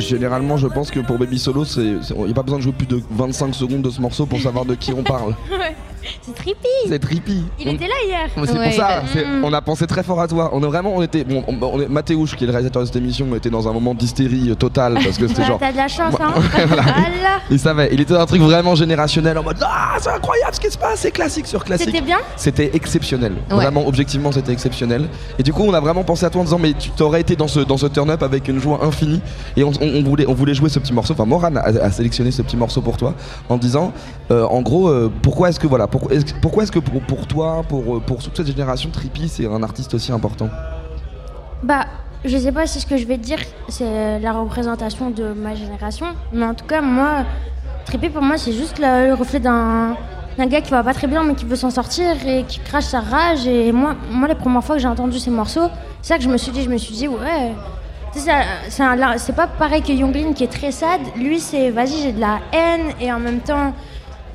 [0.09, 2.87] Généralement, je pense que pour Baby Solo, il n'y a pas besoin de jouer plus
[2.87, 5.35] de 25 secondes de ce morceau pour savoir de qui on parle.
[5.51, 5.75] Ouais,
[6.21, 6.67] c'est trippy.
[6.87, 7.43] C'est trippy.
[7.59, 8.21] Il On- était là hier.
[8.37, 10.49] Ouais, C'est pour ça, c'est- on a pensé très fort à toi.
[10.53, 12.87] On est vraiment, on était, bon, on, on est, Mathéouche, qui est le réalisateur de
[12.87, 15.59] cette émission, était dans un moment d'hystérie euh, totale parce que c'était Bah, genre.
[15.59, 16.33] T'as de la chance, hein.
[16.67, 16.83] Voilà.
[17.51, 20.59] Il savait, il était dans un truc vraiment générationnel en mode Ah, c'est incroyable ce
[20.61, 21.87] qui se passe, c'est classique sur classique.
[21.89, 23.33] C'était bien C'était exceptionnel.
[23.49, 23.55] Ouais.
[23.57, 25.09] Vraiment, objectivement, c'était exceptionnel.
[25.37, 27.35] Et du coup, on a vraiment pensé à toi en disant Mais tu t'aurais été
[27.35, 29.19] dans ce, dans ce turn-up avec une joie infinie.
[29.57, 31.13] Et on, on- on voulait, jouer ce petit morceau.
[31.13, 33.13] Enfin, Moran a, sélectionné ce petit morceau pour toi
[33.49, 33.91] en disant
[34.31, 37.63] euh, En gros, euh, pourquoi est-ce que, voilà, est-ce, pourquoi est-ce que pour, pour toi,
[37.67, 40.49] pour, euh, pour toute cette génération, Trippy, c'est un artiste aussi important?
[41.63, 41.85] Bah,
[42.25, 45.55] je sais pas si ce que je vais te dire, c'est la représentation de ma
[45.55, 47.25] génération, mais en tout cas, moi,
[47.85, 49.95] Trippy pour moi, c'est juste le, le reflet d'un
[50.39, 52.85] d'un gars qui va pas très bien, mais qui veut s'en sortir et qui crache
[52.85, 53.45] sa rage.
[53.45, 55.69] Et moi, moi les premières fois que j'ai entendu ces morceaux,
[56.01, 56.63] c'est ça que je me suis dit.
[56.63, 57.53] Je me suis dit, ouais.
[58.19, 61.01] C'est pas pareil que Younglin qui est très sad.
[61.15, 63.73] Lui, c'est vas-y, j'ai de la haine et en même temps,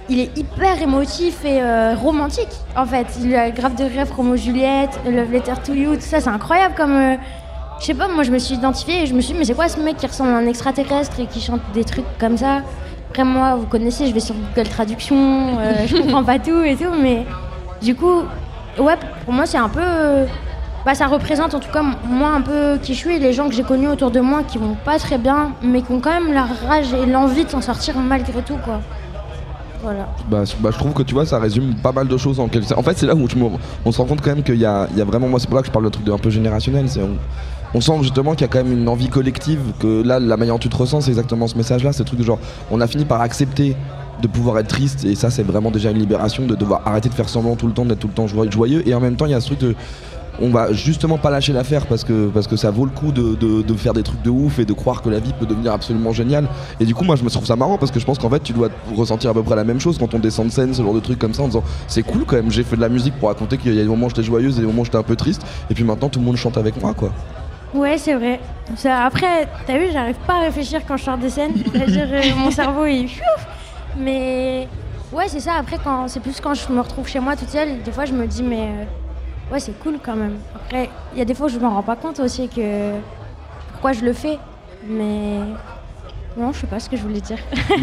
[0.08, 3.06] il est hyper émotif et euh, romantique en fait.
[3.22, 6.74] Il a grave de rêves Romo Juliette, Love Letter to You, tout ça, c'est incroyable
[6.76, 6.96] comme.
[6.96, 7.16] euh,
[7.80, 9.54] je sais pas, moi je me suis identifiée et je me suis dit, mais c'est
[9.54, 12.62] quoi ce mec qui ressemble à un extraterrestre et qui chante des trucs comme ça?
[13.10, 16.76] Après, moi, vous connaissez, je vais sur Google Traduction, euh, je comprends pas tout et
[16.76, 17.24] tout, mais
[17.82, 18.22] du coup,
[18.78, 18.94] ouais,
[19.24, 19.80] pour moi, c'est un peu.
[20.84, 23.16] Bah, ça représente en tout cas moi un peu qui je suis.
[23.16, 25.82] Et les gens que j'ai connus autour de moi qui vont pas très bien, mais
[25.82, 28.80] qui ont quand même la rage et l'envie de s'en sortir malgré tout, quoi.
[29.82, 30.08] Voilà.
[30.30, 32.82] bah, bah, je trouve que tu vois ça résume pas mal de choses en En
[32.82, 33.28] fait c'est là où
[33.84, 35.60] on se rend compte quand même qu'il y y a vraiment moi c'est pour ça
[35.60, 37.02] que je parle de truc un peu générationnel c'est
[37.74, 40.54] on, sent justement qu'il y a quand même une envie collective que là la manière
[40.54, 42.38] dont tu te ressens c'est exactement ce message là c'est truc de genre
[42.70, 43.76] on a fini par accepter
[44.22, 47.14] de pouvoir être triste et ça c'est vraiment déjà une libération de devoir arrêter de
[47.14, 48.86] faire semblant tout le temps d'être tout le temps joyeux.
[48.88, 49.74] Et en même temps il y a ce truc de
[50.40, 53.34] on va justement pas lâcher l'affaire parce que, parce que ça vaut le coup de,
[53.34, 56.12] de- faire des trucs de ouf et de croire que la vie peut devenir absolument
[56.12, 56.48] géniale.
[56.80, 58.42] Et du coup, moi je me trouve ça marrant parce que je pense qu'en fait,
[58.42, 60.82] tu dois ressentir à peu près la même chose quand on descend de scène, ce
[60.82, 62.88] genre de trucs comme ça en disant c'est cool quand même, j'ai fait de la
[62.88, 64.84] musique pour raconter qu'il y a des moments où j'étais joyeuse et des moments où
[64.84, 65.42] j'étais un peu triste.
[65.70, 67.10] Et puis maintenant, tout le monde chante avec moi quoi.
[67.74, 68.38] Ouais, c'est vrai.
[68.84, 71.52] Après, t'as vu, j'arrive pas à réfléchir quand je sors des scènes.
[71.72, 73.08] C'est-à-dire, euh, mon cerveau, il.
[73.98, 74.68] Mais
[75.12, 75.54] ouais, c'est ça.
[75.58, 78.12] Après, quand c'est plus quand je me retrouve chez moi toute seule, des fois, je
[78.12, 78.84] me dis, mais euh,
[79.52, 80.36] ouais, c'est cool quand même.
[80.54, 82.92] Après, il y a des fois où je m'en rends pas compte aussi que
[83.72, 84.38] pourquoi je le fais.
[84.86, 85.38] Mais
[86.36, 87.38] non, je sais pas ce que je voulais dire.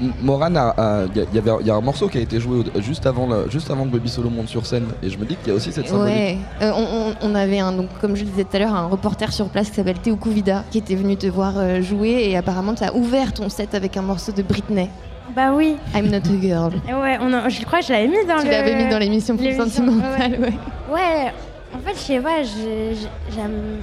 [0.00, 2.20] M- Moran, a- a- il y, y avait- il y a un morceau qui a
[2.20, 4.86] été joué juste avant, le- juste avant que Baby Solo monte sur scène.
[5.02, 6.12] Et je me dis qu'il y a aussi cette symbolique.
[6.14, 8.86] Ouais, Euh, on, on- avait un, donc, comme je le disais tout à l'heure, un
[8.86, 12.36] reporter sur place qui s'appelle Théo Kouvida qui était venu te voir euh, jouer et
[12.36, 14.90] apparemment tu as ouvert ton set avec un morceau de Britney.
[15.34, 15.76] Bah oui.
[15.94, 16.72] I'm not a girl.
[16.86, 18.50] Ouais, on a- je crois que je l'avais mis dans Tu le.
[18.50, 20.52] l'avais mis dans l'émission Plus l'émission, Sentimentale, ouais.
[20.92, 21.32] Ouais,
[21.74, 23.80] en fait, je sais pas, j'ai- j'ai- j'aime.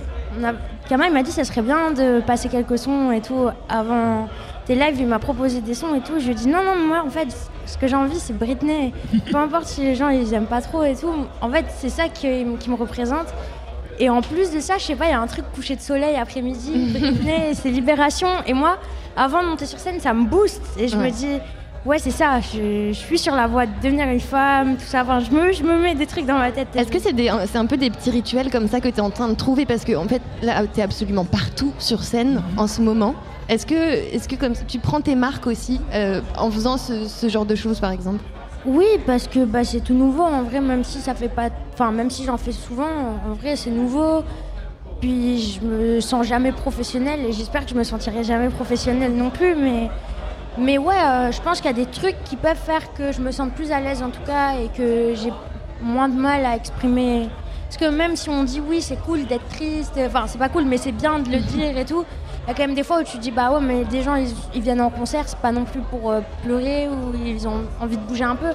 [0.88, 4.28] Kama, il m'a dit que ça serait bien de passer quelques sons et tout avant
[4.66, 6.20] tes lives, il m'a proposé des sons et tout.
[6.20, 7.28] Je lui ai dit non, non, moi en fait,
[7.66, 8.94] ce que j'ai envie, c'est Britney.
[9.32, 11.12] Peu importe si les gens ils aiment pas trop et tout.
[11.42, 12.28] En fait, c'est ça qui,
[12.60, 13.28] qui me représente.
[14.00, 15.82] Et en plus de ça, je sais pas, il y a un truc coucher de
[15.82, 18.30] soleil après-midi, Britney, c'est libération.
[18.48, 18.78] Et moi,
[19.20, 20.62] avant de monter sur scène, ça me booste.
[20.80, 21.08] Et je Ouais.
[21.08, 21.38] me dis,
[21.86, 25.02] ouais, c'est ça, je, je suis sur la voie de devenir une femme, tout ça.
[25.04, 26.70] Enfin, je me, je me mets des trucs dans ma tête.
[26.76, 27.14] Est-ce que c'est
[27.48, 29.66] c'est un peu des petits rituels comme ça que tu es en train de trouver?
[29.66, 33.14] Parce que en fait, là, tu es absolument partout sur scène en ce moment.
[33.50, 37.30] Est-ce que, est que comme tu prends tes marques aussi euh, en faisant ce, ce
[37.30, 38.24] genre de choses, par exemple?
[38.66, 40.22] Oui, parce que bah, c'est tout nouveau.
[40.24, 42.84] En vrai, même si ça fait pas, enfin même si j'en fais souvent,
[43.30, 44.22] en vrai c'est nouveau.
[45.02, 49.30] Puis je me sens jamais professionnelle et j'espère que je me sentirai jamais professionnelle non
[49.30, 49.56] plus.
[49.56, 49.90] Mais
[50.58, 53.22] mais ouais, euh, je pense qu'il y a des trucs qui peuvent faire que je
[53.22, 55.32] me sente plus à l'aise en tout cas et que j'ai
[55.82, 57.30] moins de mal à exprimer.
[57.64, 60.66] Parce que même si on dit oui, c'est cool d'être triste, enfin c'est pas cool,
[60.66, 62.04] mais c'est bien de le dire et tout.
[62.46, 64.02] Il y a quand même des fois où tu te dis bah ouais, mais des
[64.02, 67.48] gens ils, ils viennent en concert, c'est pas non plus pour euh, pleurer ou ils
[67.48, 68.52] ont envie de bouger un peu.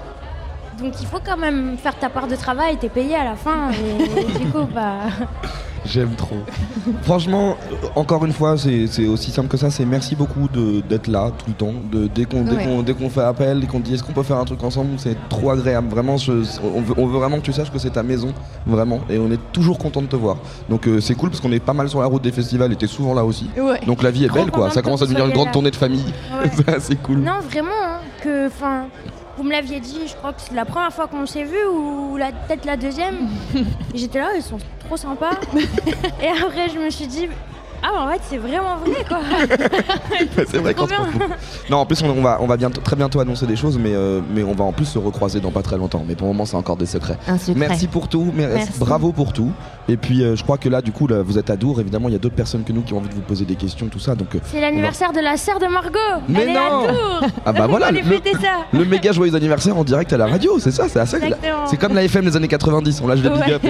[0.78, 3.70] Donc il faut quand même faire ta part de travail, t'es payé à la fin
[3.70, 5.04] et du coup bah.
[5.86, 6.36] J'aime trop.
[7.02, 7.56] Franchement,
[7.94, 9.70] encore une fois, c'est aussi simple que ça.
[9.70, 10.48] C'est merci beaucoup
[10.88, 11.72] d'être là tout le temps.
[11.92, 13.08] De, dès qu'on Ouais.
[13.10, 15.88] fait appel, dès qu'on dit est-ce qu'on peut faire un truc ensemble, c'est trop agréable.
[15.88, 16.32] Vraiment, je-
[16.62, 18.32] on, veut, on veut vraiment que tu saches que c'est ta maison,
[18.66, 19.00] vraiment.
[19.10, 20.36] Et on est toujours content de te voir.
[20.68, 22.76] Donc euh, c'est cool parce qu'on est pas mal sur la route des festivals et
[22.76, 23.48] t'es souvent là aussi.
[23.56, 23.80] Ouais.
[23.86, 24.70] Donc la vie est belle, quoi.
[24.70, 25.52] Ça commence à devenir une grande là.
[25.52, 26.04] tournée de famille.
[26.32, 26.76] Ouais.
[26.78, 27.18] C'est cool.
[27.18, 28.84] Non, vraiment, hein, que, enfin,
[29.36, 32.16] vous me l'aviez dit, je crois que c'est la première fois qu'on s'est vu ou
[32.16, 33.14] la- peut-être la deuxième.
[33.94, 35.38] J'étais là, ils sont trop sympas.
[36.22, 37.28] Et après, je me suis dit,
[37.84, 39.18] ah, bah, en fait, c'est vraiment vrai, quoi.
[40.50, 41.06] c'est vrai qu'on trop se bien.
[41.12, 41.36] retrouve.
[41.70, 43.94] Non, en plus, on, on va, on va bientôt, très bientôt annoncer des choses, mais,
[43.94, 46.04] euh, mais on va en plus se recroiser dans pas très longtemps.
[46.06, 47.18] Mais pour le moment, c'est encore des secrets.
[47.28, 47.54] Un secret.
[47.68, 48.72] Merci pour tout, mais- Merci.
[48.78, 49.52] bravo pour tout.
[49.88, 51.78] Et puis, euh, je crois que là, du coup, là, vous êtes à Dour.
[51.80, 53.54] Évidemment, il y a d'autres personnes que nous qui ont envie de vous poser des
[53.56, 54.14] questions, tout ça.
[54.14, 55.98] Donc, euh, C'est l'anniversaire de la sœur de Margot.
[56.28, 57.26] Mais Elle est non à.
[57.44, 58.00] Ah bah voilà, le-
[58.72, 61.18] le méga joyeux anniversaire en direct à la radio, c'est ça, c'est assez.
[61.66, 63.00] C'est comme la FM des années 90.
[63.04, 63.62] On lâche des big up.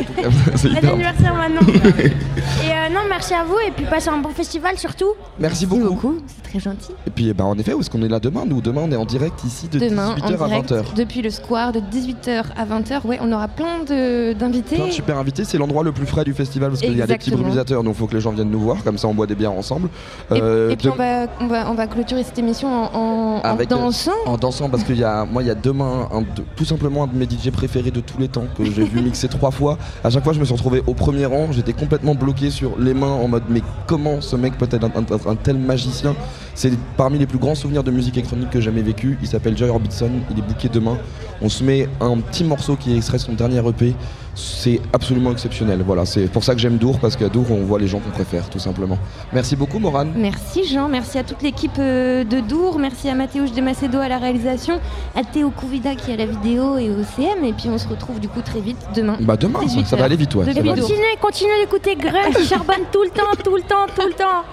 [0.55, 0.93] C'est Bon hyper.
[0.93, 1.61] anniversaire maintenant.
[1.99, 5.15] et euh, non, merci à vous et puis passez un bon festival surtout.
[5.39, 6.19] Merci beaucoup.
[6.27, 6.93] C'est très gentil.
[7.07, 8.45] Et puis, bah, en effet, où est-ce qu'on est là demain?
[8.47, 10.95] Nous, demain, on est en direct ici de Demain, 18h en à direct, 20h.
[10.97, 13.05] depuis le square, de 18h à 20h.
[13.07, 14.77] Ouais, on aura plein d'invités.
[14.77, 17.07] Plein de super invités, c'est l'endroit le plus frais du festival parce qu'il y a
[17.07, 19.15] des petits brumisateurs, donc il faut que les gens viennent nous voir, comme ça on
[19.15, 19.89] boit des bières ensemble.
[20.35, 22.95] Et, Euh, et puis de- on va, on, va, on va clôturer cette émission en,
[22.95, 24.13] en- euh, dansant.
[24.27, 26.23] En dansant parce qu'il y a moi il y a demain un
[26.57, 29.29] tout simplement un de mes DJ préférés de tous les temps que j'ai vu mixer
[29.29, 29.79] trois fois.
[30.03, 32.95] À chaque fois je me suis retrouvé au premier rang, j'étais complètement bloqué sur les
[32.95, 36.15] mains en mode mais comment ce mec peut être un, un- un tel magicien?
[36.55, 39.19] C'est parmi les plus grands souvenirs de musique électronique que j'ai jamais vécu.
[39.21, 40.97] Il s'appelle Joy Orbison, il est booké demain.
[41.43, 43.95] On se met un petit morceau qui extrait son dernier EP.
[44.35, 45.83] C'est absolument exceptionnel.
[45.87, 48.11] Voilà, c'est pour ça que j'aime Dour parce qu'à Dour on voit les gens qu'on
[48.11, 48.99] préfère tout simplement.
[49.33, 50.13] Merci beaucoup Morane.
[50.17, 54.09] Merci Jean, merci à toute l'équipe euh, de Dour, merci à Mathéouche de Macedo à
[54.09, 54.81] la réalisation,
[55.15, 57.45] à Théo Kouvida qui est à la vidéo et au CM.
[57.45, 59.17] Et puis on se retrouve du coup très vite demain.
[59.21, 60.45] Bah demain, ça, 18 ça va aller vite ouais.
[60.47, 64.45] Continuez, continuez d'écouter Grunge, charbonne tout le temps, tout le temps, tout le temps.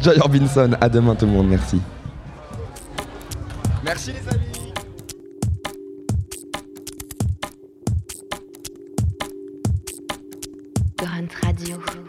[0.00, 1.80] Joy Orbison, à demain tout le monde, merci.
[3.84, 4.57] Merci les amis.
[10.98, 12.07] Grunt Radio.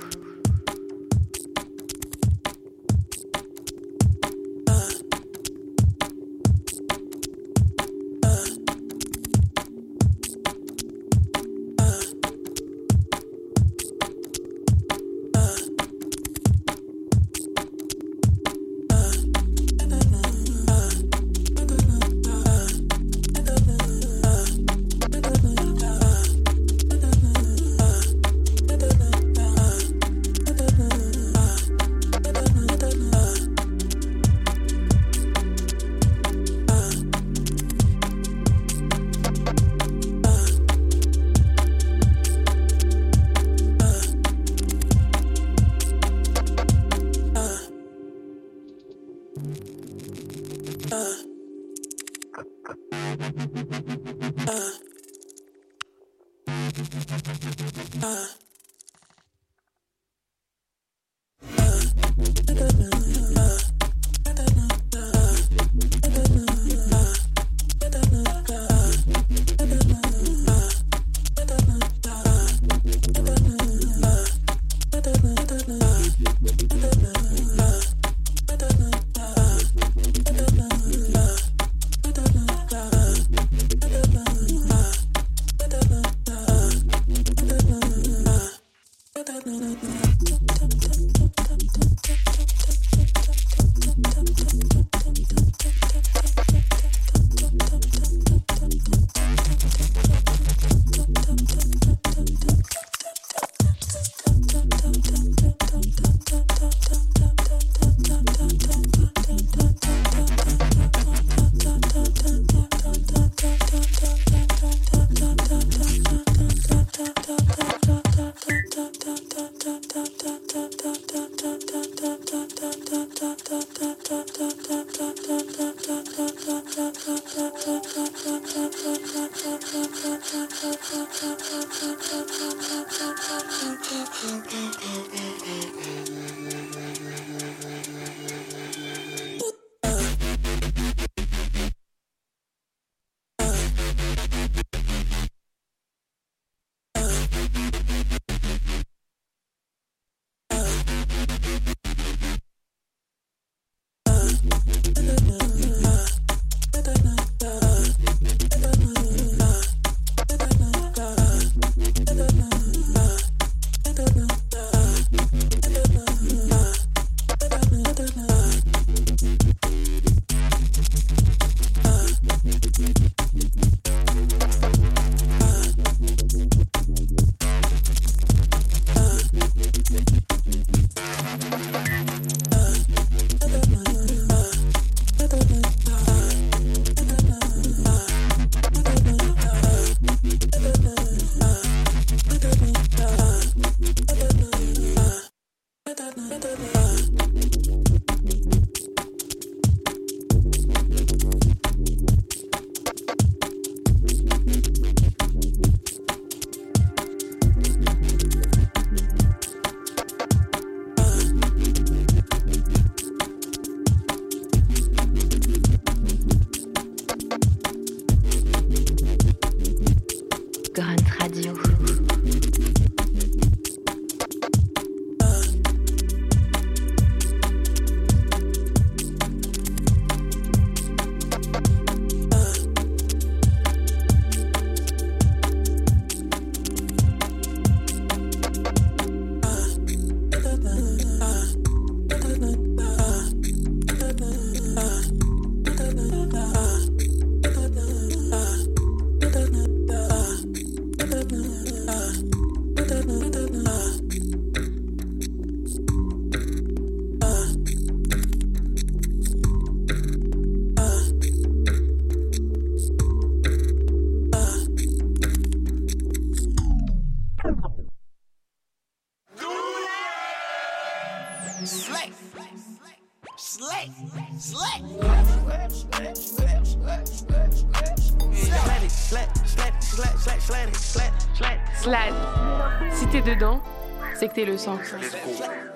[284.45, 284.79] Le sang.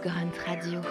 [0.02, 0.82] Grunt Radio.